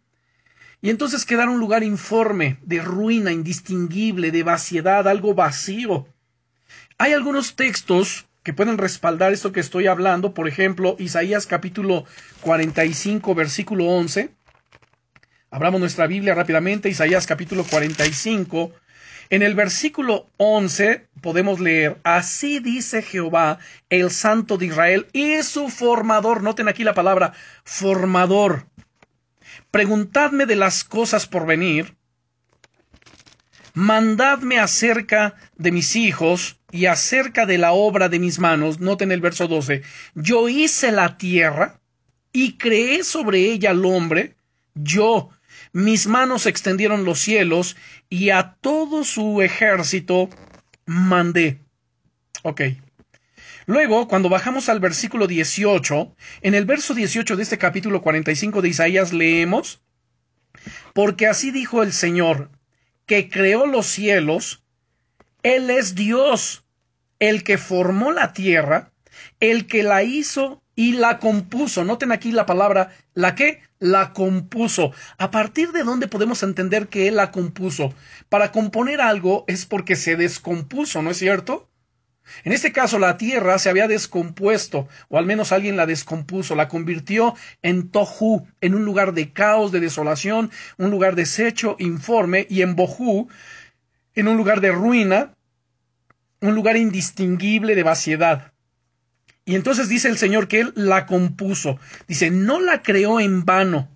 y 0.81 0.91
entonces 0.91 1.27
quedara 1.27 1.51
un 1.51 1.61
lugar 1.61 1.83
informe, 1.83 2.59
de 2.63 2.81
ruina, 2.81 3.31
indistinguible, 3.31 4.31
de 4.31 4.43
vaciedad, 4.43 5.07
algo 5.07 5.35
vacío. 5.35 6.09
Hay 6.99 7.13
algunos 7.13 7.57
textos 7.57 8.28
que 8.49 8.55
pueden 8.55 8.79
respaldar 8.79 9.35
esto 9.35 9.53
que 9.53 9.61
estoy 9.61 9.89
hablando, 9.89 10.33
por 10.33 10.49
ejemplo, 10.49 10.97
Isaías 10.99 11.47
capítulo 11.47 12.07
45, 12.41 13.35
versículo 13.35 13.85
11. 13.85 14.31
Abramos 15.51 15.81
nuestra 15.81 16.07
Biblia 16.07 16.35
rápidamente, 16.35 16.89
Isaías 16.89 17.27
capítulo 17.27 17.63
45, 17.63 18.73
en 19.29 19.43
el 19.43 19.55
versículo 19.55 20.31
11 20.39 21.09
podemos 21.21 21.61
leer, 21.61 21.99
así 22.05 22.59
dice 22.59 23.03
Jehová, 23.03 23.59
el 23.91 24.11
Santo 24.11 24.57
de 24.57 24.65
Israel 24.65 25.09
y 25.13 25.43
su 25.43 25.69
formador. 25.69 26.43
Noten 26.43 26.69
aquí 26.69 26.85
la 26.85 26.95
palabra 26.95 27.35
formador. 27.65 28.65
Preguntadme 29.71 30.47
de 30.47 30.57
las 30.57 30.85
cosas 30.85 31.27
por 31.27 31.45
venir. 31.45 31.98
Mandadme 33.79 34.59
acerca 34.59 35.37
de 35.57 35.71
mis 35.71 35.95
hijos 35.95 36.59
y 36.73 36.87
acerca 36.87 37.47
de 37.47 37.59
la 37.59 37.71
obra 37.71 38.09
de 38.09 38.19
mis 38.19 38.41
manos. 38.41 38.81
Noten 38.81 39.13
el 39.13 39.21
verso 39.21 39.47
12. 39.47 39.83
Yo 40.17 40.49
hice 40.49 40.91
la 40.91 41.17
tierra 41.17 41.79
y 42.33 42.55
creé 42.55 43.05
sobre 43.05 43.39
ella 43.39 43.71
al 43.71 43.85
hombre. 43.85 44.35
Yo, 44.75 45.31
mis 45.73 46.09
manos 46.09 46.47
extendieron 46.47 47.05
los 47.05 47.21
cielos 47.21 47.77
y 48.11 48.31
a 48.31 48.57
todo 48.61 49.05
su 49.05 49.43
ejército 49.43 50.29
mandé. 50.85 51.61
Ok. 52.43 52.63
Luego, 53.67 54.09
cuando 54.09 54.29
bajamos 54.29 54.69
al 54.69 54.81
versículo 54.81 55.29
18, 55.29 56.17
en 56.41 56.55
el 56.57 56.65
verso 56.65 56.95
18 56.95 57.37
de 57.37 57.43
este 57.45 57.59
capítulo 57.59 58.03
45 58.03 58.61
de 58.61 58.71
Isaías 58.71 59.13
leemos, 59.13 59.81
porque 60.95 61.29
así 61.29 61.53
dijo 61.53 61.85
el 61.85 61.93
Señor, 61.93 62.51
que 63.09 63.31
creó 63.31 63.67
los 63.67 63.87
cielos, 63.87 64.63
Él 65.43 65.71
es 65.71 65.97
Dios, 65.97 66.65
el 67.19 67.43
que 67.43 67.59
formó 67.59 68.13
la 68.13 68.35
tierra, 68.35 68.93
el 69.41 69.67
que 69.67 69.83
la 69.83 70.03
hizo 70.05 70.63
y 70.77 70.93
la 70.93 71.19
compuso. 71.19 71.85
Noten 71.85 72.13
aquí 72.13 72.31
la 72.31 72.45
palabra, 72.47 72.93
¿la 73.15 73.35
qué? 73.35 73.63
La 73.79 74.13
compuso. 74.13 74.93
¿A 75.17 75.31
partir 75.31 75.73
de 75.73 75.85
dónde 75.85 76.07
podemos 76.07 76.43
entender 76.43 76.89
que 76.89 77.09
él 77.09 77.17
la 77.17 77.33
compuso? 77.33 77.95
Para 78.29 78.53
componer 78.53 79.01
algo 79.01 79.45
es 79.49 79.65
porque 79.65 79.97
se 79.97 80.15
descompuso, 80.15 81.01
¿no 81.03 81.11
es 81.11 81.17
cierto? 81.17 81.69
En 82.45 82.53
este 82.53 82.73
caso, 82.73 82.99
la 82.99 83.17
tierra 83.17 83.59
se 83.59 83.71
había 83.71 83.89
descompuesto, 83.89 84.89
o 85.09 85.19
al 85.19 85.27
menos 85.27 85.53
alguien 85.53 85.77
la 85.77 85.87
descompuso, 85.87 86.55
la 86.55 86.69
convirtió 86.69 87.35
en 87.63 87.91
tohu, 87.91 88.47
en 88.61 88.75
un 88.75 88.85
lugar 88.85 89.15
de 89.15 89.33
caos, 89.33 89.73
de 89.73 89.81
desolación, 89.81 90.51
un 90.77 90.91
lugar 90.91 91.15
deshecho, 91.15 91.77
informe, 91.79 92.47
y 92.49 92.63
en 92.63 92.77
bohu, 92.77 93.29
en 94.15 94.29
un 94.29 94.37
lugar 94.37 94.61
de 94.61 94.73
ruina, 94.73 95.35
un 96.41 96.55
lugar 96.55 96.77
indistinguible 96.77 97.75
de 97.75 97.83
vaciedad. 97.83 98.53
Y 99.45 99.55
entonces 99.55 99.89
dice 99.89 100.09
el 100.09 100.19
Señor 100.19 100.47
que 100.47 100.61
Él 100.61 100.73
la 100.75 101.07
compuso. 101.07 101.79
Dice, 102.07 102.31
no 102.31 102.61
la 102.61 102.83
creó 102.83 103.19
en 103.19 103.45
vano. 103.45 103.89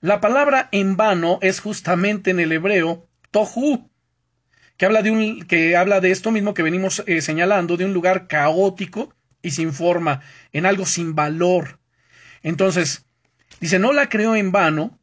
La 0.00 0.20
palabra 0.20 0.68
en 0.72 0.96
vano 0.96 1.38
es 1.42 1.60
justamente 1.60 2.30
en 2.30 2.40
el 2.40 2.52
hebreo 2.52 3.06
tohu, 3.30 3.90
que 4.76 4.86
habla 4.86 5.02
de, 5.02 5.10
un, 5.10 5.42
que 5.42 5.76
habla 5.76 6.00
de 6.00 6.10
esto 6.10 6.30
mismo 6.30 6.54
que 6.54 6.62
venimos 6.62 7.02
eh, 7.06 7.20
señalando, 7.20 7.76
de 7.76 7.84
un 7.84 7.94
lugar 7.94 8.26
caótico 8.26 9.14
y 9.42 9.50
sin 9.50 9.72
forma, 9.72 10.22
en 10.52 10.66
algo 10.66 10.86
sin 10.86 11.14
valor. 11.14 11.78
Entonces, 12.42 13.04
dice, 13.60 13.78
no 13.78 13.92
la 13.92 14.08
creó 14.08 14.36
en 14.36 14.52
vano, 14.52 14.98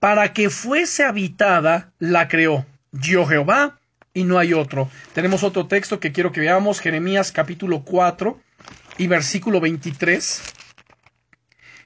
para 0.00 0.32
que 0.32 0.48
fuese 0.48 1.04
habitada, 1.04 1.92
la 1.98 2.28
creó. 2.28 2.66
Yo 2.92 3.26
Jehová 3.26 3.78
y 4.14 4.24
no 4.24 4.38
hay 4.38 4.54
otro. 4.54 4.90
Tenemos 5.12 5.42
otro 5.42 5.66
texto 5.66 6.00
que 6.00 6.12
quiero 6.12 6.32
que 6.32 6.40
veamos, 6.40 6.80
Jeremías 6.80 7.32
capítulo 7.32 7.84
4 7.84 8.40
y 8.98 9.06
versículo 9.06 9.60
23. 9.60 10.42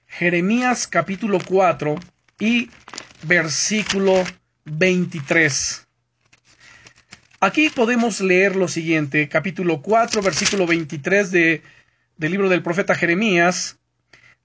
Jeremías 0.06 0.86
capítulo 0.86 1.38
4 1.44 1.96
y 2.38 2.70
versículo 3.24 4.24
23. 4.64 5.83
Aquí 7.44 7.68
podemos 7.68 8.22
leer 8.22 8.56
lo 8.56 8.68
siguiente, 8.68 9.28
capítulo 9.28 9.82
4, 9.82 10.22
versículo 10.22 10.66
23 10.66 11.30
de, 11.30 11.62
del 12.16 12.32
libro 12.32 12.48
del 12.48 12.62
profeta 12.62 12.94
Jeremías. 12.94 13.78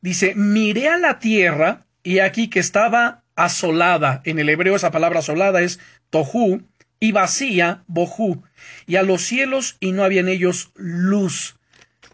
Dice, 0.02 0.36
miré 0.36 0.90
a 0.90 0.98
la 0.98 1.18
tierra 1.18 1.86
y 2.04 2.20
aquí 2.20 2.50
que 2.50 2.60
estaba 2.60 3.24
asolada. 3.38 4.22
En 4.26 4.38
el 4.38 4.50
hebreo 4.50 4.76
esa 4.76 4.92
palabra 4.92 5.20
asolada 5.20 5.62
es 5.62 5.80
tohu 6.10 6.62
y 7.00 7.14
vacía, 7.14 7.86
bohu, 7.88 8.44
y 8.86 8.98
a 8.98 9.04
los 9.04 9.22
cielos 9.22 9.78
y 9.80 9.94
no 9.94 10.04
había 10.04 10.20
en 10.20 10.28
ellos 10.28 10.74
luz. 10.76 11.56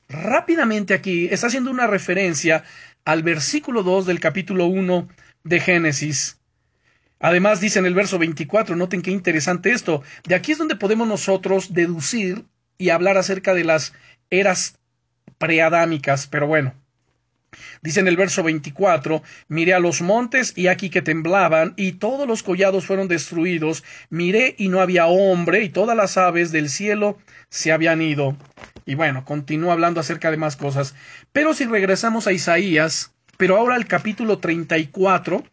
Rápidamente 0.07 0.93
aquí 0.93 1.27
está 1.31 1.47
haciendo 1.47 1.71
una 1.71 1.87
referencia 1.87 2.63
al 3.05 3.23
versículo 3.23 3.81
2 3.81 4.05
del 4.05 4.19
capítulo 4.19 4.67
1 4.67 5.07
de 5.45 5.59
Génesis. 5.59 6.37
Además 7.25 7.59
dice 7.59 7.79
en 7.79 7.87
el 7.87 7.95
verso 7.95 8.19
24, 8.19 8.75
noten 8.75 9.01
qué 9.01 9.09
interesante 9.09 9.71
esto, 9.71 10.03
de 10.27 10.35
aquí 10.35 10.51
es 10.51 10.59
donde 10.59 10.75
podemos 10.75 11.07
nosotros 11.07 11.73
deducir 11.73 12.45
y 12.77 12.91
hablar 12.91 13.17
acerca 13.17 13.55
de 13.55 13.63
las 13.63 13.93
eras 14.29 14.77
preadámicas, 15.39 16.27
pero 16.27 16.45
bueno. 16.45 16.75
Dice 17.81 17.99
en 17.99 18.07
el 18.07 18.15
verso 18.15 18.43
24, 18.43 19.23
miré 19.47 19.73
a 19.73 19.79
los 19.79 20.03
montes 20.03 20.53
y 20.55 20.67
aquí 20.67 20.91
que 20.91 21.01
temblaban 21.01 21.73
y 21.77 21.93
todos 21.93 22.27
los 22.27 22.43
collados 22.43 22.85
fueron 22.85 23.07
destruidos, 23.07 23.83
miré 24.11 24.53
y 24.59 24.69
no 24.69 24.79
había 24.79 25.07
hombre 25.07 25.63
y 25.63 25.69
todas 25.69 25.97
las 25.97 26.17
aves 26.17 26.51
del 26.51 26.69
cielo 26.69 27.17
se 27.49 27.71
habían 27.71 28.03
ido. 28.03 28.37
Y 28.85 28.93
bueno, 28.93 29.25
continúa 29.25 29.73
hablando 29.73 29.99
acerca 29.99 30.29
de 30.29 30.37
más 30.37 30.57
cosas. 30.57 30.93
Pero 31.33 31.55
si 31.55 31.65
regresamos 31.65 32.27
a 32.27 32.33
Isaías, 32.33 33.15
pero 33.37 33.57
ahora 33.57 33.73
al 33.73 33.87
capítulo 33.87 34.37
34, 34.37 35.43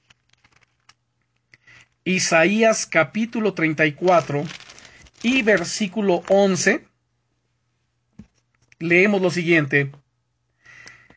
Isaías 2.05 2.87
capítulo 2.87 3.55
34 3.55 4.45
y 5.23 5.43
versículo 5.43 6.25
11, 6.29 6.85
leemos 8.81 9.23
lo 9.23 9.31
siguiente. 9.31 9.93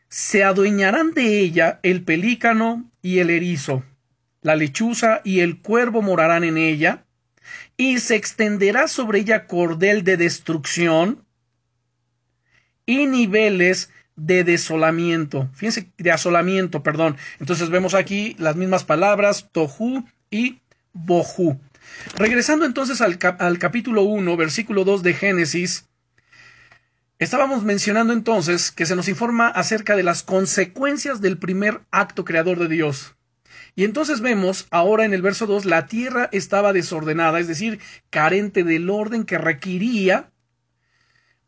Se 0.08 0.44
adueñarán 0.44 1.12
de 1.12 1.40
ella 1.40 1.80
el 1.82 2.04
pelícano 2.04 2.88
y 3.02 3.18
el 3.18 3.30
erizo, 3.30 3.82
la 4.42 4.54
lechuza 4.54 5.22
y 5.24 5.40
el 5.40 5.60
cuervo 5.60 6.02
morarán 6.02 6.44
en 6.44 6.56
ella, 6.56 7.04
y 7.76 7.98
se 7.98 8.14
extenderá 8.14 8.86
sobre 8.86 9.18
ella 9.18 9.48
cordel 9.48 10.04
de 10.04 10.16
destrucción 10.16 11.24
y 12.86 13.06
niveles 13.06 13.90
de 14.14 14.44
desolamiento. 14.44 15.50
Fíjense, 15.52 15.90
de 15.98 16.12
asolamiento, 16.12 16.84
perdón. 16.84 17.16
Entonces 17.40 17.70
vemos 17.70 17.94
aquí 17.94 18.36
las 18.38 18.54
mismas 18.54 18.84
palabras, 18.84 19.48
tohu 19.50 20.04
y 20.30 20.60
bohu. 21.04 21.58
Regresando 22.16 22.64
entonces 22.64 23.00
al, 23.00 23.18
al 23.38 23.58
capítulo 23.58 24.02
1, 24.02 24.36
versículo 24.36 24.84
2 24.84 25.02
de 25.02 25.14
Génesis, 25.14 25.86
Estábamos 27.18 27.62
mencionando 27.62 28.12
entonces 28.12 28.70
que 28.70 28.84
se 28.84 28.94
nos 28.94 29.08
informa 29.08 29.48
acerca 29.48 29.96
de 29.96 30.02
las 30.02 30.22
consecuencias 30.22 31.22
del 31.22 31.38
primer 31.38 31.80
acto 31.90 32.26
creador 32.26 32.58
de 32.58 32.68
Dios. 32.68 33.16
Y 33.74 33.84
entonces 33.84 34.20
vemos 34.20 34.66
ahora 34.70 35.06
en 35.06 35.14
el 35.14 35.22
verso 35.22 35.46
2, 35.46 35.64
la 35.64 35.86
tierra 35.86 36.28
estaba 36.32 36.74
desordenada, 36.74 37.40
es 37.40 37.48
decir, 37.48 37.80
carente 38.10 38.64
del 38.64 38.90
orden 38.90 39.24
que 39.24 39.38
requería 39.38 40.30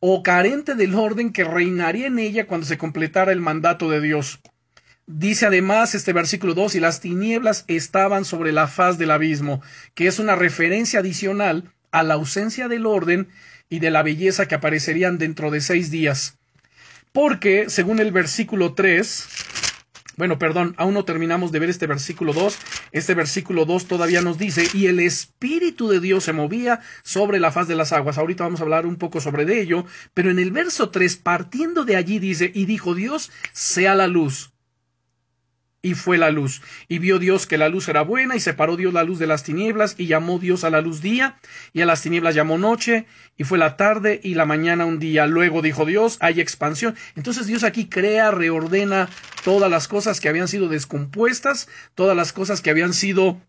o 0.00 0.22
carente 0.22 0.74
del 0.74 0.94
orden 0.94 1.32
que 1.32 1.44
reinaría 1.44 2.06
en 2.06 2.18
ella 2.18 2.46
cuando 2.46 2.66
se 2.66 2.78
completara 2.78 3.32
el 3.32 3.40
mandato 3.42 3.90
de 3.90 4.00
Dios. 4.00 4.40
Dice 5.10 5.46
además 5.46 5.94
este 5.94 6.12
versículo 6.12 6.52
2, 6.52 6.74
y 6.74 6.80
las 6.80 7.00
tinieblas 7.00 7.64
estaban 7.66 8.26
sobre 8.26 8.52
la 8.52 8.68
faz 8.68 8.98
del 8.98 9.10
abismo, 9.10 9.62
que 9.94 10.06
es 10.06 10.18
una 10.18 10.36
referencia 10.36 11.00
adicional 11.00 11.72
a 11.92 12.02
la 12.02 12.12
ausencia 12.12 12.68
del 12.68 12.84
orden 12.84 13.28
y 13.70 13.78
de 13.78 13.90
la 13.90 14.02
belleza 14.02 14.46
que 14.46 14.54
aparecerían 14.54 15.16
dentro 15.16 15.50
de 15.50 15.62
seis 15.62 15.90
días. 15.90 16.36
Porque, 17.10 17.70
según 17.70 18.00
el 18.00 18.12
versículo 18.12 18.74
3, 18.74 19.28
bueno, 20.18 20.38
perdón, 20.38 20.74
aún 20.76 20.92
no 20.92 21.06
terminamos 21.06 21.52
de 21.52 21.60
ver 21.60 21.70
este 21.70 21.86
versículo 21.86 22.34
2. 22.34 22.58
Este 22.92 23.14
versículo 23.14 23.64
2 23.64 23.86
todavía 23.86 24.20
nos 24.20 24.36
dice, 24.36 24.68
y 24.74 24.88
el 24.88 25.00
Espíritu 25.00 25.88
de 25.88 26.00
Dios 26.00 26.24
se 26.24 26.34
movía 26.34 26.80
sobre 27.02 27.40
la 27.40 27.50
faz 27.50 27.66
de 27.66 27.76
las 27.76 27.94
aguas. 27.94 28.18
Ahorita 28.18 28.44
vamos 28.44 28.60
a 28.60 28.64
hablar 28.64 28.84
un 28.84 28.96
poco 28.96 29.22
sobre 29.22 29.46
de 29.46 29.62
ello, 29.62 29.86
pero 30.12 30.30
en 30.30 30.38
el 30.38 30.50
verso 30.50 30.90
3, 30.90 31.16
partiendo 31.16 31.86
de 31.86 31.96
allí, 31.96 32.18
dice, 32.18 32.52
y 32.54 32.66
dijo 32.66 32.94
Dios, 32.94 33.30
sea 33.54 33.94
la 33.94 34.06
luz 34.06 34.52
y 35.88 35.94
fue 35.94 36.18
la 36.18 36.30
luz. 36.30 36.60
Y 36.86 36.98
vio 36.98 37.18
Dios 37.18 37.46
que 37.46 37.56
la 37.56 37.70
luz 37.70 37.88
era 37.88 38.02
buena, 38.02 38.36
y 38.36 38.40
separó 38.40 38.76
Dios 38.76 38.92
la 38.92 39.04
luz 39.04 39.18
de 39.18 39.26
las 39.26 39.42
tinieblas, 39.42 39.94
y 39.96 40.06
llamó 40.06 40.38
Dios 40.38 40.62
a 40.64 40.70
la 40.70 40.82
luz 40.82 41.00
día, 41.00 41.38
y 41.72 41.80
a 41.80 41.86
las 41.86 42.02
tinieblas 42.02 42.34
llamó 42.34 42.58
noche, 42.58 43.06
y 43.38 43.44
fue 43.44 43.56
la 43.56 43.78
tarde 43.78 44.20
y 44.22 44.34
la 44.34 44.44
mañana 44.44 44.84
un 44.84 44.98
día. 44.98 45.26
Luego 45.26 45.62
dijo 45.62 45.86
Dios, 45.86 46.18
hay 46.20 46.42
expansión. 46.42 46.94
Entonces 47.16 47.46
Dios 47.46 47.64
aquí 47.64 47.88
crea, 47.88 48.30
reordena 48.30 49.08
todas 49.44 49.70
las 49.70 49.88
cosas 49.88 50.20
que 50.20 50.28
habían 50.28 50.48
sido 50.48 50.68
descompuestas, 50.68 51.68
todas 51.94 52.14
las 52.14 52.34
cosas 52.34 52.60
que 52.60 52.68
habían 52.68 52.92
sido 52.92 53.40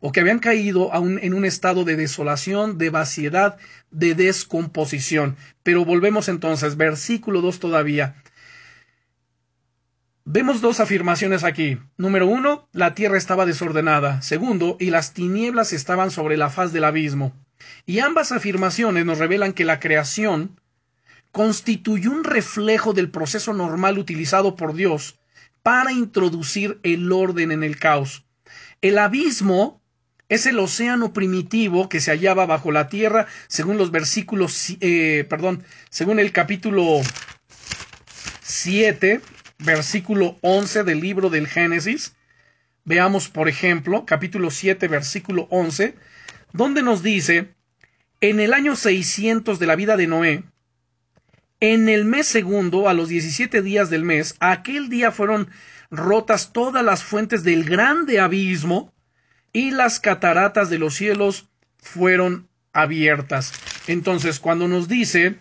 o 0.00 0.12
que 0.12 0.20
habían 0.20 0.38
caído 0.38 0.92
aún 0.94 1.18
en 1.22 1.34
un 1.34 1.44
estado 1.44 1.84
de 1.84 1.96
desolación, 1.96 2.78
de 2.78 2.88
vaciedad, 2.88 3.58
de 3.90 4.14
descomposición. 4.14 5.36
Pero 5.62 5.84
volvemos 5.84 6.28
entonces, 6.28 6.76
versículo 6.76 7.42
2 7.42 7.60
todavía. 7.60 8.16
Vemos 10.26 10.62
dos 10.62 10.80
afirmaciones 10.80 11.44
aquí. 11.44 11.78
Número 11.98 12.26
uno, 12.26 12.66
la 12.72 12.94
tierra 12.94 13.18
estaba 13.18 13.44
desordenada. 13.44 14.22
Segundo, 14.22 14.78
y 14.80 14.88
las 14.88 15.12
tinieblas 15.12 15.74
estaban 15.74 16.10
sobre 16.10 16.38
la 16.38 16.48
faz 16.48 16.72
del 16.72 16.84
abismo. 16.84 17.34
Y 17.84 17.98
ambas 17.98 18.32
afirmaciones 18.32 19.04
nos 19.04 19.18
revelan 19.18 19.52
que 19.52 19.66
la 19.66 19.80
creación 19.80 20.58
constituyó 21.30 22.10
un 22.10 22.24
reflejo 22.24 22.94
del 22.94 23.10
proceso 23.10 23.52
normal 23.52 23.98
utilizado 23.98 24.56
por 24.56 24.72
Dios 24.72 25.18
para 25.62 25.92
introducir 25.92 26.80
el 26.84 27.12
orden 27.12 27.52
en 27.52 27.62
el 27.62 27.78
caos. 27.78 28.24
El 28.80 28.96
abismo 28.96 29.82
es 30.30 30.46
el 30.46 30.58
océano 30.58 31.12
primitivo 31.12 31.90
que 31.90 32.00
se 32.00 32.12
hallaba 32.12 32.46
bajo 32.46 32.72
la 32.72 32.88
tierra, 32.88 33.26
según 33.46 33.76
los 33.76 33.90
versículos, 33.90 34.74
eh, 34.80 35.26
perdón, 35.28 35.64
según 35.90 36.18
el 36.18 36.32
capítulo 36.32 37.02
7 38.40 39.20
versículo 39.64 40.38
11 40.42 40.84
del 40.84 41.00
libro 41.00 41.30
del 41.30 41.46
Génesis. 41.46 42.14
Veamos, 42.84 43.28
por 43.28 43.48
ejemplo, 43.48 44.04
capítulo 44.06 44.50
7, 44.50 44.88
versículo 44.88 45.46
11, 45.50 45.94
donde 46.52 46.82
nos 46.82 47.02
dice, 47.02 47.54
en 48.20 48.40
el 48.40 48.52
año 48.52 48.76
600 48.76 49.58
de 49.58 49.66
la 49.66 49.76
vida 49.76 49.96
de 49.96 50.06
Noé, 50.06 50.44
en 51.60 51.88
el 51.88 52.04
mes 52.04 52.26
segundo, 52.26 52.88
a 52.88 52.94
los 52.94 53.08
17 53.08 53.62
días 53.62 53.88
del 53.88 54.04
mes, 54.04 54.36
aquel 54.40 54.90
día 54.90 55.12
fueron 55.12 55.48
rotas 55.90 56.52
todas 56.52 56.84
las 56.84 57.02
fuentes 57.02 57.42
del 57.42 57.64
grande 57.64 58.20
abismo 58.20 58.92
y 59.52 59.70
las 59.70 60.00
cataratas 60.00 60.68
de 60.68 60.78
los 60.78 60.94
cielos 60.94 61.48
fueron 61.78 62.48
abiertas. 62.72 63.52
Entonces, 63.86 64.40
cuando 64.40 64.68
nos 64.68 64.88
dice 64.88 65.40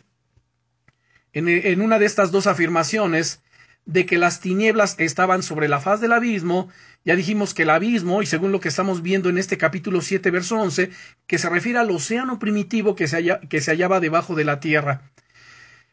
en, 1.33 1.49
en 1.49 1.81
una 1.81 1.99
de 1.99 2.05
estas 2.05 2.31
dos 2.31 2.47
afirmaciones, 2.47 3.41
de 3.85 4.05
que 4.05 4.17
las 4.17 4.39
tinieblas 4.39 4.95
estaban 4.97 5.43
sobre 5.43 5.67
la 5.67 5.79
faz 5.79 5.99
del 5.99 6.13
abismo, 6.13 6.69
ya 7.05 7.15
dijimos 7.15 7.53
que 7.53 7.63
el 7.63 7.69
abismo, 7.69 8.21
y 8.21 8.25
según 8.25 8.51
lo 8.51 8.59
que 8.59 8.69
estamos 8.69 9.01
viendo 9.01 9.29
en 9.29 9.37
este 9.37 9.57
capítulo 9.57 10.01
7, 10.01 10.31
verso 10.31 10.57
11, 10.57 10.89
que 11.27 11.37
se 11.37 11.49
refiere 11.49 11.79
al 11.79 11.91
océano 11.91 12.39
primitivo 12.39 12.95
que 12.95 13.07
se, 13.07 13.39
que 13.49 13.61
se 13.61 13.71
hallaba 13.71 13.99
debajo 13.99 14.35
de 14.35 14.45
la 14.45 14.59
tierra. 14.59 15.11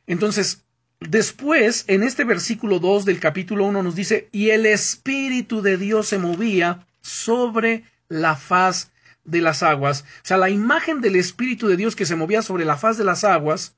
Entonces, 0.06 0.64
después, 1.00 1.84
en 1.88 2.04
este 2.04 2.24
versículo 2.24 2.78
2 2.78 3.04
del 3.04 3.18
capítulo 3.18 3.64
1 3.66 3.82
nos 3.82 3.94
dice, 3.96 4.28
y 4.30 4.50
el 4.50 4.66
Espíritu 4.66 5.62
de 5.62 5.76
Dios 5.76 6.08
se 6.08 6.18
movía 6.18 6.86
sobre 7.00 7.84
la 8.08 8.36
faz 8.36 8.92
de 9.24 9.40
las 9.40 9.62
aguas. 9.62 10.02
O 10.02 10.26
sea, 10.26 10.36
la 10.36 10.50
imagen 10.50 11.00
del 11.00 11.16
Espíritu 11.16 11.66
de 11.68 11.76
Dios 11.76 11.96
que 11.96 12.06
se 12.06 12.16
movía 12.16 12.42
sobre 12.42 12.64
la 12.64 12.76
faz 12.76 12.98
de 12.98 13.04
las 13.04 13.24
aguas 13.24 13.76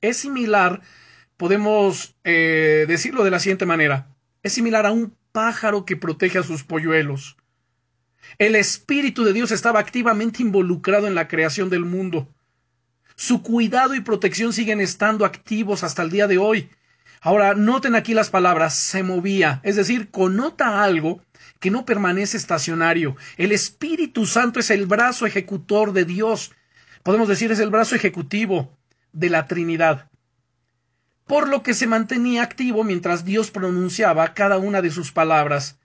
es 0.00 0.16
similar 0.16 0.80
podemos 1.40 2.14
eh, 2.22 2.84
decirlo 2.86 3.24
de 3.24 3.30
la 3.30 3.40
siguiente 3.40 3.64
manera. 3.64 4.08
Es 4.42 4.52
similar 4.52 4.84
a 4.84 4.92
un 4.92 5.16
pájaro 5.32 5.86
que 5.86 5.96
protege 5.96 6.36
a 6.36 6.42
sus 6.42 6.64
polluelos. 6.64 7.38
El 8.36 8.54
Espíritu 8.54 9.24
de 9.24 9.32
Dios 9.32 9.50
estaba 9.50 9.80
activamente 9.80 10.42
involucrado 10.42 11.06
en 11.06 11.14
la 11.14 11.28
creación 11.28 11.70
del 11.70 11.86
mundo. 11.86 12.28
Su 13.16 13.42
cuidado 13.42 13.94
y 13.94 14.02
protección 14.02 14.52
siguen 14.52 14.82
estando 14.82 15.24
activos 15.24 15.82
hasta 15.82 16.02
el 16.02 16.10
día 16.10 16.26
de 16.26 16.36
hoy. 16.36 16.68
Ahora, 17.22 17.54
noten 17.54 17.94
aquí 17.94 18.12
las 18.12 18.28
palabras 18.28 18.74
se 18.74 19.02
movía, 19.02 19.62
es 19.62 19.76
decir, 19.76 20.10
connota 20.10 20.84
algo 20.84 21.22
que 21.58 21.70
no 21.70 21.86
permanece 21.86 22.36
estacionario. 22.36 23.16
El 23.38 23.52
Espíritu 23.52 24.26
Santo 24.26 24.60
es 24.60 24.68
el 24.68 24.84
brazo 24.84 25.24
ejecutor 25.24 25.94
de 25.94 26.04
Dios. 26.04 26.52
Podemos 27.02 27.28
decir 27.28 27.50
es 27.50 27.60
el 27.60 27.70
brazo 27.70 27.94
ejecutivo 27.94 28.76
de 29.14 29.30
la 29.30 29.46
Trinidad. 29.46 30.09
Por 31.30 31.48
lo 31.48 31.62
que 31.62 31.74
se 31.74 31.86
mantenía 31.86 32.42
activo 32.42 32.82
mientras 32.82 33.24
Dios 33.24 33.52
pronunciaba 33.52 34.34
cada 34.34 34.58
una 34.58 34.82
de 34.82 34.90
sus 34.90 35.12
palabras. 35.12 35.78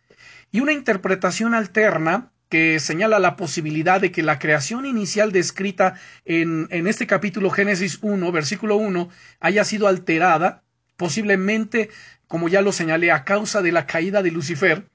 Y 0.51 0.59
una 0.59 0.73
interpretación 0.73 1.53
alterna 1.53 2.31
que 2.49 2.79
señala 2.79 3.19
la 3.19 3.35
posibilidad 3.35 4.01
de 4.01 4.11
que 4.11 4.23
la 4.23 4.39
creación 4.39 4.87
inicial 4.87 5.31
descrita 5.31 5.99
en, 6.25 6.67
en 6.71 6.87
este 6.87 7.05
capítulo 7.05 7.51
Génesis 7.51 7.99
1, 8.01 8.31
versículo 8.31 8.77
1, 8.77 9.07
haya 9.39 9.63
sido 9.65 9.87
alterada, 9.87 10.63
posiblemente, 10.97 11.91
como 12.27 12.49
ya 12.49 12.63
lo 12.63 12.71
señalé, 12.71 13.11
a 13.11 13.23
causa 13.23 13.61
de 13.61 13.71
la 13.71 13.85
caída 13.85 14.23
de 14.23 14.31
Lucifer, 14.31 14.87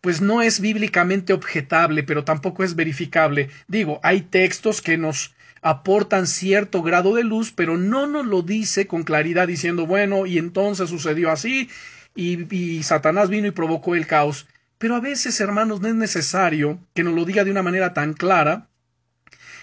pues 0.00 0.20
no 0.20 0.42
es 0.42 0.58
bíblicamente 0.58 1.32
objetable, 1.32 2.02
pero 2.02 2.24
tampoco 2.24 2.64
es 2.64 2.74
verificable. 2.74 3.48
Digo, 3.68 4.00
hay 4.02 4.22
textos 4.22 4.82
que 4.82 4.98
nos 4.98 5.36
aportan 5.62 6.26
cierto 6.26 6.82
grado 6.82 7.14
de 7.14 7.24
luz, 7.24 7.52
pero 7.54 7.76
no 7.76 8.06
nos 8.06 8.26
lo 8.26 8.42
dice 8.42 8.86
con 8.86 9.02
claridad 9.02 9.48
diciendo, 9.48 9.86
bueno, 9.86 10.26
y 10.26 10.38
entonces 10.38 10.90
sucedió 10.90 11.30
así, 11.30 11.68
y, 12.14 12.54
y 12.54 12.82
Satanás 12.82 13.28
vino 13.28 13.46
y 13.46 13.52
provocó 13.52 13.94
el 13.94 14.06
caos. 14.06 14.46
Pero 14.78 14.94
a 14.94 15.00
veces, 15.00 15.40
hermanos, 15.40 15.80
no 15.80 15.88
es 15.88 15.94
necesario 15.94 16.78
que 16.94 17.02
nos 17.02 17.14
lo 17.14 17.24
diga 17.24 17.44
de 17.44 17.50
una 17.50 17.62
manera 17.62 17.94
tan 17.94 18.14
clara. 18.14 18.68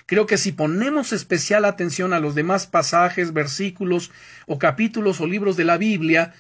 Creo 0.06 0.28
que 0.28 0.38
si 0.38 0.52
ponemos 0.52 1.14
especial 1.14 1.66
atención 1.66 2.14
a 2.14 2.20
los 2.20 2.36
demás 2.36 2.68
pasajes, 2.68 3.34
versículos 3.34 4.12
o 4.46 4.60
capítulos 4.60 5.20
o 5.22 5.26
libros 5.26 5.58
de 5.58 5.66
la 5.66 5.78
Biblia, 5.78 6.34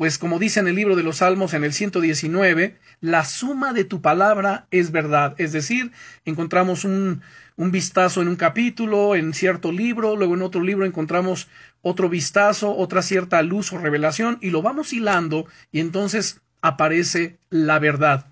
pues 0.00 0.16
como 0.16 0.38
dice 0.38 0.60
en 0.60 0.66
el 0.66 0.76
libro 0.76 0.96
de 0.96 1.02
los 1.02 1.18
Salmos 1.18 1.52
en 1.52 1.62
el 1.62 1.74
119, 1.74 2.78
la 3.02 3.22
suma 3.26 3.74
de 3.74 3.84
tu 3.84 4.00
palabra 4.00 4.66
es 4.70 4.92
verdad. 4.92 5.34
Es 5.36 5.52
decir, 5.52 5.92
encontramos 6.24 6.86
un, 6.86 7.20
un 7.56 7.70
vistazo 7.70 8.22
en 8.22 8.28
un 8.28 8.36
capítulo, 8.36 9.14
en 9.14 9.34
cierto 9.34 9.72
libro, 9.72 10.16
luego 10.16 10.36
en 10.36 10.40
otro 10.40 10.62
libro 10.62 10.86
encontramos 10.86 11.48
otro 11.82 12.08
vistazo, 12.08 12.74
otra 12.74 13.02
cierta 13.02 13.42
luz 13.42 13.74
o 13.74 13.78
revelación, 13.78 14.38
y 14.40 14.48
lo 14.48 14.62
vamos 14.62 14.94
hilando, 14.94 15.44
y 15.70 15.80
entonces 15.80 16.40
aparece 16.62 17.36
la 17.50 17.78
verdad. 17.78 18.24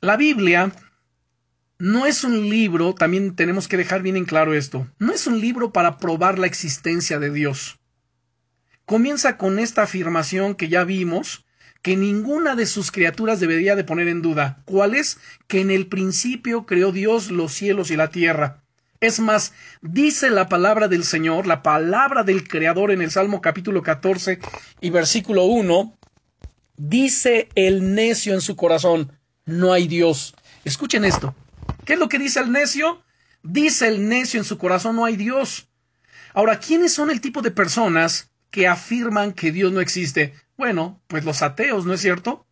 La 0.00 0.16
Biblia 0.16 0.70
no 1.80 2.06
es 2.06 2.22
un 2.22 2.48
libro, 2.48 2.94
también 2.94 3.34
tenemos 3.34 3.66
que 3.66 3.76
dejar 3.76 4.02
bien 4.02 4.16
en 4.16 4.24
claro 4.24 4.54
esto, 4.54 4.86
no 5.00 5.12
es 5.12 5.26
un 5.26 5.40
libro 5.40 5.72
para 5.72 5.98
probar 5.98 6.38
la 6.38 6.46
existencia 6.46 7.18
de 7.18 7.32
Dios. 7.32 7.79
Comienza 8.90 9.36
con 9.36 9.60
esta 9.60 9.82
afirmación 9.82 10.56
que 10.56 10.68
ya 10.68 10.82
vimos, 10.82 11.44
que 11.80 11.96
ninguna 11.96 12.56
de 12.56 12.66
sus 12.66 12.90
criaturas 12.90 13.38
debería 13.38 13.76
de 13.76 13.84
poner 13.84 14.08
en 14.08 14.20
duda. 14.20 14.64
¿Cuál 14.64 14.96
es? 14.96 15.18
Que 15.46 15.60
en 15.60 15.70
el 15.70 15.86
principio 15.86 16.66
creó 16.66 16.90
Dios 16.90 17.30
los 17.30 17.52
cielos 17.52 17.92
y 17.92 17.96
la 17.96 18.10
tierra. 18.10 18.64
Es 18.98 19.20
más, 19.20 19.52
dice 19.80 20.28
la 20.28 20.48
palabra 20.48 20.88
del 20.88 21.04
Señor, 21.04 21.46
la 21.46 21.62
palabra 21.62 22.24
del 22.24 22.48
Creador 22.48 22.90
en 22.90 23.00
el 23.00 23.12
Salmo 23.12 23.40
capítulo 23.40 23.80
14 23.84 24.40
y 24.80 24.90
versículo 24.90 25.44
1, 25.44 25.96
dice 26.76 27.48
el 27.54 27.94
necio 27.94 28.34
en 28.34 28.40
su 28.40 28.56
corazón, 28.56 29.12
no 29.44 29.72
hay 29.72 29.86
Dios. 29.86 30.34
Escuchen 30.64 31.04
esto. 31.04 31.32
¿Qué 31.84 31.92
es 31.92 31.98
lo 32.00 32.08
que 32.08 32.18
dice 32.18 32.40
el 32.40 32.50
necio? 32.50 33.04
Dice 33.44 33.86
el 33.86 34.08
necio 34.08 34.40
en 34.40 34.44
su 34.44 34.58
corazón, 34.58 34.96
no 34.96 35.04
hay 35.04 35.14
Dios. 35.14 35.68
Ahora, 36.34 36.58
¿quiénes 36.58 36.92
son 36.92 37.12
el 37.12 37.20
tipo 37.20 37.40
de 37.40 37.52
personas 37.52 38.29
que 38.50 38.66
afirman 38.66 39.32
que 39.32 39.52
Dios 39.52 39.72
no 39.72 39.80
existe? 39.80 40.34
Bueno, 40.56 41.00
pues 41.06 41.24
los 41.24 41.42
ateos, 41.42 41.86
¿no 41.86 41.94
es 41.94 42.00
cierto? 42.00 42.46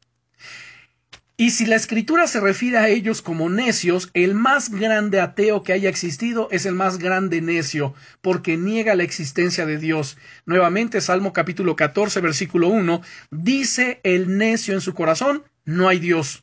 Y 1.40 1.50
si 1.50 1.66
la 1.66 1.76
escritura 1.76 2.26
se 2.26 2.40
refiere 2.40 2.78
a 2.78 2.88
ellos 2.88 3.22
como 3.22 3.48
necios, 3.48 4.10
el 4.12 4.34
más 4.34 4.70
grande 4.70 5.20
ateo 5.20 5.62
que 5.62 5.72
haya 5.72 5.88
existido 5.88 6.48
es 6.50 6.66
el 6.66 6.74
más 6.74 6.98
grande 6.98 7.40
necio, 7.40 7.94
porque 8.22 8.56
niega 8.56 8.96
la 8.96 9.04
existencia 9.04 9.64
de 9.64 9.78
Dios. 9.78 10.18
Nuevamente, 10.46 11.00
Salmo 11.00 11.32
capítulo 11.32 11.76
14, 11.76 12.20
versículo 12.20 12.66
1, 12.66 13.02
dice 13.30 14.00
el 14.02 14.36
necio 14.36 14.74
en 14.74 14.80
su 14.80 14.94
corazón, 14.94 15.44
no 15.64 15.88
hay 15.88 16.00
Dios. 16.00 16.42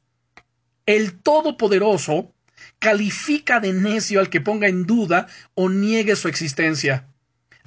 El 0.85 1.19
Todopoderoso 1.19 2.33
califica 2.79 3.59
de 3.59 3.73
necio 3.73 4.21
al 4.21 4.29
que 4.29 4.39
ponga 4.39 4.69
en 4.69 4.85
duda 4.85 5.27
o 5.55 5.69
niegue 5.69 6.15
su 6.15 6.29
existencia, 6.29 7.05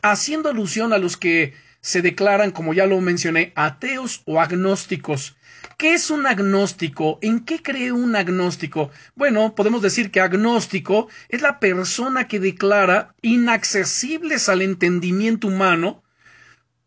haciendo 0.00 0.48
alusión 0.48 0.94
a 0.94 0.98
los 0.98 1.18
que 1.18 1.52
se 1.80 2.02
declaran, 2.02 2.50
como 2.50 2.74
ya 2.74 2.86
lo 2.86 3.00
mencioné, 3.00 3.52
ateos 3.54 4.22
o 4.26 4.40
agnósticos. 4.40 5.36
¿Qué 5.76 5.94
es 5.94 6.10
un 6.10 6.26
agnóstico? 6.26 7.18
¿En 7.22 7.44
qué 7.44 7.62
cree 7.62 7.92
un 7.92 8.16
agnóstico? 8.16 8.90
Bueno, 9.14 9.54
podemos 9.54 9.80
decir 9.80 10.10
que 10.10 10.20
agnóstico 10.20 11.08
es 11.28 11.40
la 11.40 11.60
persona 11.60 12.26
que 12.26 12.40
declara 12.40 13.14
inaccesibles 13.22 14.48
al 14.48 14.62
entendimiento 14.62 15.46
humano 15.48 16.02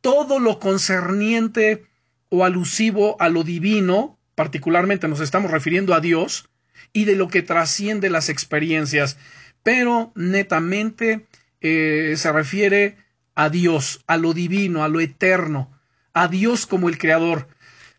todo 0.01 0.39
lo 0.39 0.59
concerniente 0.59 1.85
o 2.29 2.43
alusivo 2.43 3.15
a 3.21 3.29
lo 3.29 3.43
divino, 3.43 4.19
particularmente 4.35 5.07
nos 5.07 5.19
estamos 5.19 5.51
refiriendo 5.51 5.93
a 5.93 6.01
Dios, 6.01 6.49
y 6.93 7.05
de 7.05 7.15
lo 7.15 7.27
que 7.27 7.43
trasciende 7.43 8.09
las 8.09 8.29
experiencias, 8.29 9.17
pero 9.63 10.11
netamente 10.15 11.27
eh, 11.61 12.15
se 12.17 12.31
refiere 12.31 12.97
a 13.41 13.49
Dios, 13.49 14.03
a 14.05 14.17
lo 14.17 14.33
divino, 14.33 14.83
a 14.83 14.87
lo 14.87 14.99
eterno, 14.99 15.71
a 16.13 16.27
Dios 16.27 16.67
como 16.67 16.89
el 16.89 16.99
Creador. 16.99 17.47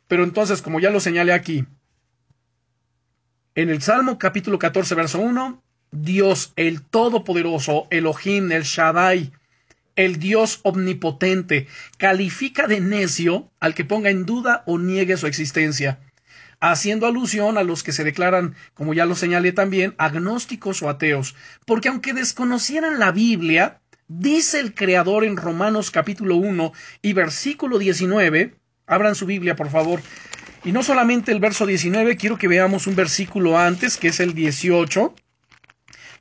Pero 0.07 0.23
entonces, 0.23 0.63
como 0.63 0.79
ya 0.79 0.91
lo 0.91 1.01
señalé 1.01 1.33
aquí, 1.33 1.65
en 3.57 3.69
el 3.69 3.83
Salmo 3.83 4.21
capítulo 4.21 4.61
14, 4.61 4.95
verso 4.95 5.19
1, 5.19 5.61
Dios 5.91 6.53
el 6.55 6.83
Todopoderoso, 6.83 7.89
Elohim, 7.91 8.53
el 8.53 8.63
Shaddai, 8.63 9.33
el 9.97 10.21
Dios 10.21 10.61
omnipotente, 10.63 11.67
califica 11.99 12.69
de 12.69 12.81
necio 12.81 13.51
al 13.59 13.75
que 13.75 13.85
ponga 13.85 14.11
en 14.11 14.25
duda 14.25 14.63
o 14.67 14.79
niegue 14.79 15.17
su 15.17 15.27
existencia, 15.27 15.99
haciendo 16.61 17.09
alusión 17.09 17.59
a 17.59 17.65
los 17.65 17.83
que 17.83 17.91
se 17.91 18.05
declaran, 18.05 18.55
como 18.75 18.95
ya 18.95 19.07
lo 19.07 19.17
señalé 19.17 19.51
también, 19.51 19.97
agnósticos 19.99 20.85
o 20.85 20.89
ateos, 20.89 21.35
porque 21.67 21.89
aunque 21.89 22.15
desconocieran 22.15 23.01
la 23.01 23.11
Biblia, 23.11 23.82
Dice 24.19 24.61
el 24.61 24.75
Creador 24.75 25.25
en 25.25 25.39
Romanos 25.39 25.91
capítulo 25.91 26.37
1 26.37 26.73
y 27.01 27.15
versículo 27.15 27.79
19, 27.79 28.55
abran 28.87 29.15
su 29.15 29.25
Biblia 29.25 29.57
por 29.57 29.71
favor, 29.71 30.03
y 30.65 30.73
no 30.73 30.83
solamente 30.83 31.33
el 31.33 31.41
verso 31.41 31.65
19, 31.65 32.19
quiero 32.19 32.37
que 32.37 32.47
veamos 32.47 32.87
un 32.87 32.95
versículo 32.95 33.59
antes, 33.59 33.97
que 33.97 34.09
es 34.09 34.21
el 34.21 34.35
18, 34.35 35.15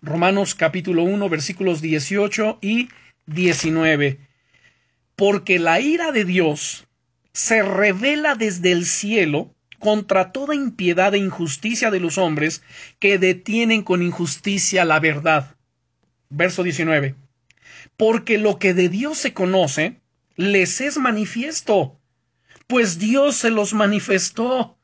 Romanos 0.04 0.56
capítulo 0.56 1.04
1 1.04 1.28
versículos 1.28 1.82
18 1.82 2.60
y 2.62 2.88
19, 3.26 4.20
porque 5.18 5.60
la 5.60 5.82
ira 5.82 6.14
de 6.14 6.24
Dios 6.24 6.88
se 7.34 7.62
revela 7.62 8.36
desde 8.36 8.72
el 8.72 8.86
cielo 8.86 9.54
contra 9.80 10.32
toda 10.32 10.56
impiedad 10.56 11.14
e 11.14 11.18
injusticia 11.18 11.92
de 11.92 12.00
los 12.00 12.18
hombres 12.18 12.64
que 13.00 13.18
detienen 13.18 13.84
con 13.84 14.02
injusticia 14.02 14.86
la 14.86 15.02
verdad. 15.02 15.58
Verso 16.30 16.64
19 16.64 17.16
porque 18.02 18.40
lo 18.40 18.58
que 18.58 18.74
de 18.74 18.90
Dios 18.90 19.20
se 19.20 19.32
conoce 19.32 20.02
les 20.36 20.82
es 20.82 20.98
manifiesto, 20.98 22.00
pues 22.66 22.98
Dios 22.98 23.36
se 23.36 23.52
los 23.52 23.76
manifestó. 23.76 24.76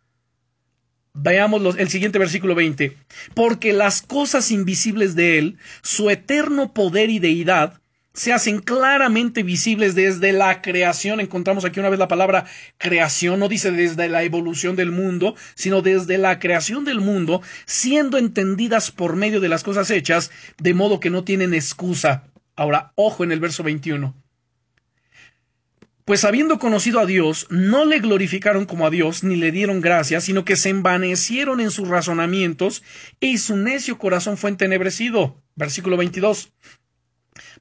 Veamos 1.16 1.80
el 1.80 1.90
siguiente 1.90 2.20
versículo 2.20 2.54
20. 2.54 2.96
Porque 3.34 3.74
las 3.74 4.04
cosas 4.04 4.52
invisibles 4.52 5.16
de 5.16 5.40
Él, 5.40 5.58
su 5.82 6.12
eterno 6.12 6.76
poder 6.76 7.10
y 7.10 7.18
deidad, 7.18 7.82
se 8.14 8.34
hacen 8.34 8.60
claramente 8.60 9.42
visibles 9.42 9.96
desde 9.96 10.32
la 10.32 10.62
creación. 10.62 11.20
Encontramos 11.20 11.66
aquí 11.66 11.80
una 11.80 11.90
vez 11.90 11.98
la 11.98 12.08
palabra 12.08 12.46
creación, 12.78 13.40
no 13.40 13.50
dice 13.50 13.72
desde 13.72 14.10
la 14.10 14.22
evolución 14.22 14.76
del 14.76 14.92
mundo, 14.92 15.34
sino 15.56 15.82
desde 15.82 16.20
la 16.20 16.38
creación 16.38 16.86
del 16.86 17.02
mundo, 17.02 17.42
siendo 17.66 18.20
entendidas 18.20 18.92
por 18.92 19.16
medio 19.16 19.40
de 19.40 19.50
las 19.50 19.64
cosas 19.64 19.90
hechas, 19.90 20.30
de 20.60 20.76
modo 20.76 21.00
que 21.00 21.10
no 21.10 21.24
tienen 21.24 21.56
excusa. 21.56 22.26
Ahora, 22.58 22.92
ojo 22.96 23.24
en 23.24 23.32
el 23.32 23.40
verso 23.40 23.64
21. 23.64 24.14
Pues 26.04 26.24
habiendo 26.24 26.58
conocido 26.58 27.00
a 27.00 27.06
Dios, 27.06 27.48
no 27.50 27.86
le 27.86 28.00
glorificaron 28.00 28.66
como 28.66 28.88
a 28.88 28.90
Dios, 28.90 29.24
ni 29.24 29.36
le 29.36 29.52
dieron 29.52 29.80
gracias, 29.80 30.24
sino 30.24 30.44
que 30.44 30.56
se 30.56 30.70
envanecieron 30.70 31.60
en 31.60 31.70
sus 31.70 31.88
razonamientos, 31.88 32.82
y 33.20 33.38
su 33.38 33.58
necio 33.58 33.98
corazón 34.00 34.38
fue 34.38 34.50
entenebrecido. 34.50 35.44
Versículo 35.56 35.98
22. 35.98 36.52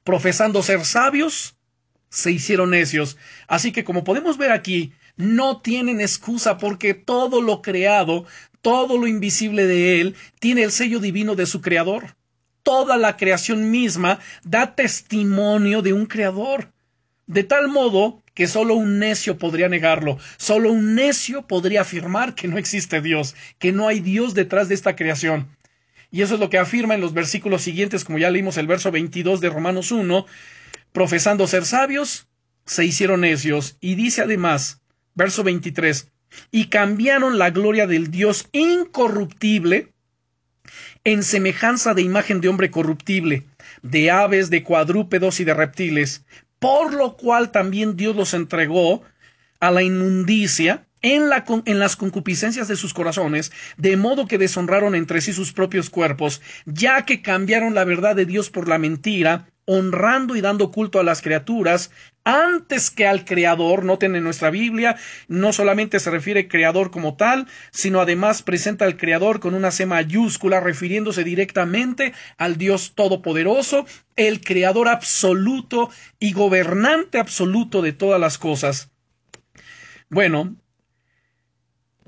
Profesando 0.03 0.63
ser 0.63 0.83
sabios, 0.83 1.57
se 2.09 2.31
hicieron 2.31 2.71
necios. 2.71 3.17
Así 3.47 3.71
que 3.71 3.83
como 3.83 4.03
podemos 4.03 4.37
ver 4.37 4.51
aquí, 4.51 4.93
no 5.15 5.61
tienen 5.61 6.01
excusa 6.01 6.57
porque 6.57 6.95
todo 6.95 7.41
lo 7.41 7.61
creado, 7.61 8.25
todo 8.61 8.97
lo 8.97 9.05
invisible 9.05 9.67
de 9.67 10.01
Él, 10.01 10.15
tiene 10.39 10.63
el 10.63 10.71
sello 10.71 10.99
divino 10.99 11.35
de 11.35 11.45
su 11.45 11.61
Creador. 11.61 12.16
Toda 12.67 12.97
la 12.97 13.15
creación 13.15 13.71
misma 13.71 14.19
da 14.43 14.75
testimonio 14.75 15.81
de 15.81 15.93
un 15.93 16.05
Creador. 16.05 16.69
De 17.25 17.45
tal 17.45 17.69
modo 17.69 18.21
que 18.33 18.45
solo 18.45 18.73
un 18.75 18.99
necio 18.99 19.37
podría 19.37 19.69
negarlo, 19.69 20.17
solo 20.35 20.73
un 20.73 20.93
necio 20.93 21.47
podría 21.47 21.79
afirmar 21.83 22.35
que 22.35 22.49
no 22.49 22.57
existe 22.57 22.99
Dios, 22.99 23.35
que 23.57 23.71
no 23.71 23.87
hay 23.87 24.01
Dios 24.01 24.33
detrás 24.33 24.67
de 24.67 24.75
esta 24.75 24.97
creación. 24.97 25.47
Y 26.11 26.23
eso 26.23 26.33
es 26.33 26.41
lo 26.41 26.49
que 26.49 26.57
afirma 26.57 26.93
en 26.93 26.99
los 26.99 27.13
versículos 27.13 27.61
siguientes, 27.61 28.03
como 28.03 28.17
ya 28.17 28.29
leímos 28.29 28.57
el 28.57 28.67
verso 28.67 28.91
22 28.91 29.39
de 29.39 29.49
Romanos 29.49 29.93
1, 29.93 30.25
profesando 30.91 31.47
ser 31.47 31.63
sabios, 31.63 32.27
se 32.65 32.83
hicieron 32.83 33.21
necios. 33.21 33.77
Y 33.79 33.95
dice 33.95 34.23
además, 34.23 34.81
verso 35.15 35.41
23, 35.41 36.09
y 36.51 36.65
cambiaron 36.65 37.37
la 37.37 37.49
gloria 37.51 37.87
del 37.87 38.11
Dios 38.11 38.49
incorruptible 38.51 39.93
en 41.03 41.23
semejanza 41.23 41.93
de 41.93 42.01
imagen 42.01 42.41
de 42.41 42.49
hombre 42.49 42.71
corruptible, 42.71 43.43
de 43.81 44.11
aves, 44.11 44.49
de 44.49 44.63
cuadrúpedos 44.63 45.39
y 45.39 45.43
de 45.43 45.53
reptiles, 45.53 46.23
por 46.59 46.93
lo 46.93 47.17
cual 47.17 47.51
también 47.51 47.95
Dios 47.95 48.15
los 48.15 48.33
entregó 48.33 49.03
a 49.59 49.71
la 49.71 49.83
inmundicia 49.83 50.86
en, 51.15 51.29
la, 51.29 51.45
en, 51.65 51.79
las 51.79 51.95
concupiscencias 51.95 52.67
de 52.67 52.75
sus 52.75 52.93
corazones, 52.93 53.51
de 53.77 53.95
modo 53.95 54.27
que 54.27 54.37
deshonraron 54.37 54.93
entre 54.93 55.21
sí 55.21 55.31
sus 55.31 55.53
propios 55.53 55.89
cuerpos, 55.89 56.41
ya 56.65 57.05
que 57.05 57.21
cambiaron 57.21 57.73
la 57.75 57.85
verdad 57.85 58.15
de 58.15 58.25
Dios 58.25 58.49
por 58.49 58.67
la 58.67 58.77
mentira, 58.77 59.47
honrando 59.65 60.35
y 60.35 60.41
dando 60.41 60.71
culto 60.71 60.99
a 60.99 61.03
las 61.03 61.21
criaturas 61.21 61.91
antes 62.23 62.89
que 62.89 63.05
al 63.05 63.25
Creador. 63.25 63.85
Noten 63.85 64.15
en 64.15 64.23
nuestra 64.23 64.49
Biblia, 64.49 64.97
no 65.27 65.53
solamente 65.53 65.99
se 65.99 66.09
refiere 66.09 66.47
Creador 66.47 66.89
como 66.89 67.15
tal, 67.15 67.47
sino 67.71 68.01
además 68.01 68.43
presenta 68.43 68.85
al 68.85 68.97
Creador 68.97 69.39
con 69.39 69.53
una 69.53 69.71
C 69.71 69.85
mayúscula, 69.85 70.59
refiriéndose 70.59 71.23
directamente 71.23 72.13
al 72.37 72.57
Dios 72.57 72.93
Todopoderoso, 72.95 73.85
el 74.15 74.41
Creador 74.41 74.87
absoluto 74.87 75.89
y 76.19 76.33
gobernante 76.33 77.19
absoluto 77.19 77.81
de 77.81 77.93
todas 77.93 78.19
las 78.19 78.37
cosas. 78.37 78.89
Bueno, 80.09 80.55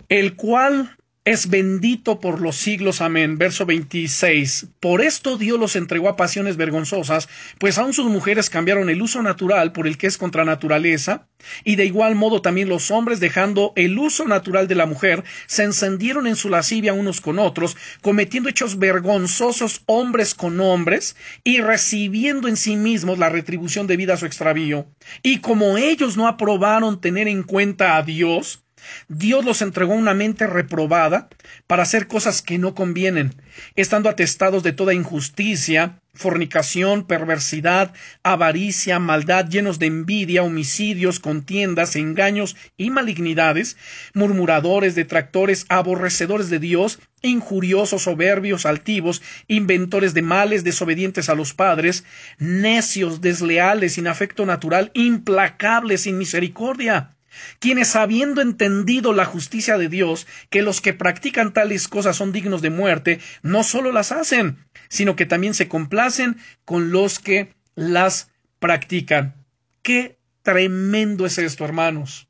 el 0.09 0.35
cual 0.35 0.97
es 1.25 1.47
bendito 1.49 2.19
por 2.19 2.41
los 2.41 2.55
siglos. 2.55 3.01
Amén. 3.01 3.37
Verso 3.37 3.67
26. 3.67 4.69
Por 4.79 5.01
esto 5.01 5.37
Dios 5.37 5.59
los 5.59 5.75
entregó 5.75 6.09
a 6.09 6.15
pasiones 6.15 6.57
vergonzosas, 6.57 7.29
pues 7.59 7.77
aun 7.77 7.93
sus 7.93 8.07
mujeres 8.09 8.49
cambiaron 8.49 8.89
el 8.89 9.01
uso 9.01 9.21
natural 9.21 9.71
por 9.71 9.85
el 9.85 9.99
que 9.99 10.07
es 10.07 10.17
contra 10.17 10.43
naturaleza, 10.43 11.27
y 11.63 11.75
de 11.75 11.85
igual 11.85 12.15
modo 12.15 12.41
también 12.41 12.67
los 12.67 12.89
hombres, 12.89 13.19
dejando 13.19 13.73
el 13.75 13.99
uso 13.99 14.25
natural 14.25 14.67
de 14.67 14.73
la 14.73 14.87
mujer, 14.87 15.23
se 15.45 15.63
encendieron 15.63 16.25
en 16.25 16.35
su 16.35 16.49
lascivia 16.49 16.93
unos 16.93 17.21
con 17.21 17.37
otros, 17.37 17.77
cometiendo 18.01 18.49
hechos 18.49 18.79
vergonzosos 18.79 19.83
hombres 19.85 20.33
con 20.33 20.59
hombres, 20.59 21.15
y 21.43 21.61
recibiendo 21.61 22.47
en 22.47 22.57
sí 22.57 22.75
mismos 22.75 23.19
la 23.19 23.29
retribución 23.29 23.85
debida 23.85 24.15
a 24.15 24.17
su 24.17 24.25
extravío. 24.25 24.87
Y 25.21 25.41
como 25.41 25.77
ellos 25.77 26.17
no 26.17 26.27
aprobaron 26.27 26.99
tener 26.99 27.27
en 27.27 27.43
cuenta 27.43 27.97
a 27.97 28.01
Dios, 28.01 28.63
Dios 29.07 29.45
los 29.45 29.61
entregó 29.61 29.93
una 29.93 30.13
mente 30.13 30.47
reprobada 30.47 31.29
para 31.67 31.83
hacer 31.83 32.07
cosas 32.07 32.41
que 32.41 32.57
no 32.57 32.75
convienen, 32.75 33.33
estando 33.75 34.09
atestados 34.09 34.63
de 34.63 34.73
toda 34.73 34.93
injusticia, 34.93 35.99
fornicación, 36.13 37.05
perversidad, 37.05 37.93
avaricia, 38.23 38.99
maldad, 38.99 39.47
llenos 39.47 39.79
de 39.79 39.85
envidia, 39.85 40.43
homicidios, 40.43 41.19
contiendas, 41.19 41.95
engaños 41.95 42.57
y 42.77 42.89
malignidades, 42.89 43.77
murmuradores, 44.13 44.95
detractores, 44.95 45.65
aborrecedores 45.69 46.49
de 46.49 46.59
Dios, 46.59 46.99
injuriosos, 47.21 48.03
soberbios, 48.03 48.65
altivos, 48.65 49.21
inventores 49.47 50.13
de 50.13 50.21
males, 50.21 50.63
desobedientes 50.63 51.29
a 51.29 51.35
los 51.35 51.53
padres, 51.53 52.03
necios, 52.37 53.21
desleales, 53.21 53.93
sin 53.93 54.07
afecto 54.07 54.45
natural, 54.45 54.91
implacables, 54.93 56.01
sin 56.01 56.17
misericordia 56.17 57.15
quienes 57.59 57.95
habiendo 57.95 58.41
entendido 58.41 59.13
la 59.13 59.25
justicia 59.25 59.77
de 59.77 59.89
Dios, 59.89 60.27
que 60.49 60.61
los 60.61 60.81
que 60.81 60.93
practican 60.93 61.53
tales 61.53 61.87
cosas 61.87 62.15
son 62.15 62.31
dignos 62.31 62.61
de 62.61 62.69
muerte, 62.69 63.19
no 63.41 63.63
solo 63.63 63.91
las 63.91 64.11
hacen, 64.11 64.65
sino 64.89 65.15
que 65.15 65.25
también 65.25 65.53
se 65.53 65.67
complacen 65.67 66.37
con 66.65 66.91
los 66.91 67.19
que 67.19 67.53
las 67.75 68.31
practican. 68.59 69.35
Qué 69.81 70.17
tremendo 70.41 71.25
es 71.25 71.37
esto, 71.37 71.65
hermanos. 71.65 72.27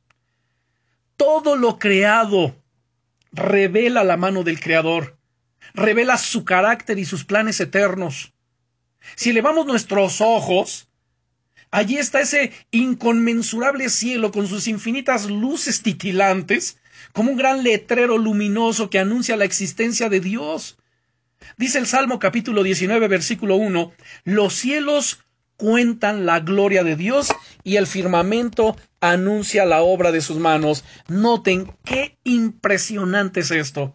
Todo 1.17 1.55
lo 1.55 1.79
creado 1.79 2.55
revela 3.31 4.03
la 4.03 4.17
mano 4.17 4.43
del 4.43 4.59
Creador, 4.59 5.17
revela 5.73 6.17
su 6.17 6.45
carácter 6.45 6.99
y 6.99 7.05
sus 7.05 7.25
planes 7.25 7.59
eternos. 7.59 8.33
Si 9.15 9.29
elevamos 9.29 9.65
nuestros 9.65 10.21
ojos 10.21 10.88
Allí 11.71 11.97
está 11.97 12.21
ese 12.21 12.51
inconmensurable 12.71 13.89
cielo 13.89 14.31
con 14.31 14.47
sus 14.47 14.67
infinitas 14.67 15.29
luces 15.29 15.83
titilantes, 15.83 16.77
como 17.13 17.31
un 17.31 17.37
gran 17.37 17.63
letrero 17.63 18.17
luminoso 18.17 18.89
que 18.89 18.99
anuncia 18.99 19.37
la 19.37 19.45
existencia 19.45 20.09
de 20.09 20.19
Dios. 20.19 20.77
Dice 21.57 21.77
el 21.77 21.85
Salmo 21.85 22.19
capítulo 22.19 22.63
19 22.63 23.07
versículo 23.07 23.55
1, 23.55 23.91
los 24.23 24.53
cielos 24.55 25.19
cuentan 25.57 26.25
la 26.25 26.39
gloria 26.39 26.83
de 26.83 26.95
Dios 26.95 27.29
y 27.63 27.75
el 27.75 27.85
firmamento 27.85 28.75
anuncia 28.99 29.65
la 29.65 29.81
obra 29.81 30.11
de 30.11 30.21
sus 30.21 30.37
manos. 30.37 30.83
Noten 31.07 31.71
qué 31.85 32.17
impresionante 32.23 33.41
es 33.41 33.51
esto. 33.51 33.93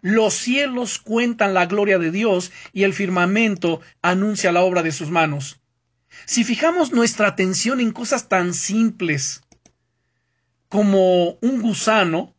Los 0.00 0.34
cielos 0.34 0.98
cuentan 0.98 1.54
la 1.54 1.66
gloria 1.66 1.98
de 1.98 2.10
Dios 2.10 2.50
y 2.72 2.82
el 2.82 2.92
firmamento 2.92 3.80
anuncia 4.02 4.50
la 4.50 4.62
obra 4.62 4.82
de 4.82 4.92
sus 4.92 5.10
manos. 5.10 5.60
Si 6.28 6.44
fijamos 6.44 6.92
nuestra 6.92 7.26
atención 7.26 7.80
en 7.80 7.90
cosas 7.90 8.28
tan 8.28 8.52
simples 8.52 9.40
como 10.68 11.38
un 11.40 11.62
gusano, 11.62 12.36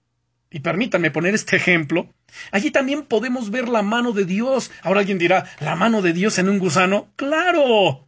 y 0.51 0.59
permítanme 0.59 1.09
poner 1.09 1.33
este 1.33 1.55
ejemplo, 1.55 2.07
allí 2.51 2.69
también 2.69 3.07
podemos 3.07 3.49
ver 3.49 3.67
la 3.67 3.81
mano 3.81 4.11
de 4.11 4.25
Dios. 4.25 4.69
Ahora 4.83 4.99
alguien 4.99 5.17
dirá, 5.17 5.49
¿la 5.59 5.75
mano 5.75 6.03
de 6.03 6.13
Dios 6.13 6.37
en 6.37 6.49
un 6.49 6.59
gusano? 6.59 7.11
¡Claro! 7.15 8.07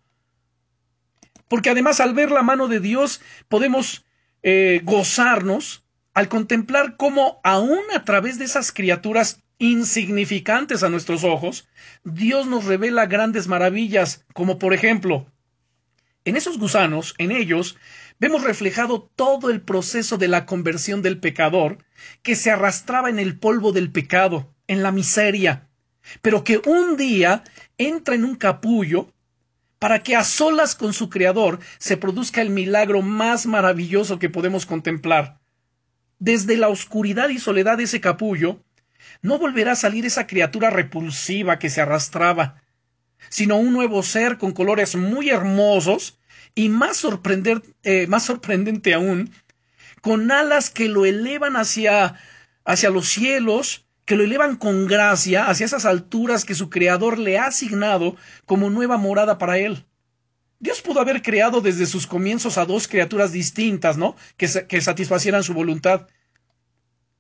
Porque 1.48 1.72
además 1.72 2.00
al 2.00 2.14
ver 2.14 2.30
la 2.30 2.44
mano 2.44 2.68
de 2.68 2.80
Dios 2.80 3.20
podemos 3.50 4.06
eh, 4.44 4.82
gozarnos 4.84 5.84
al 6.14 6.30
contemplar 6.30 6.96
cómo 6.96 7.42
aún 7.44 7.82
a 7.96 8.06
través 8.06 8.38
de 8.38 8.46
esas 8.46 8.72
criaturas 8.72 9.42
insignificantes 9.58 10.84
a 10.84 10.90
nuestros 10.90 11.24
ojos, 11.24 11.68
Dios 12.04 12.46
nos 12.46 12.66
revela 12.66 13.08
grandes 13.08 13.48
maravillas, 13.48 14.28
como 14.36 14.60
por 14.60 14.76
ejemplo 14.76 15.31
en 16.26 16.36
esos 16.36 16.60
gusanos, 16.60 17.16
en 17.18 17.32
ellos, 17.32 17.78
vemos 18.20 18.44
reflejado 18.44 19.10
todo 19.16 19.50
el 19.50 19.62
proceso 19.62 20.18
de 20.18 20.28
la 20.28 20.46
conversión 20.46 21.02
del 21.02 21.20
pecador, 21.20 21.80
que 22.22 22.36
se 22.36 22.52
arrastraba 22.52 23.10
en 23.10 23.20
el 23.20 23.40
polvo 23.40 23.72
del 23.72 23.92
pecado, 23.92 24.54
en 24.68 24.84
la 24.84 24.92
miseria, 24.92 25.68
pero 26.22 26.44
que 26.44 26.62
un 26.66 26.98
día 26.98 27.44
entra 27.78 28.16
en 28.16 28.26
un 28.26 28.36
capullo 28.36 29.12
para 29.80 30.04
que 30.04 30.16
a 30.16 30.24
solas 30.24 30.76
con 30.76 30.94
su 30.94 31.10
Creador 31.10 31.60
se 31.80 31.98
produzca 31.98 32.42
el 32.42 32.52
milagro 32.52 33.02
más 33.02 33.48
maravilloso 33.48 34.20
que 34.20 34.30
podemos 34.30 34.68
contemplar. 34.68 35.40
Desde 36.20 36.56
la 36.56 36.68
oscuridad 36.68 37.30
y 37.30 37.40
soledad 37.40 37.80
de 37.80 37.86
ese 37.86 38.00
capullo, 38.00 38.64
no 39.24 39.40
volverá 39.40 39.72
a 39.72 39.76
salir 39.76 40.06
esa 40.06 40.28
criatura 40.28 40.70
repulsiva 40.70 41.58
que 41.58 41.72
se 41.72 41.82
arrastraba, 41.82 42.61
sino 43.30 43.58
un 43.58 43.74
nuevo 43.74 44.04
ser 44.04 44.38
con 44.38 44.52
colores 44.52 44.96
muy 44.96 45.30
hermosos 45.30 46.20
y 46.56 46.70
más, 46.70 46.98
sorprender, 46.98 47.62
eh, 47.84 48.08
más 48.08 48.24
sorprendente 48.24 48.94
aún, 48.94 49.32
con 50.02 50.32
alas 50.32 50.70
que 50.70 50.90
lo 50.90 51.06
elevan 51.06 51.56
hacia, 51.56 52.16
hacia 52.66 52.90
los 52.90 53.08
cielos, 53.08 53.86
que 54.06 54.16
lo 54.16 54.24
elevan 54.24 54.58
con 54.58 54.88
gracia 54.88 55.48
hacia 55.48 55.66
esas 55.66 55.86
alturas 55.86 56.44
que 56.44 56.56
su 56.56 56.70
Creador 56.70 57.18
le 57.18 57.38
ha 57.38 57.46
asignado 57.46 58.16
como 58.46 58.70
nueva 58.70 58.98
morada 58.98 59.38
para 59.38 59.58
él. 59.58 59.86
Dios 60.60 60.82
pudo 60.82 61.00
haber 61.00 61.22
creado 61.22 61.62
desde 61.62 61.86
sus 61.86 62.06
comienzos 62.06 62.58
a 62.58 62.66
dos 62.66 62.88
criaturas 62.88 63.32
distintas, 63.32 63.98
¿no? 63.98 64.16
Que, 64.38 64.48
que 64.68 64.82
satisfacieran 64.82 65.44
su 65.44 65.54
voluntad. 65.54 66.08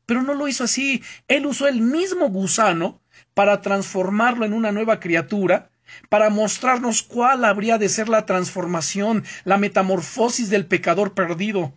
Pero 0.05 0.21
no 0.21 0.33
lo 0.33 0.47
hizo 0.47 0.63
así. 0.63 1.01
Él 1.27 1.45
usó 1.45 1.67
el 1.67 1.81
mismo 1.81 2.29
gusano 2.29 3.01
para 3.33 3.61
transformarlo 3.61 4.45
en 4.45 4.53
una 4.53 4.71
nueva 4.71 4.99
criatura 4.99 5.70
para 6.09 6.29
mostrarnos 6.29 7.03
cuál 7.03 7.45
habría 7.45 7.77
de 7.77 7.89
ser 7.89 8.09
la 8.09 8.25
transformación, 8.25 9.23
la 9.43 9.57
metamorfosis 9.57 10.49
del 10.49 10.65
pecador 10.65 11.13
perdido. 11.13 11.73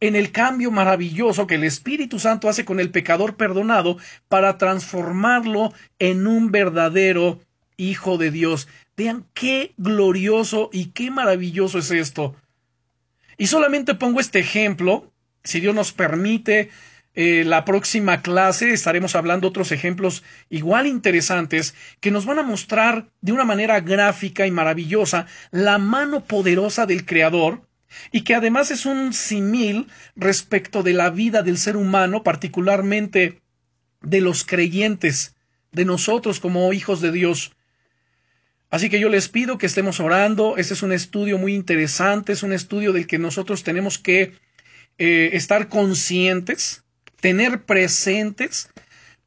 En 0.00 0.16
el 0.16 0.32
cambio 0.32 0.70
maravilloso 0.70 1.46
que 1.46 1.56
el 1.56 1.64
Espíritu 1.64 2.18
Santo 2.18 2.48
hace 2.48 2.64
con 2.64 2.80
el 2.80 2.90
pecador 2.90 3.36
perdonado 3.36 3.98
para 4.28 4.56
transformarlo 4.56 5.72
en 5.98 6.26
un 6.26 6.50
verdadero 6.50 7.40
Hijo 7.76 8.18
de 8.18 8.30
Dios. 8.30 8.68
Vean 8.96 9.26
qué 9.32 9.72
glorioso 9.78 10.68
y 10.72 10.86
qué 10.86 11.10
maravilloso 11.10 11.78
es 11.78 11.90
esto. 11.90 12.36
Y 13.38 13.46
solamente 13.46 13.94
pongo 13.94 14.20
este 14.20 14.38
ejemplo 14.38 15.10
si 15.44 15.60
Dios 15.60 15.74
nos 15.74 15.92
permite, 15.92 16.70
eh, 17.14 17.44
la 17.44 17.64
próxima 17.64 18.22
clase 18.22 18.70
estaremos 18.70 19.16
hablando 19.16 19.48
otros 19.48 19.72
ejemplos 19.72 20.22
igual 20.48 20.86
interesantes 20.86 21.74
que 22.00 22.12
nos 22.12 22.24
van 22.24 22.38
a 22.38 22.44
mostrar 22.44 23.08
de 23.20 23.32
una 23.32 23.44
manera 23.44 23.80
gráfica 23.80 24.46
y 24.46 24.50
maravillosa 24.52 25.26
la 25.50 25.78
mano 25.78 26.24
poderosa 26.24 26.86
del 26.86 27.04
Creador 27.04 27.62
y 28.12 28.22
que 28.22 28.34
además 28.34 28.70
es 28.70 28.86
un 28.86 29.12
simil 29.12 29.88
respecto 30.14 30.82
de 30.82 30.92
la 30.92 31.10
vida 31.10 31.42
del 31.42 31.58
ser 31.58 31.76
humano, 31.76 32.22
particularmente 32.22 33.40
de 34.00 34.20
los 34.20 34.44
creyentes, 34.44 35.34
de 35.72 35.84
nosotros 35.84 36.40
como 36.40 36.72
hijos 36.72 37.00
de 37.00 37.12
Dios. 37.12 37.52
Así 38.70 38.88
que 38.88 39.00
yo 39.00 39.08
les 39.08 39.28
pido 39.28 39.58
que 39.58 39.66
estemos 39.66 39.98
orando. 39.98 40.56
Este 40.56 40.74
es 40.74 40.82
un 40.82 40.92
estudio 40.92 41.38
muy 41.38 41.54
interesante, 41.54 42.32
es 42.32 42.44
un 42.44 42.52
estudio 42.52 42.92
del 42.92 43.08
que 43.08 43.18
nosotros 43.18 43.64
tenemos 43.64 43.98
que 43.98 44.34
eh, 44.98 45.30
estar 45.32 45.68
conscientes, 45.68 46.84
tener 47.20 47.62
presentes, 47.62 48.70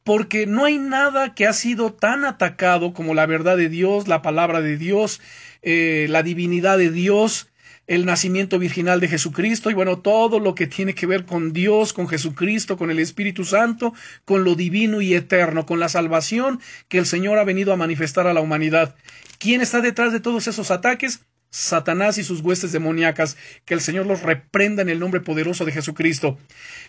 porque 0.02 0.46
no 0.46 0.66
hay 0.66 0.78
nada 0.78 1.34
que 1.34 1.46
ha 1.46 1.52
sido 1.52 1.92
tan 1.92 2.24
atacado 2.24 2.92
como 2.92 3.14
la 3.14 3.26
verdad 3.26 3.56
de 3.56 3.68
Dios, 3.68 4.06
la 4.06 4.22
palabra 4.22 4.60
de 4.60 4.76
Dios, 4.76 5.20
eh, 5.62 6.06
la 6.10 6.22
divinidad 6.22 6.76
de 6.76 6.90
Dios, 6.90 7.48
el 7.86 8.06
nacimiento 8.06 8.58
virginal 8.58 9.00
de 9.00 9.08
Jesucristo 9.08 9.70
y 9.70 9.74
bueno, 9.74 9.98
todo 9.98 10.40
lo 10.40 10.54
que 10.54 10.66
tiene 10.66 10.94
que 10.94 11.06
ver 11.06 11.24
con 11.24 11.52
Dios, 11.52 11.92
con 11.92 12.08
Jesucristo, 12.08 12.76
con 12.76 12.90
el 12.90 12.98
Espíritu 12.98 13.44
Santo, 13.44 13.94
con 14.24 14.44
lo 14.44 14.54
divino 14.54 15.00
y 15.00 15.14
eterno, 15.14 15.66
con 15.66 15.80
la 15.80 15.88
salvación 15.88 16.60
que 16.88 16.98
el 16.98 17.06
Señor 17.06 17.38
ha 17.38 17.44
venido 17.44 17.72
a 17.72 17.76
manifestar 17.76 18.26
a 18.26 18.34
la 18.34 18.40
humanidad. 18.40 18.94
¿Quién 19.38 19.60
está 19.60 19.80
detrás 19.80 20.12
de 20.12 20.20
todos 20.20 20.46
esos 20.46 20.70
ataques? 20.70 21.20
Satanás 21.54 22.18
y 22.18 22.24
sus 22.24 22.40
huestes 22.40 22.72
demoníacas, 22.72 23.36
que 23.64 23.74
el 23.74 23.80
Señor 23.80 24.06
los 24.06 24.22
reprenda 24.22 24.82
en 24.82 24.88
el 24.88 24.98
nombre 24.98 25.20
poderoso 25.20 25.64
de 25.64 25.70
Jesucristo. 25.70 26.36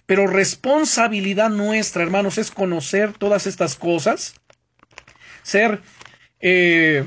Pero 0.08 0.26
responsabilidad 0.26 1.52
nuestra, 1.52 2.02
hermanos, 2.02 2.40
es 2.40 2.50
conocer 2.50 3.14
todas 3.14 3.46
estas 3.46 3.76
cosas, 3.76 4.34
ser 5.44 5.82
eh, 6.40 7.06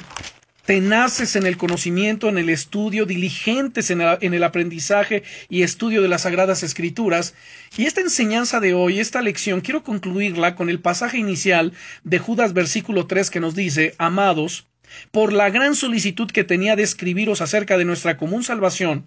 tenaces 0.67 1.35
en 1.35 1.47
el 1.47 1.57
conocimiento, 1.57 2.29
en 2.29 2.39
el 2.39 2.49
estudio, 2.49 3.07
diligentes 3.07 3.91
en 3.91 4.03
el, 4.03 4.19
en 4.21 4.35
el, 4.35 4.45
aprendizaje 4.45 5.25
y 5.49 5.63
estudio 5.63 6.01
de 6.01 6.07
las 6.07 6.23
Sagradas 6.23 6.63
Escrituras. 6.63 7.35
Y 7.77 7.87
esta 7.87 8.03
enseñanza 8.03 8.61
de 8.61 8.73
hoy, 8.73 9.01
esta 9.01 9.21
lección, 9.21 9.63
quiero 9.63 9.83
concluirla 9.83 10.55
con 10.55 10.71
el 10.71 10.79
pasaje 10.79 11.19
inicial 11.19 11.73
de 12.05 12.21
Judas 12.21 12.53
versículo 12.53 13.09
3 13.09 13.31
que 13.31 13.41
nos 13.41 13.57
dice, 13.57 13.97
Amados, 13.99 14.69
por 15.11 15.33
la 15.33 15.51
gran 15.51 15.75
solicitud 15.75 16.31
que 16.31 16.45
tenía 16.45 16.77
de 16.77 16.83
escribiros 16.83 17.41
acerca 17.41 17.79
de 17.79 17.85
nuestra 17.85 18.17
común 18.17 18.45
salvación, 18.45 19.07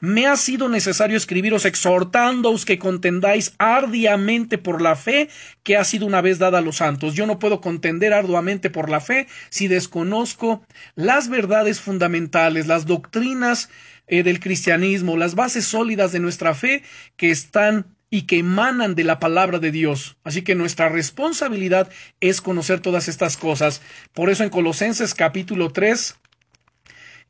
me 0.00 0.26
ha 0.26 0.36
sido 0.36 0.68
necesario 0.68 1.16
escribiros 1.16 1.64
exhortándoos 1.64 2.64
que 2.64 2.78
contendáis 2.78 3.54
ardiamente 3.58 4.58
por 4.58 4.80
la 4.80 4.96
fe 4.96 5.28
que 5.62 5.76
ha 5.76 5.84
sido 5.84 6.06
una 6.06 6.20
vez 6.20 6.38
dada 6.38 6.58
a 6.58 6.62
los 6.62 6.76
santos. 6.76 7.14
Yo 7.14 7.26
no 7.26 7.38
puedo 7.38 7.60
contender 7.60 8.12
arduamente 8.12 8.70
por 8.70 8.88
la 8.88 9.00
fe 9.00 9.26
si 9.50 9.68
desconozco 9.68 10.64
las 10.94 11.28
verdades 11.28 11.80
fundamentales, 11.80 12.66
las 12.66 12.86
doctrinas 12.86 13.68
eh, 14.06 14.22
del 14.22 14.40
cristianismo, 14.40 15.16
las 15.16 15.34
bases 15.34 15.64
sólidas 15.64 16.12
de 16.12 16.20
nuestra 16.20 16.54
fe 16.54 16.82
que 17.16 17.30
están 17.30 17.95
y 18.16 18.22
que 18.22 18.38
emanan 18.38 18.94
de 18.94 19.04
la 19.04 19.20
palabra 19.20 19.58
de 19.58 19.70
Dios. 19.70 20.16
Así 20.24 20.40
que 20.40 20.54
nuestra 20.54 20.88
responsabilidad 20.88 21.90
es 22.20 22.40
conocer 22.40 22.80
todas 22.80 23.08
estas 23.08 23.36
cosas. 23.36 23.82
Por 24.14 24.30
eso 24.30 24.42
en 24.42 24.48
Colosenses 24.48 25.12
capítulo 25.12 25.70
3, 25.70 26.16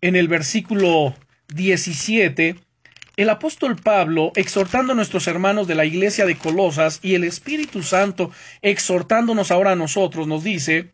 en 0.03 0.14
el 0.14 0.28
versículo 0.28 1.16
17, 1.49 2.55
el 3.16 3.30
apóstol 3.30 3.74
Pablo, 3.74 4.30
exhortando 4.37 4.93
a 4.93 4.95
nuestros 4.95 5.26
hermanos 5.26 5.66
de 5.66 5.74
la 5.74 5.87
iglesia 5.87 6.24
de 6.24 6.39
Colosas 6.39 7.01
y 7.03 7.16
el 7.16 7.24
Espíritu 7.24 7.82
Santo 7.82 8.30
exhortándonos 8.62 9.51
ahora 9.51 9.72
a 9.72 9.76
nosotros, 9.76 10.28
nos 10.28 10.45
dice, 10.45 10.93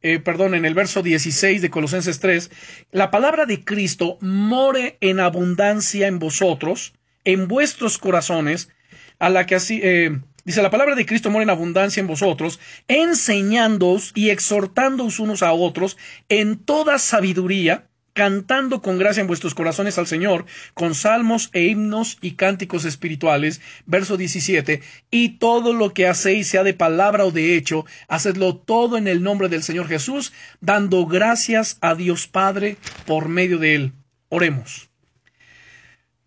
eh, 0.00 0.20
perdón, 0.20 0.54
en 0.54 0.64
el 0.64 0.72
verso 0.72 1.02
16 1.02 1.60
de 1.60 1.68
Colosenses 1.68 2.18
3, 2.18 2.50
la 2.92 3.10
palabra 3.10 3.44
de 3.44 3.62
Cristo 3.62 4.16
more 4.22 4.96
en 5.02 5.20
abundancia 5.20 6.06
en 6.06 6.18
vosotros, 6.18 6.94
en 7.24 7.46
vuestros 7.46 7.98
corazones, 7.98 8.70
a 9.18 9.30
la 9.30 9.46
que 9.46 9.54
así, 9.54 9.80
eh, 9.82 10.18
dice 10.44 10.62
la 10.62 10.70
palabra 10.70 10.94
de 10.94 11.06
Cristo 11.06 11.30
more 11.30 11.42
en 11.42 11.50
abundancia 11.50 12.00
en 12.00 12.06
vosotros, 12.06 12.60
enseñándoos 12.88 14.12
y 14.14 14.30
exhortándoos 14.30 15.18
unos 15.18 15.42
a 15.42 15.52
otros 15.52 15.96
en 16.28 16.58
toda 16.58 16.98
sabiduría, 16.98 17.86
cantando 18.14 18.80
con 18.80 18.96
gracia 18.96 19.20
en 19.20 19.26
vuestros 19.26 19.54
corazones 19.54 19.98
al 19.98 20.06
Señor, 20.06 20.46
con 20.72 20.94
salmos 20.94 21.50
e 21.52 21.64
himnos 21.64 22.16
y 22.20 22.32
cánticos 22.32 22.84
espirituales. 22.84 23.60
Verso 23.86 24.16
17. 24.16 24.80
Y 25.10 25.30
todo 25.30 25.72
lo 25.72 25.92
que 25.92 26.06
hacéis, 26.06 26.48
sea 26.48 26.62
de 26.62 26.74
palabra 26.74 27.24
o 27.24 27.32
de 27.32 27.56
hecho, 27.56 27.84
hacedlo 28.08 28.56
todo 28.56 28.96
en 28.96 29.08
el 29.08 29.22
nombre 29.22 29.48
del 29.48 29.62
Señor 29.62 29.88
Jesús, 29.88 30.32
dando 30.60 31.06
gracias 31.06 31.76
a 31.80 31.94
Dios 31.94 32.28
Padre 32.28 32.76
por 33.04 33.28
medio 33.28 33.58
de 33.58 33.74
él. 33.74 33.92
Oremos. 34.28 34.93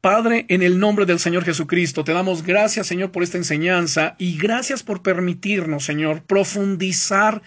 Padre, 0.01 0.45
en 0.49 0.61
el 0.61 0.79
nombre 0.79 1.05
del 1.05 1.19
Señor 1.19 1.43
Jesucristo, 1.43 2.03
te 2.03 2.13
damos 2.13 2.43
gracias, 2.43 2.87
Señor, 2.87 3.11
por 3.11 3.23
esta 3.23 3.37
enseñanza 3.37 4.15
y 4.19 4.37
gracias 4.37 4.83
por 4.83 5.01
permitirnos, 5.01 5.85
Señor, 5.85 6.21
profundizar 6.23 7.41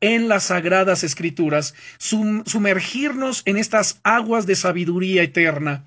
en 0.00 0.28
las 0.28 0.44
sagradas 0.44 1.02
escrituras, 1.02 1.74
sumergirnos 1.98 3.42
en 3.44 3.56
estas 3.56 4.00
aguas 4.04 4.46
de 4.46 4.54
sabiduría 4.54 5.22
eterna 5.22 5.84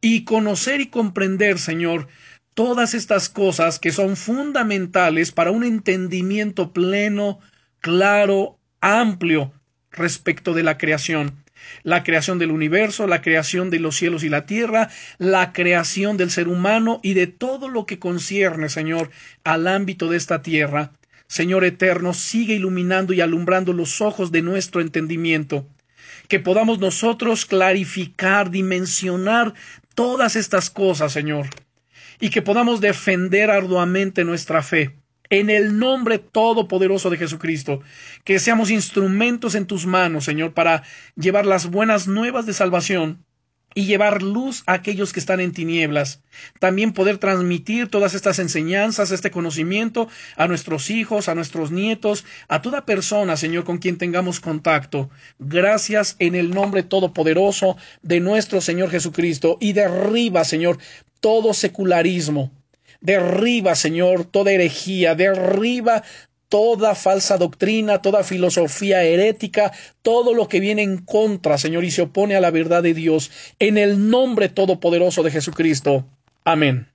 y 0.00 0.24
conocer 0.24 0.80
y 0.80 0.88
comprender, 0.88 1.58
Señor, 1.58 2.08
todas 2.52 2.94
estas 2.94 3.28
cosas 3.28 3.78
que 3.78 3.90
son 3.90 4.16
fundamentales 4.16 5.32
para 5.32 5.50
un 5.50 5.64
entendimiento 5.64 6.72
pleno, 6.72 7.40
claro, 7.80 8.58
amplio 8.80 9.52
respecto 9.90 10.52
de 10.52 10.62
la 10.62 10.76
creación. 10.76 11.43
La 11.82 12.02
creación 12.02 12.38
del 12.38 12.50
universo, 12.50 13.06
la 13.06 13.22
creación 13.22 13.70
de 13.70 13.78
los 13.78 13.96
cielos 13.96 14.24
y 14.24 14.28
la 14.28 14.46
tierra, 14.46 14.90
la 15.18 15.52
creación 15.52 16.16
del 16.16 16.30
ser 16.30 16.48
humano 16.48 17.00
y 17.02 17.14
de 17.14 17.26
todo 17.26 17.68
lo 17.68 17.86
que 17.86 17.98
concierne, 17.98 18.68
Señor, 18.68 19.10
al 19.44 19.66
ámbito 19.66 20.08
de 20.08 20.16
esta 20.16 20.42
tierra. 20.42 20.92
Señor 21.26 21.64
eterno, 21.64 22.14
sigue 22.14 22.54
iluminando 22.54 23.12
y 23.12 23.20
alumbrando 23.20 23.72
los 23.72 24.00
ojos 24.00 24.30
de 24.30 24.42
nuestro 24.42 24.80
entendimiento, 24.80 25.66
que 26.28 26.38
podamos 26.38 26.78
nosotros 26.78 27.46
clarificar, 27.46 28.50
dimensionar 28.50 29.54
todas 29.94 30.36
estas 30.36 30.70
cosas, 30.70 31.12
Señor, 31.12 31.46
y 32.20 32.30
que 32.30 32.42
podamos 32.42 32.80
defender 32.80 33.50
arduamente 33.50 34.24
nuestra 34.24 34.62
fe. 34.62 34.96
En 35.30 35.48
el 35.48 35.78
nombre 35.78 36.18
todopoderoso 36.18 37.08
de 37.10 37.16
Jesucristo, 37.16 37.80
que 38.24 38.38
seamos 38.38 38.70
instrumentos 38.70 39.54
en 39.54 39.66
tus 39.66 39.86
manos, 39.86 40.24
Señor, 40.24 40.52
para 40.52 40.82
llevar 41.16 41.46
las 41.46 41.70
buenas 41.70 42.06
nuevas 42.06 42.44
de 42.46 42.52
salvación 42.52 43.24
y 43.74 43.86
llevar 43.86 44.22
luz 44.22 44.62
a 44.66 44.74
aquellos 44.74 45.12
que 45.12 45.20
están 45.20 45.40
en 45.40 45.52
tinieblas. 45.52 46.22
También 46.60 46.92
poder 46.92 47.18
transmitir 47.18 47.88
todas 47.88 48.14
estas 48.14 48.38
enseñanzas, 48.38 49.10
este 49.10 49.30
conocimiento 49.30 50.08
a 50.36 50.46
nuestros 50.46 50.90
hijos, 50.90 51.28
a 51.28 51.34
nuestros 51.34 51.70
nietos, 51.70 52.24
a 52.48 52.62
toda 52.62 52.86
persona, 52.86 53.36
Señor, 53.36 53.64
con 53.64 53.78
quien 53.78 53.98
tengamos 53.98 54.40
contacto. 54.40 55.10
Gracias 55.38 56.16
en 56.20 56.34
el 56.34 56.50
nombre 56.50 56.82
todopoderoso 56.82 57.76
de 58.02 58.20
nuestro 58.20 58.60
Señor 58.60 58.90
Jesucristo. 58.90 59.58
Y 59.60 59.72
derriba, 59.72 60.44
Señor, 60.44 60.78
todo 61.20 61.52
secularismo. 61.52 62.52
Derriba, 63.04 63.74
Señor, 63.74 64.24
toda 64.24 64.50
herejía. 64.50 65.14
Derriba 65.14 66.02
toda 66.48 66.94
falsa 66.94 67.36
doctrina, 67.36 68.00
toda 68.00 68.24
filosofía 68.24 69.02
herética, 69.02 69.72
todo 70.02 70.32
lo 70.34 70.48
que 70.48 70.60
viene 70.60 70.82
en 70.82 70.98
contra, 70.98 71.58
Señor, 71.58 71.84
y 71.84 71.90
se 71.90 72.02
opone 72.02 72.34
a 72.34 72.40
la 72.40 72.50
verdad 72.50 72.82
de 72.82 72.94
Dios, 72.94 73.30
en 73.58 73.76
el 73.76 74.08
nombre 74.08 74.48
todopoderoso 74.48 75.22
de 75.22 75.32
Jesucristo. 75.32 76.06
Amén. 76.44 76.93